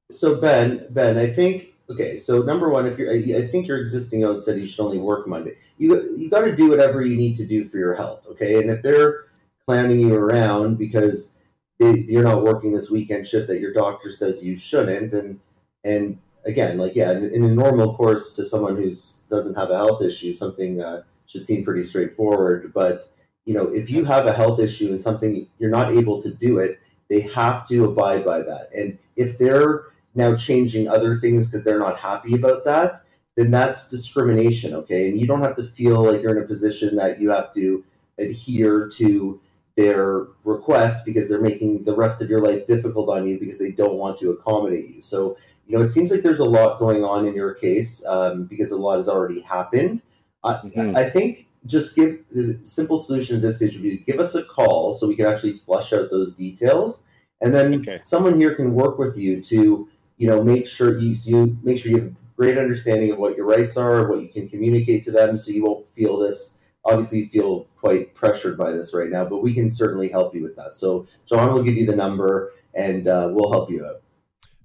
so 0.09 0.35
ben 0.35 0.87
ben 0.91 1.17
i 1.17 1.29
think 1.29 1.73
okay 1.89 2.17
so 2.17 2.41
number 2.41 2.69
one 2.69 2.85
if 2.85 2.97
you're 2.97 3.11
i 3.11 3.45
think 3.45 3.67
your 3.67 3.77
existing 3.77 4.21
note 4.21 4.41
said 4.41 4.57
you 4.57 4.65
should 4.65 4.83
only 4.83 4.99
work 4.99 5.27
monday. 5.27 5.57
You 5.77 6.15
you 6.17 6.29
got 6.29 6.41
to 6.41 6.55
do 6.55 6.69
whatever 6.69 7.05
you 7.05 7.15
need 7.15 7.35
to 7.37 7.45
do 7.45 7.67
for 7.67 7.77
your 7.77 7.95
health 7.95 8.25
okay? 8.31 8.61
And 8.61 8.69
if 8.69 8.81
they're 8.81 9.25
clowning 9.65 9.99
you 9.99 10.15
around 10.15 10.77
because 10.77 11.39
they, 11.77 11.99
you're 12.07 12.23
not 12.23 12.43
working 12.43 12.71
this 12.73 12.89
weekend 12.89 13.27
shift 13.27 13.47
that 13.47 13.59
your 13.59 13.73
doctor 13.73 14.11
says 14.11 14.43
you 14.43 14.57
shouldn't 14.57 15.13
and 15.13 15.39
and 15.83 16.17
again, 16.45 16.77
like 16.77 16.95
yeah, 16.95 17.11
in, 17.11 17.43
a 17.43 17.49
normal 17.49 17.95
course 17.95 18.33
to 18.33 18.45
someone 18.45 18.75
who 18.75 18.91
doesn't 19.29 19.55
have 19.55 19.69
a 19.69 19.77
health 19.77 20.01
issue, 20.01 20.33
something 20.33 20.81
uh, 20.81 21.03
should 21.27 21.45
seem 21.45 21.63
pretty 21.63 21.83
straightforward. 21.83 22.71
But 22.73 23.07
you 23.45 23.53
know, 23.53 23.67
if 23.67 23.89
you 23.89 24.05
have 24.05 24.25
a 24.25 24.33
health 24.33 24.59
issue 24.59 24.89
and 24.89 24.99
something 24.99 25.47
you're 25.59 25.69
not 25.69 25.93
able 25.93 26.21
to 26.23 26.33
do 26.33 26.59
it, 26.59 26.79
they 27.09 27.21
have 27.21 27.67
to 27.67 27.85
abide 27.85 28.25
by 28.25 28.41
that. 28.41 28.69
And 28.75 28.97
if 29.15 29.37
they're 29.37 29.85
now 30.15 30.35
changing 30.35 30.87
other 30.87 31.15
things 31.15 31.47
because 31.47 31.63
they're 31.63 31.79
not 31.79 31.99
happy 31.99 32.35
about 32.35 32.65
that, 32.65 33.03
then 33.35 33.51
that's 33.51 33.87
discrimination. 33.89 34.73
Okay, 34.73 35.09
and 35.09 35.19
you 35.19 35.27
don't 35.27 35.41
have 35.41 35.55
to 35.57 35.63
feel 35.63 36.03
like 36.03 36.21
you're 36.21 36.35
in 36.35 36.43
a 36.43 36.47
position 36.47 36.95
that 36.95 37.19
you 37.19 37.29
have 37.29 37.53
to 37.53 37.83
adhere 38.17 38.89
to 38.95 39.39
their 39.75 40.25
request 40.43 41.05
because 41.05 41.29
they're 41.29 41.39
making 41.39 41.83
the 41.83 41.95
rest 41.95 42.19
of 42.19 42.29
your 42.31 42.41
life 42.41 42.65
difficult 42.65 43.09
on 43.09 43.27
you 43.27 43.39
because 43.39 43.59
they 43.59 43.69
don't 43.71 43.93
want 43.93 44.19
to 44.19 44.31
accommodate 44.31 44.89
you. 44.89 45.01
So 45.03 45.37
you 45.67 45.77
know, 45.77 45.83
it 45.83 45.89
seems 45.89 46.11
like 46.11 46.21
there's 46.21 46.39
a 46.39 46.45
lot 46.45 46.79
going 46.79 47.03
on 47.03 47.25
in 47.25 47.35
your 47.35 47.53
case 47.53 48.05
um, 48.05 48.45
because 48.45 48.71
a 48.71 48.77
lot 48.77 48.95
has 48.95 49.09
already 49.09 49.41
happened. 49.41 50.01
Uh, 50.43 50.61
mm-hmm. 50.61 50.95
I 50.95 51.09
think 51.09 51.47
just 51.65 51.95
give 51.95 52.23
the 52.31 52.57
simple 52.63 52.97
solution 52.97 53.35
at 53.35 53.41
this 53.41 53.57
stage 53.57 53.73
would 53.73 53.83
be 53.83 53.97
give 53.97 54.19
us 54.19 54.33
a 54.35 54.43
call 54.43 54.93
so 54.93 55.07
we 55.07 55.15
can 55.15 55.25
actually 55.25 55.57
flush 55.57 55.91
out 55.91 56.09
those 56.09 56.33
details, 56.33 57.05
and 57.41 57.53
then 57.53 57.81
okay. 57.81 57.99
someone 58.03 58.39
here 58.39 58.55
can 58.55 58.73
work 58.73 58.97
with 58.97 59.17
you 59.17 59.41
to 59.43 59.89
you 60.17 60.27
know 60.27 60.41
make 60.41 60.65
sure 60.65 60.97
you 60.97 61.13
you 61.25 61.57
make 61.63 61.77
sure 61.77 61.91
you 61.91 61.97
have 61.97 62.07
a 62.07 62.15
great 62.37 62.57
understanding 62.57 63.11
of 63.11 63.17
what 63.17 63.35
your 63.35 63.45
rights 63.45 63.75
are, 63.75 64.07
what 64.07 64.21
you 64.21 64.29
can 64.29 64.47
communicate 64.47 65.03
to 65.03 65.11
them, 65.11 65.35
so 65.35 65.51
you 65.51 65.63
won't 65.63 65.87
feel 65.89 66.17
this. 66.17 66.59
Obviously, 66.85 67.19
you 67.19 67.27
feel 67.27 67.67
quite 67.75 68.15
pressured 68.15 68.57
by 68.57 68.71
this 68.71 68.93
right 68.93 69.09
now, 69.09 69.25
but 69.25 69.39
we 69.39 69.53
can 69.53 69.69
certainly 69.69 70.07
help 70.07 70.33
you 70.33 70.41
with 70.41 70.55
that. 70.55 70.77
So, 70.77 71.05
John 71.25 71.53
will 71.53 71.63
give 71.63 71.75
you 71.75 71.85
the 71.85 71.95
number, 71.95 72.53
and 72.73 73.09
uh, 73.09 73.29
we'll 73.33 73.51
help 73.51 73.69
you 73.69 73.85
out. 73.85 74.01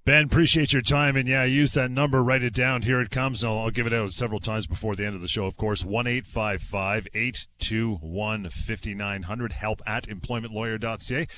Ben, 0.05 0.25
appreciate 0.25 0.73
your 0.73 0.83
time. 0.83 1.15
And 1.15 1.29
yeah, 1.29 1.45
use 1.45 1.75
that 1.75 1.93
number, 1.93 2.25
write 2.25 2.43
it 2.43 2.55
down. 2.55 2.83
Here 2.83 3.01
it 3.01 3.11
comes. 3.11 3.45
I'll, 3.45 3.61
I'll, 3.61 3.71
give 3.71 3.87
it 3.87 3.93
out 3.93 4.13
several 4.13 4.41
times 4.41 4.67
before 4.67 4.97
the 4.97 5.07
end 5.07 5.15
of 5.15 5.21
the 5.21 5.29
show, 5.29 5.47
of 5.47 5.57
course. 5.57 5.85
1 5.85 6.09
821 6.09 8.51
5900. 8.51 9.53
Help 9.53 9.81
at 9.87 10.09
employmentlawyer.ca. 10.09 11.29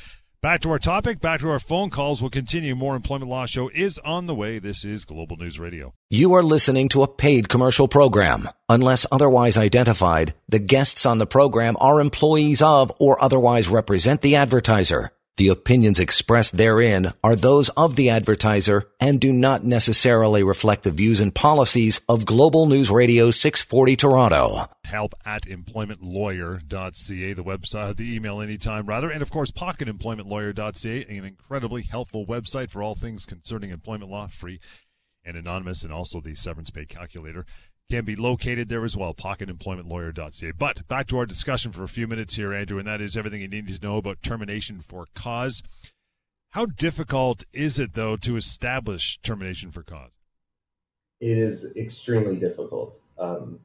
Back 0.41 0.61
to 0.61 0.71
our 0.71 0.79
topic, 0.79 1.21
back 1.21 1.41
to 1.41 1.51
our 1.51 1.59
phone 1.59 1.89
calls. 1.89 2.21
We'll 2.21 2.29
continue. 2.31 2.75
More 2.75 2.97
Employment 2.97 3.31
Law 3.31 3.47
Show 3.47 3.71
is 3.71 3.99
on 4.01 4.27
the 4.27 4.35
way. 4.35 4.59
This 4.59 4.85
is 4.85 5.07
Global 5.07 5.39
News 5.39 5.59
Radio. 5.59 5.95
You 6.11 6.35
are 6.35 6.43
listening 6.43 6.91
to 6.91 7.03
a 7.03 7.09
paid 7.09 7.49
commercial 7.49 7.89
program. 7.89 8.51
Unless 8.69 9.07
otherwise 9.11 9.57
identified, 9.57 10.35
the 10.47 10.59
guests 10.59 11.07
on 11.07 11.17
the 11.17 11.27
program 11.27 11.79
are 11.81 11.99
employees 11.99 12.61
of 12.61 12.93
or 13.01 13.25
otherwise 13.25 13.69
represent 13.69 14.21
the 14.21 14.37
advertiser. 14.37 15.14
The 15.37 15.49
opinions 15.49 15.99
expressed 15.99 16.57
therein 16.57 17.13
are 17.25 17.35
those 17.35 17.69
of 17.71 17.97
the 17.97 18.09
advertiser 18.09 18.89
and 19.01 19.21
do 19.21 19.33
not 19.33 19.65
necessarily 19.65 20.45
reflect 20.45 20.85
the 20.85 20.93
views 20.93 21.21
and 21.21 21.35
policies 21.35 22.01
of 22.09 22.25
Global 22.25 22.67
News 22.67 22.89
Radio 22.89 23.33
640 23.33 23.97
Toronto. 23.97 24.67
Help 24.85 25.13
at 25.27 25.43
employmentlawyer.ca, 25.43 27.33
the 27.33 27.43
website, 27.43 27.97
the 27.97 28.15
email 28.15 28.41
anytime 28.41 28.87
rather, 28.87 29.11
and 29.11 29.23
of 29.23 29.33
course 29.33 29.51
pocketemploymentlawyer.ca, 29.51 31.19
an 31.19 31.25
incredibly 31.25 31.83
helpful 31.83 32.25
website 32.25 32.71
for 32.71 32.81
all 32.81 32.95
things 32.95 33.27
concerning 33.27 33.71
employment 33.71 34.13
law, 34.13 34.29
free 34.29 34.61
and 35.25 35.37
anonymous, 35.37 35.83
and 35.83 35.93
also 35.93 36.21
the 36.21 36.37
severance 36.37 36.71
pay 36.71 36.85
calculator 36.85 37.45
can 37.91 38.05
be 38.05 38.17
located 38.17 38.69
there 38.69 38.85
as 38.85 38.97
well, 38.97 39.15
pocketemploymentlawyer.ca. 39.15 40.53
But 40.53 40.87
back 40.89 41.07
to 41.09 41.19
our 41.19 41.27
discussion 41.27 41.73
for 41.73 41.83
a 41.83 41.89
few 41.89 42.07
minutes 42.07 42.37
here, 42.37 42.53
Andrew, 42.53 42.79
and 42.79 42.87
that 42.89 43.01
is 43.01 43.17
everything 43.17 43.41
you 43.41 43.49
need 43.49 43.69
to 43.69 43.87
know 43.87 43.99
about 43.99 44.23
termination 44.23 44.81
for 44.81 45.07
cause. 45.15 45.63
How 46.51 46.67
difficult 46.67 47.45
is 47.53 47.79
it, 47.79 47.95
though, 47.95 48.17
to 48.17 48.37
establish 48.37 49.19
termination 49.23 49.71
for 49.71 49.83
cause? 49.83 50.13
It 51.21 51.39
is 51.39 51.77
extremely 51.77 52.37
difficult. 52.37 53.01
Um, 53.19 53.61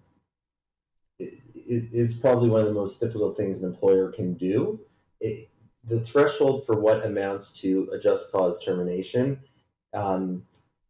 it, 1.19 1.39
it, 1.53 1.89
it's 1.91 2.13
probably 2.13 2.49
one 2.49 2.61
of 2.61 2.67
the 2.67 2.73
most 2.73 2.99
difficult 2.99 3.37
things 3.37 3.61
an 3.61 3.69
employer 3.69 4.11
can 4.11 4.33
do. 4.33 4.79
It, 5.21 5.49
the 5.85 5.99
threshold 5.99 6.65
for 6.65 6.79
what 6.79 7.05
amounts 7.05 7.51
to 7.61 7.89
a 7.93 7.99
just 7.99 8.31
cause 8.31 8.63
termination 8.63 9.39
um, 9.93 10.43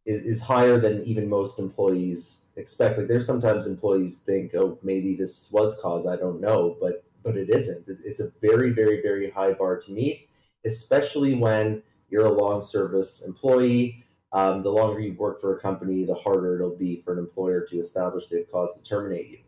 is, 0.04 0.24
is, 0.24 0.40
higher 0.40 0.78
than 0.78 1.02
even 1.04 1.28
most 1.28 1.58
employees 1.58 2.42
expect. 2.60 2.98
Like 2.98 3.08
there's 3.08 3.26
sometimes 3.26 3.66
employees 3.66 4.18
think, 4.18 4.54
oh, 4.54 4.78
maybe 4.82 5.16
this 5.16 5.48
was 5.50 5.78
cause, 5.80 6.06
I 6.06 6.16
don't 6.16 6.40
know, 6.40 6.76
but 6.80 7.04
but 7.22 7.36
it 7.36 7.50
isn't. 7.50 7.84
It's 7.86 8.20
a 8.20 8.32
very, 8.40 8.70
very, 8.70 9.02
very 9.02 9.30
high 9.30 9.52
bar 9.52 9.78
to 9.80 9.92
meet, 9.92 10.28
especially 10.64 11.34
when 11.34 11.82
you're 12.08 12.26
a 12.26 12.32
long 12.32 12.62
service 12.62 13.22
employee. 13.26 14.04
Um, 14.32 14.62
the 14.62 14.70
longer 14.70 15.00
you've 15.00 15.18
worked 15.18 15.40
for 15.40 15.56
a 15.56 15.60
company, 15.60 16.04
the 16.04 16.14
harder 16.14 16.54
it'll 16.54 16.76
be 16.76 17.02
for 17.02 17.12
an 17.12 17.18
employer 17.18 17.66
to 17.66 17.78
establish 17.78 18.28
the 18.28 18.46
cause 18.50 18.74
to 18.76 18.82
terminate 18.82 19.28
you. 19.28 19.38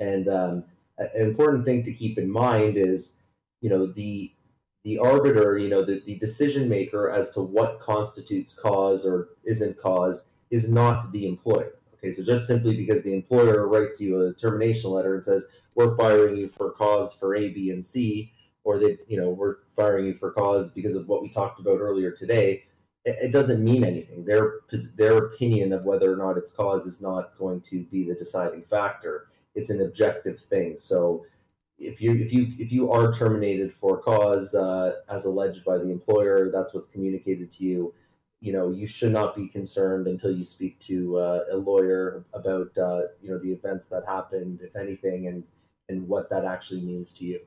And 0.00 0.28
um, 0.28 0.64
an 0.98 1.10
important 1.14 1.64
thing 1.66 1.82
to 1.84 1.92
keep 1.92 2.18
in 2.18 2.30
mind 2.30 2.78
is, 2.78 3.18
you 3.60 3.68
know, 3.68 3.86
the 3.86 4.32
the 4.84 4.98
arbiter, 4.98 5.58
you 5.58 5.68
know, 5.68 5.84
the, 5.84 6.02
the 6.06 6.14
decision 6.14 6.68
maker 6.68 7.10
as 7.10 7.30
to 7.32 7.42
what 7.42 7.80
constitutes 7.80 8.54
cause 8.54 9.04
or 9.04 9.28
isn't 9.44 9.78
cause 9.78 10.30
is 10.50 10.70
not 10.70 11.12
the 11.12 11.28
employer. 11.28 11.74
Okay, 12.00 12.12
so 12.12 12.24
just 12.24 12.46
simply 12.46 12.74
because 12.74 13.02
the 13.02 13.12
employer 13.12 13.68
writes 13.68 14.00
you 14.00 14.22
a 14.22 14.32
termination 14.32 14.90
letter 14.90 15.14
and 15.14 15.24
says, 15.24 15.46
we're 15.74 15.94
firing 15.96 16.36
you 16.36 16.48
for 16.48 16.70
cause 16.70 17.12
for 17.12 17.36
A, 17.36 17.50
B, 17.50 17.70
and 17.70 17.84
C, 17.84 18.32
or 18.64 18.78
they, 18.78 18.96
you 19.06 19.20
know, 19.20 19.28
we're 19.28 19.56
firing 19.76 20.06
you 20.06 20.14
for 20.14 20.32
cause 20.32 20.70
because 20.70 20.96
of 20.96 21.08
what 21.08 21.22
we 21.22 21.28
talked 21.28 21.60
about 21.60 21.78
earlier 21.78 22.10
today, 22.10 22.64
it, 23.04 23.32
doesn't 23.32 23.62
mean 23.62 23.84
anything. 23.84 24.24
Their 24.24 24.60
their 24.96 25.16
opinion 25.18 25.72
of 25.72 25.84
whether 25.84 26.12
or 26.12 26.16
not 26.16 26.36
it's 26.36 26.52
cause 26.52 26.84
is 26.84 27.00
not 27.00 27.36
going 27.38 27.62
to 27.62 27.84
be 27.84 28.04
the 28.04 28.14
deciding 28.14 28.62
factor. 28.62 29.28
It's 29.54 29.70
an 29.70 29.80
objective 29.82 30.40
thing. 30.40 30.76
So 30.76 31.24
if 31.78 32.00
you 32.00 32.14
if 32.14 32.32
you 32.32 32.52
if 32.58 32.72
you 32.72 32.90
are 32.92 33.12
terminated 33.12 33.72
for 33.72 33.98
cause 33.98 34.54
uh, 34.54 34.96
as 35.08 35.24
alleged 35.24 35.64
by 35.64 35.78
the 35.78 35.88
employer, 35.88 36.50
that's 36.52 36.74
what's 36.74 36.88
communicated 36.88 37.50
to 37.52 37.64
you. 37.64 37.94
You 38.40 38.52
know, 38.52 38.70
you 38.70 38.86
should 38.86 39.12
not 39.12 39.36
be 39.36 39.48
concerned 39.48 40.06
until 40.06 40.34
you 40.34 40.44
speak 40.44 40.78
to 40.80 41.18
uh, 41.18 41.40
a 41.52 41.56
lawyer 41.56 42.24
about 42.32 42.76
uh, 42.78 43.02
you 43.20 43.30
know 43.30 43.38
the 43.38 43.52
events 43.52 43.86
that 43.86 44.04
happened, 44.06 44.60
if 44.62 44.76
anything, 44.76 45.26
and 45.26 45.44
and 45.88 46.08
what 46.08 46.30
that 46.30 46.44
actually 46.44 46.80
means 46.80 47.12
to 47.12 47.24
you. 47.24 47.40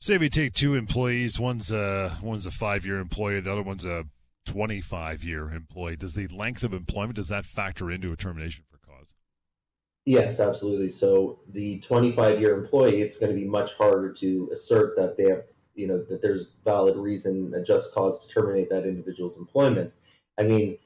Say 0.00 0.16
we 0.16 0.28
take 0.28 0.54
two 0.54 0.74
employees. 0.74 1.38
One's 1.38 1.72
a 1.72 2.16
one's 2.22 2.46
a 2.46 2.50
five 2.50 2.86
year 2.86 3.00
employee. 3.00 3.40
The 3.40 3.52
other 3.52 3.62
one's 3.62 3.84
a 3.84 4.04
twenty 4.46 4.80
five 4.80 5.24
year 5.24 5.50
employee. 5.50 5.96
Does 5.96 6.14
the 6.14 6.28
length 6.28 6.62
of 6.62 6.72
employment 6.72 7.16
does 7.16 7.28
that 7.28 7.44
factor 7.44 7.90
into 7.90 8.12
a 8.12 8.16
termination 8.16 8.64
for 8.70 8.78
cause? 8.78 9.12
Yes, 10.06 10.40
absolutely. 10.40 10.88
So 10.88 11.40
the 11.50 11.78
25 11.80 12.40
year 12.40 12.58
employee, 12.58 13.02
it's 13.02 13.18
going 13.18 13.32
to 13.32 13.38
be 13.38 13.46
much 13.46 13.74
harder 13.74 14.12
to 14.14 14.48
assert 14.52 14.96
that 14.96 15.16
they 15.16 15.24
have, 15.24 15.42
you 15.80 15.86
know, 15.86 16.04
that 16.08 16.22
there's 16.22 16.56
valid 16.64 16.96
reason, 16.96 17.52
a 17.54 17.62
just 17.62 17.94
cause 17.94 18.24
to 18.26 18.32
terminate 18.32 18.68
that 18.70 18.86
individual's 18.86 19.38
employment. 19.38 19.92
I 20.38 20.42
mean, 20.42 20.78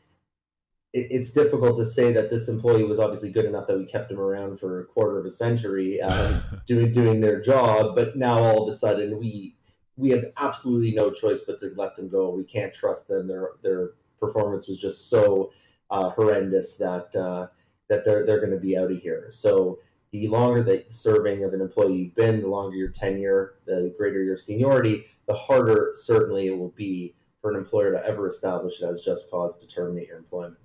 it, 0.92 1.08
it's 1.10 1.30
difficult 1.30 1.76
to 1.78 1.84
say 1.84 2.12
that 2.12 2.30
this 2.30 2.48
employee 2.48 2.84
was 2.84 3.00
obviously 3.00 3.30
good 3.30 3.44
enough 3.44 3.66
that 3.66 3.76
we 3.76 3.86
kept 3.86 4.10
him 4.10 4.20
around 4.20 4.60
for 4.60 4.80
a 4.80 4.84
quarter 4.84 5.18
of 5.18 5.26
a 5.26 5.30
century 5.30 6.00
um, 6.00 6.40
doing 6.66 6.90
doing 6.90 7.20
their 7.20 7.40
job, 7.40 7.94
but 7.96 8.16
now 8.16 8.38
all 8.38 8.66
of 8.66 8.72
a 8.72 8.76
sudden 8.76 9.18
we 9.18 9.56
we 9.96 10.10
have 10.10 10.24
absolutely 10.38 10.92
no 10.92 11.10
choice 11.10 11.40
but 11.46 11.58
to 11.60 11.72
let 11.76 11.96
them 11.96 12.08
go. 12.08 12.30
We 12.30 12.44
can't 12.44 12.72
trust 12.72 13.08
them. 13.08 13.26
Their 13.26 13.50
their 13.62 13.90
performance 14.20 14.68
was 14.68 14.80
just 14.80 15.10
so 15.10 15.52
uh, 15.90 16.10
horrendous 16.10 16.74
that. 16.76 17.14
Uh, 17.14 17.48
that 17.88 18.04
they're 18.04 18.24
they're 18.24 18.40
going 18.40 18.50
to 18.50 18.58
be 18.58 18.76
out 18.76 18.90
of 18.90 18.98
here. 18.98 19.28
So 19.30 19.78
the 20.14 20.28
longer 20.28 20.62
the 20.62 20.84
serving 20.90 21.42
of 21.42 21.54
an 21.54 21.60
employee 21.60 21.96
you've 21.96 22.14
been, 22.14 22.40
the 22.40 22.46
longer 22.46 22.76
your 22.76 22.90
tenure, 22.90 23.54
the 23.66 23.92
greater 23.98 24.22
your 24.22 24.36
seniority, 24.36 25.06
the 25.26 25.34
harder 25.34 25.90
certainly 25.92 26.46
it 26.46 26.56
will 26.56 26.72
be 26.76 27.16
for 27.40 27.50
an 27.50 27.56
employer 27.56 27.90
to 27.90 28.06
ever 28.06 28.28
establish 28.28 28.80
it 28.80 28.84
as 28.84 29.00
just 29.00 29.28
cause 29.28 29.58
to 29.58 29.66
terminate 29.66 30.06
your 30.06 30.18
employment. 30.18 30.56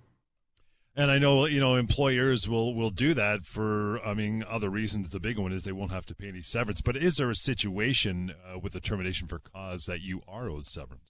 And 0.95 1.10
I 1.10 1.18
know 1.18 1.47
you 1.47 1.60
know 1.60 1.76
employers 1.76 2.47
will 2.47 2.76
will 2.76 2.91
do 2.91 3.16
that 3.16 3.43
for 3.45 4.00
I 4.06 4.14
mean 4.14 4.43
other 4.47 4.70
reasons. 4.70 5.10
The 5.10 5.20
big 5.20 5.39
one 5.39 5.52
is 5.52 5.64
they 5.64 5.72
won't 5.72 5.91
have 5.91 6.06
to 6.08 6.16
pay 6.16 6.28
any 6.28 6.43
severance. 6.43 6.82
But 6.82 6.95
is 6.95 7.18
there 7.18 7.32
a 7.32 7.36
situation 7.36 8.36
uh, 8.45 8.60
with 8.60 8.74
the 8.74 8.80
termination 8.80 9.28
for 9.28 9.39
cause 9.39 9.88
that 9.88 10.02
you 10.02 10.22
are 10.28 10.47
owed 10.47 10.68
severance? 10.68 11.10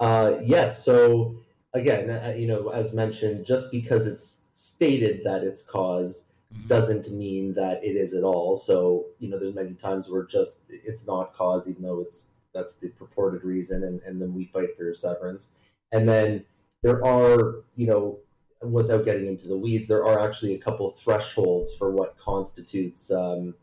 Uh, 0.00 0.36
yes. 0.42 0.82
So 0.82 1.36
again, 1.74 2.08
uh, 2.08 2.32
you 2.34 2.46
know, 2.46 2.70
as 2.70 2.94
mentioned, 2.94 3.44
just 3.44 3.70
because 3.70 4.06
it's 4.06 4.38
stated 4.52 5.20
that 5.24 5.44
it's 5.44 5.60
cause. 5.60 6.30
Doesn't 6.66 7.10
mean 7.12 7.52
that 7.54 7.84
it 7.84 7.96
is 7.96 8.14
at 8.14 8.22
all. 8.22 8.56
So, 8.56 9.06
you 9.18 9.28
know, 9.28 9.38
there's 9.38 9.54
many 9.54 9.74
times 9.74 10.08
where 10.08 10.24
just 10.24 10.62
it's 10.68 11.06
not 11.06 11.34
cause, 11.34 11.68
even 11.68 11.82
though 11.82 12.00
it's 12.00 12.32
that's 12.54 12.76
the 12.76 12.88
purported 12.90 13.44
reason, 13.44 13.84
and, 13.84 14.00
and 14.02 14.20
then 14.20 14.32
we 14.32 14.46
fight 14.46 14.76
for 14.76 14.84
your 14.84 14.94
severance. 14.94 15.50
And 15.92 16.08
then 16.08 16.44
there 16.82 17.04
are, 17.04 17.64
you 17.76 17.86
know, 17.86 18.18
without 18.62 19.04
getting 19.04 19.26
into 19.26 19.48
the 19.48 19.56
weeds, 19.58 19.88
there 19.88 20.04
are 20.04 20.26
actually 20.26 20.54
a 20.54 20.58
couple 20.58 20.90
thresholds 20.92 21.76
for 21.76 21.90
what 21.90 22.16
constitutes 22.16 23.10
um, 23.10 23.54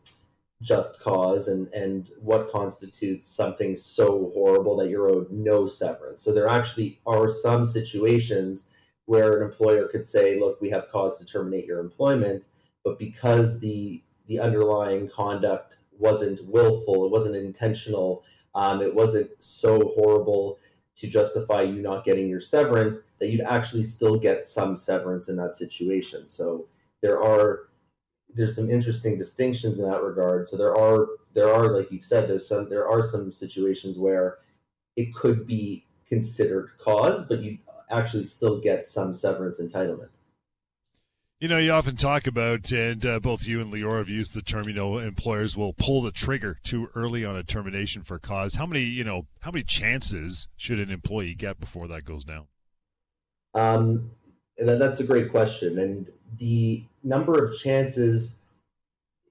just 0.60 1.00
cause 1.00 1.48
and, 1.48 1.68
and 1.68 2.10
what 2.20 2.50
constitutes 2.50 3.26
something 3.26 3.74
so 3.74 4.30
horrible 4.34 4.76
that 4.76 4.88
you're 4.88 5.08
owed 5.08 5.30
no 5.30 5.66
severance. 5.66 6.22
So 6.22 6.32
there 6.32 6.48
actually 6.48 7.00
are 7.06 7.28
some 7.28 7.66
situations 7.66 8.68
where 9.06 9.38
an 9.38 9.50
employer 9.50 9.88
could 9.88 10.06
say, 10.06 10.38
look, 10.38 10.60
we 10.60 10.70
have 10.70 10.88
cause 10.92 11.18
to 11.18 11.24
terminate 11.24 11.66
your 11.66 11.80
employment, 11.80 12.44
but 12.84 12.98
because 12.98 13.60
the 13.60 14.02
the 14.26 14.38
underlying 14.38 15.08
conduct 15.08 15.74
wasn't 15.98 16.44
willful, 16.46 17.04
it 17.04 17.10
wasn't 17.10 17.36
intentional, 17.36 18.24
um, 18.54 18.80
it 18.80 18.94
wasn't 18.94 19.30
so 19.38 19.92
horrible 19.94 20.58
to 20.96 21.06
justify 21.06 21.62
you 21.62 21.80
not 21.82 22.04
getting 22.04 22.28
your 22.28 22.40
severance, 22.40 23.00
that 23.18 23.28
you'd 23.28 23.40
actually 23.40 23.82
still 23.82 24.18
get 24.18 24.44
some 24.44 24.76
severance 24.76 25.28
in 25.28 25.36
that 25.36 25.54
situation. 25.54 26.28
So 26.28 26.66
there 27.00 27.22
are 27.22 27.68
there's 28.34 28.56
some 28.56 28.70
interesting 28.70 29.18
distinctions 29.18 29.78
in 29.78 29.90
that 29.90 30.02
regard. 30.02 30.48
So 30.48 30.56
there 30.56 30.76
are 30.76 31.08
there 31.34 31.52
are 31.52 31.76
like 31.76 31.90
you've 31.90 32.04
said 32.04 32.28
there's 32.28 32.46
some 32.46 32.68
there 32.68 32.88
are 32.88 33.02
some 33.02 33.32
situations 33.32 33.98
where 33.98 34.38
it 34.96 35.14
could 35.14 35.46
be 35.46 35.86
considered 36.06 36.70
cause, 36.78 37.26
but 37.26 37.42
you 37.42 37.58
actually 37.90 38.24
still 38.24 38.60
get 38.60 38.86
some 38.86 39.12
severance 39.12 39.60
entitlement. 39.60 40.08
You 41.42 41.48
know, 41.48 41.58
you 41.58 41.72
often 41.72 41.96
talk 41.96 42.28
about, 42.28 42.70
and 42.70 43.04
uh, 43.04 43.18
both 43.18 43.48
you 43.48 43.60
and 43.60 43.72
Lior 43.72 43.98
have 43.98 44.08
used 44.08 44.32
the 44.32 44.42
term, 44.42 44.68
you 44.68 44.74
know, 44.74 44.98
employers 44.98 45.56
will 45.56 45.72
pull 45.72 46.00
the 46.00 46.12
trigger 46.12 46.60
too 46.62 46.88
early 46.94 47.24
on 47.24 47.34
a 47.34 47.42
termination 47.42 48.04
for 48.04 48.20
cause. 48.20 48.54
How 48.54 48.64
many, 48.64 48.82
you 48.82 49.02
know, 49.02 49.26
how 49.40 49.50
many 49.50 49.64
chances 49.64 50.46
should 50.56 50.78
an 50.78 50.88
employee 50.88 51.34
get 51.34 51.58
before 51.58 51.88
that 51.88 52.04
goes 52.04 52.22
down? 52.22 52.46
Um, 53.54 54.12
that's 54.56 55.00
a 55.00 55.02
great 55.02 55.32
question. 55.32 55.80
And 55.80 56.06
the 56.38 56.84
number 57.02 57.44
of 57.44 57.58
chances, 57.58 58.38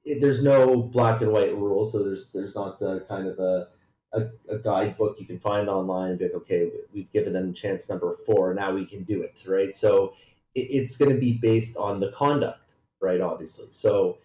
it, 0.04 0.20
there's 0.20 0.44
no 0.44 0.82
black 0.82 1.22
and 1.22 1.32
white 1.32 1.56
rule. 1.56 1.86
So 1.86 2.04
there's, 2.04 2.34
there's 2.34 2.56
not 2.56 2.78
the 2.78 3.06
kind 3.08 3.26
of 3.26 3.40
a, 3.40 3.68
a, 4.12 4.56
a, 4.56 4.58
guidebook 4.58 5.16
you 5.18 5.26
can 5.26 5.40
find 5.40 5.70
online 5.70 6.10
and 6.10 6.20
be 6.20 6.26
like, 6.26 6.34
okay, 6.34 6.70
we've 6.94 7.10
given 7.14 7.32
them 7.32 7.54
chance 7.54 7.88
number 7.88 8.14
four, 8.26 8.54
now 8.54 8.74
we 8.74 8.86
can 8.86 9.04
do 9.04 9.22
it, 9.22 9.42
right? 9.48 9.74
So 9.74 10.14
it's 10.56 10.98
going 10.98 11.12
to 11.12 11.20
be 11.20 11.34
based 11.34 11.78
on 11.78 12.00
the 12.00 12.12
conduct, 12.12 12.74
right? 13.02 13.22
Obviously. 13.22 13.68
So 13.72 14.18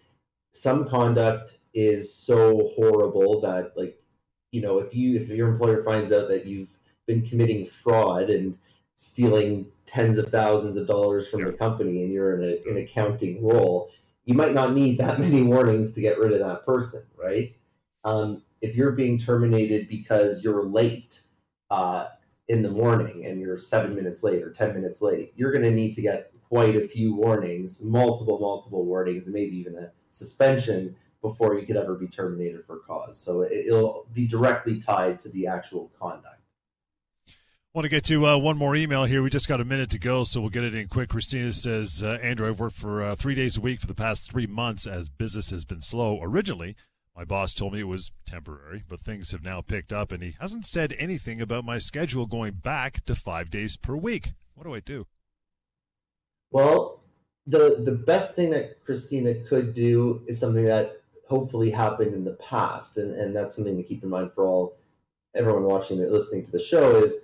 some 0.53 0.87
conduct 0.87 1.57
is 1.73 2.13
so 2.13 2.71
horrible 2.75 3.41
that, 3.41 3.73
like, 3.75 3.99
you 4.51 4.61
know, 4.61 4.79
if 4.79 4.93
you 4.95 5.19
if 5.19 5.29
your 5.29 5.49
employer 5.49 5.83
finds 5.83 6.11
out 6.11 6.27
that 6.29 6.45
you've 6.45 6.69
been 7.05 7.21
committing 7.21 7.65
fraud 7.65 8.29
and 8.29 8.57
stealing 8.95 9.67
tens 9.85 10.17
of 10.17 10.29
thousands 10.29 10.75
of 10.75 10.87
dollars 10.87 11.27
from 11.27 11.41
the 11.41 11.53
company 11.53 12.03
and 12.03 12.11
you're 12.11 12.41
in 12.41 12.49
a, 12.49 12.69
an 12.69 12.77
accounting 12.77 13.45
role, 13.45 13.91
you 14.25 14.33
might 14.33 14.53
not 14.53 14.73
need 14.73 14.97
that 14.97 15.19
many 15.27 15.41
warnings 15.41 15.91
to 15.93 16.01
get 16.01 16.19
rid 16.19 16.33
of 16.33 16.39
that 16.39 16.65
person, 16.65 17.03
right? 17.15 17.51
Um, 18.03 18.43
if 18.61 18.75
you're 18.75 18.91
being 18.91 19.19
terminated 19.19 19.87
because 19.87 20.43
you're 20.43 20.63
late 20.63 21.21
uh, 21.69 22.07
in 22.49 22.61
the 22.61 22.69
morning 22.69 23.25
and 23.25 23.39
you're 23.39 23.57
seven 23.57 23.95
minutes 23.95 24.23
late 24.23 24.41
or 24.41 24.51
10 24.51 24.73
minutes 24.73 25.01
late, 25.01 25.33
you're 25.35 25.51
going 25.51 25.63
to 25.63 25.71
need 25.71 25.93
to 25.95 26.01
get 26.01 26.31
quite 26.47 26.75
a 26.75 26.87
few 26.87 27.13
warnings, 27.13 27.83
multiple, 27.83 28.39
multiple 28.39 28.85
warnings, 28.85 29.25
and 29.25 29.33
maybe 29.33 29.57
even 29.57 29.75
a 29.75 29.91
suspension 30.11 30.95
before 31.21 31.59
you 31.59 31.65
could 31.65 31.75
ever 31.75 31.95
be 31.95 32.07
terminated 32.07 32.63
for 32.65 32.77
cause. 32.77 33.19
So 33.19 33.43
it'll 33.43 34.07
be 34.13 34.27
directly 34.27 34.79
tied 34.79 35.19
to 35.19 35.29
the 35.29 35.47
actual 35.47 35.91
conduct. 35.99 36.41
Want 37.73 37.83
to 37.83 37.89
get 37.89 38.05
to 38.05 38.25
uh, 38.25 38.37
one 38.37 38.57
more 38.57 38.75
email 38.75 39.03
here. 39.03 39.21
We 39.21 39.29
just 39.29 39.47
got 39.47 39.61
a 39.61 39.65
minute 39.65 39.89
to 39.91 39.99
go, 39.99 40.23
so 40.23 40.41
we'll 40.41 40.49
get 40.49 40.63
it 40.63 40.73
in 40.73 40.87
quick. 40.87 41.09
Christina 41.09 41.53
says, 41.53 42.01
uh, 42.01 42.17
Andrew, 42.23 42.47
I've 42.47 42.59
worked 42.59 42.75
for 42.75 43.03
uh, 43.03 43.15
three 43.15 43.35
days 43.35 43.57
a 43.57 43.61
week 43.61 43.81
for 43.81 43.87
the 43.87 43.93
past 43.93 44.31
three 44.31 44.47
months 44.47 44.87
as 44.87 45.09
business 45.09 45.51
has 45.51 45.63
been 45.63 45.81
slow. 45.81 46.19
Originally, 46.21 46.75
My 47.17 47.25
boss 47.25 47.55
told 47.55 47.73
me 47.73 47.79
it 47.79 47.87
was 47.87 48.11
temporary, 48.27 48.83
but 48.87 48.99
things 48.99 49.31
have 49.31 49.43
now 49.43 49.61
picked 49.61 49.91
up, 49.91 50.11
and 50.11 50.21
he 50.21 50.35
hasn't 50.39 50.67
said 50.67 50.93
anything 50.99 51.41
about 51.41 51.65
my 51.65 51.79
schedule 51.79 52.27
going 52.27 52.53
back 52.53 53.03
to 53.05 53.15
five 53.15 53.49
days 53.49 53.75
per 53.75 53.95
week. 53.95 54.33
What 54.53 54.65
do 54.65 54.75
I 54.75 54.81
do? 54.81 55.07
Well, 56.51 57.01
the 57.47 57.81
the 57.83 57.93
best 57.93 58.35
thing 58.35 58.51
that 58.51 58.85
Christina 58.85 59.33
could 59.33 59.73
do 59.73 60.21
is 60.27 60.39
something 60.39 60.65
that 60.65 61.01
hopefully 61.27 61.71
happened 61.71 62.13
in 62.13 62.23
the 62.23 62.33
past, 62.33 62.97
and, 62.97 63.15
and 63.15 63.35
that's 63.35 63.55
something 63.55 63.77
to 63.77 63.83
keep 63.83 64.03
in 64.03 64.09
mind 64.09 64.31
for 64.33 64.45
all 64.45 64.77
everyone 65.33 65.63
watching 65.63 65.99
and 65.99 66.11
listening 66.11 66.45
to 66.45 66.51
the 66.51 66.59
show 66.59 67.03
is 67.03 67.15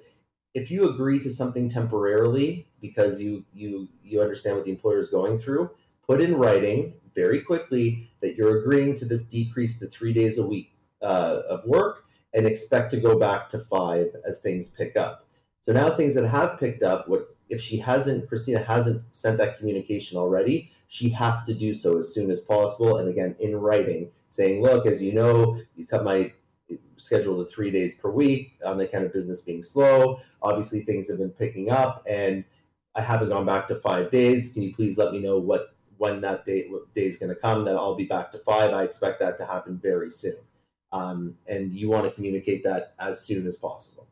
if 0.56 0.72
you 0.72 0.89
agree 0.89 1.20
to 1.20 1.30
something 1.30 1.70
temporarily 1.70 2.68
because 2.82 3.22
you 3.22 3.46
you 3.54 3.88
you 4.04 4.22
understand 4.22 4.56
what 4.56 4.66
the 4.66 4.72
employer 4.72 4.98
is 4.98 5.10
going 5.10 5.38
through, 5.38 5.70
put 6.08 6.20
in 6.20 6.34
writing 6.34 6.96
very 7.16 7.41
quickly 7.41 8.09
that 8.22 8.36
you're 8.36 8.59
agreeing 8.59 8.95
to 8.95 9.05
this 9.05 9.24
decrease 9.24 9.80
to 9.80 9.88
three 9.88 10.14
days 10.14 10.38
a 10.38 10.45
week 10.45 10.76
uh, 11.01 11.41
of 11.49 11.66
work 11.66 12.05
and 12.34 12.45
expect 12.45 12.91
to 12.91 12.99
go 12.99 13.18
back 13.18 13.49
to 13.49 13.59
five 13.59 14.07
as 14.28 14.39
things 14.39 14.70
pick 14.70 14.97
up. 14.97 15.28
So 15.61 15.72
now 15.72 15.95
things 15.95 16.16
that 16.16 16.28
have 16.28 16.59
picked 16.59 16.84
up, 16.84 17.07
what 17.07 17.36
if 17.49 17.61
she 17.61 17.78
hasn't, 17.78 18.28
Christina 18.28 18.64
hasn't 18.64 19.03
sent 19.16 19.38
that 19.38 19.57
communication 19.57 20.18
already, 20.18 20.72
she 20.88 21.09
has 21.09 21.43
to 21.43 21.53
do 21.53 21.74
so 21.74 21.97
as 21.97 22.14
soon 22.14 22.30
as 22.32 22.41
possible. 22.41 22.97
And 22.97 23.09
again, 23.09 23.36
in 23.39 23.55
writing, 23.55 24.11
saying, 24.30 24.61
look, 24.61 24.86
as 24.86 25.01
you 25.01 25.14
know, 25.14 25.59
you 25.76 25.86
cut 25.86 26.03
my 26.03 26.34
schedule 26.97 27.43
to 27.43 27.49
three 27.49 27.72
days 27.72 27.95
per 27.95 28.09
week 28.09 28.57
on 28.66 28.78
the 28.78 28.88
kind 28.88 29.05
of 29.05 29.14
business 29.14 29.41
being 29.41 29.64
slow. 29.64 30.20
Obviously, 30.41 30.82
things 30.82 31.07
have 31.09 31.20
been 31.20 31.30
picking 31.30 31.70
up 31.70 32.03
and 32.09 32.43
I 32.95 33.01
haven't 33.01 33.30
gone 33.30 33.45
back 33.45 33.68
to 33.70 33.80
five 33.80 34.11
days. 34.11 34.53
Can 34.53 34.64
you 34.64 34.74
please 34.74 34.97
let 34.97 35.11
me 35.11 35.20
know 35.20 35.38
what 35.38 35.72
when 36.04 36.20
that 36.20 36.43
day 36.43 36.70
day 36.93 37.06
is 37.06 37.16
going 37.16 37.30
to 37.30 37.36
come? 37.36 37.64
That 37.64 37.78
I'll 37.78 37.95
be 37.95 38.06
back 38.06 38.32
to 38.34 38.39
five. 38.39 38.72
I 38.72 38.84
expect 38.84 39.22
that 39.22 39.38
to 39.38 39.45
happen 39.45 39.80
very 39.82 40.10
soon. 40.10 40.36
Um, 40.91 41.36
and 41.47 41.72
you 41.72 41.89
want 41.89 42.06
to 42.06 42.12
communicate 42.12 42.64
that 42.66 42.93
as 42.99 43.22
soon 43.22 43.47
as 43.47 43.56
possible. 43.56 44.08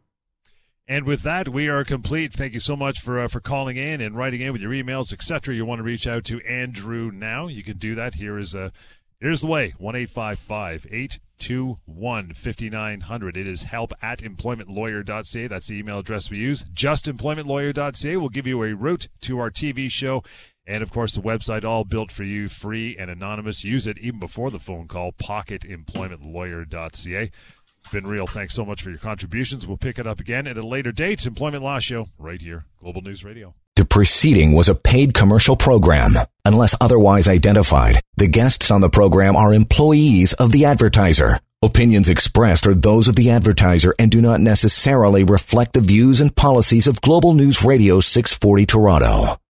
And 0.87 1.05
with 1.05 1.21
that, 1.23 1.49
we 1.49 1.67
are 1.67 1.83
complete. 1.83 2.33
Thank 2.33 2.53
you 2.53 2.59
so 2.61 2.75
much 2.77 3.01
for 3.01 3.19
uh, 3.19 3.27
for 3.27 3.41
calling 3.41 3.75
in 3.75 3.99
and 3.99 4.15
writing 4.15 4.39
in 4.39 4.53
with 4.53 4.61
your 4.61 4.71
emails, 4.71 5.11
etc. 5.11 5.53
You 5.53 5.65
want 5.65 5.79
to 5.79 5.83
reach 5.83 6.07
out 6.07 6.23
to 6.25 6.39
Andrew 6.41 7.11
now? 7.11 7.47
You 7.47 7.61
can 7.61 7.77
do 7.77 7.93
that. 7.95 8.15
Here 8.15 8.37
is 8.37 8.55
a 8.55 8.71
here's 9.19 9.41
the 9.41 9.47
way: 9.47 9.73
one 9.77 9.95
eight 9.95 10.09
five 10.09 10.39
five 10.39 10.87
eight 10.89 11.19
two 11.37 11.79
one 11.85 12.33
fifty 12.33 12.69
nine 12.69 13.01
hundred. 13.01 13.35
It 13.35 13.47
is 13.47 13.63
help 13.63 13.91
at 14.01 14.19
employmentlawyer.ca. 14.19 15.47
That's 15.47 15.67
the 15.67 15.77
email 15.77 15.99
address 15.99 16.29
we 16.29 16.37
use. 16.37 16.63
Justemploymentlawyer.ca 16.73 18.17
will 18.17 18.29
give 18.29 18.47
you 18.47 18.63
a 18.63 18.73
route 18.73 19.09
to 19.21 19.39
our 19.39 19.51
TV 19.51 19.91
show. 19.91 20.23
And 20.67 20.83
of 20.83 20.91
course, 20.91 21.15
the 21.15 21.21
website 21.21 21.63
all 21.63 21.83
built 21.83 22.11
for 22.11 22.23
you, 22.23 22.47
free 22.47 22.95
and 22.97 23.09
anonymous. 23.09 23.63
Use 23.63 23.87
it 23.87 23.97
even 23.97 24.19
before 24.19 24.51
the 24.51 24.59
phone 24.59 24.87
call. 24.87 25.11
Pocketemploymentlawyer.ca. 25.13 27.31
It's 27.79 27.89
been 27.91 28.05
real. 28.05 28.27
Thanks 28.27 28.53
so 28.53 28.63
much 28.63 28.83
for 28.83 28.91
your 28.91 28.99
contributions. 28.99 29.65
We'll 29.65 29.77
pick 29.77 29.97
it 29.97 30.05
up 30.05 30.19
again 30.19 30.45
at 30.45 30.57
a 30.57 30.65
later 30.65 30.91
date. 30.91 31.25
Employment 31.25 31.63
Law 31.63 31.79
Show, 31.79 32.05
right 32.19 32.39
here, 32.39 32.65
Global 32.79 33.01
News 33.01 33.25
Radio. 33.25 33.55
The 33.75 33.85
preceding 33.85 34.51
was 34.51 34.69
a 34.69 34.75
paid 34.75 35.15
commercial 35.15 35.57
program. 35.57 36.13
Unless 36.45 36.75
otherwise 36.79 37.27
identified, 37.27 37.99
the 38.17 38.27
guests 38.27 38.69
on 38.69 38.81
the 38.81 38.89
program 38.89 39.35
are 39.35 39.53
employees 39.53 40.33
of 40.33 40.51
the 40.51 40.65
advertiser. 40.65 41.39
Opinions 41.63 42.09
expressed 42.09 42.67
are 42.67 42.75
those 42.75 43.07
of 43.07 43.15
the 43.15 43.31
advertiser 43.31 43.95
and 43.97 44.11
do 44.11 44.21
not 44.21 44.41
necessarily 44.41 45.23
reflect 45.23 45.73
the 45.73 45.81
views 45.81 46.21
and 46.21 46.35
policies 46.35 46.85
of 46.85 47.01
Global 47.01 47.33
News 47.33 47.63
Radio 47.63 47.99
640 47.99 48.65
Toronto. 48.65 49.40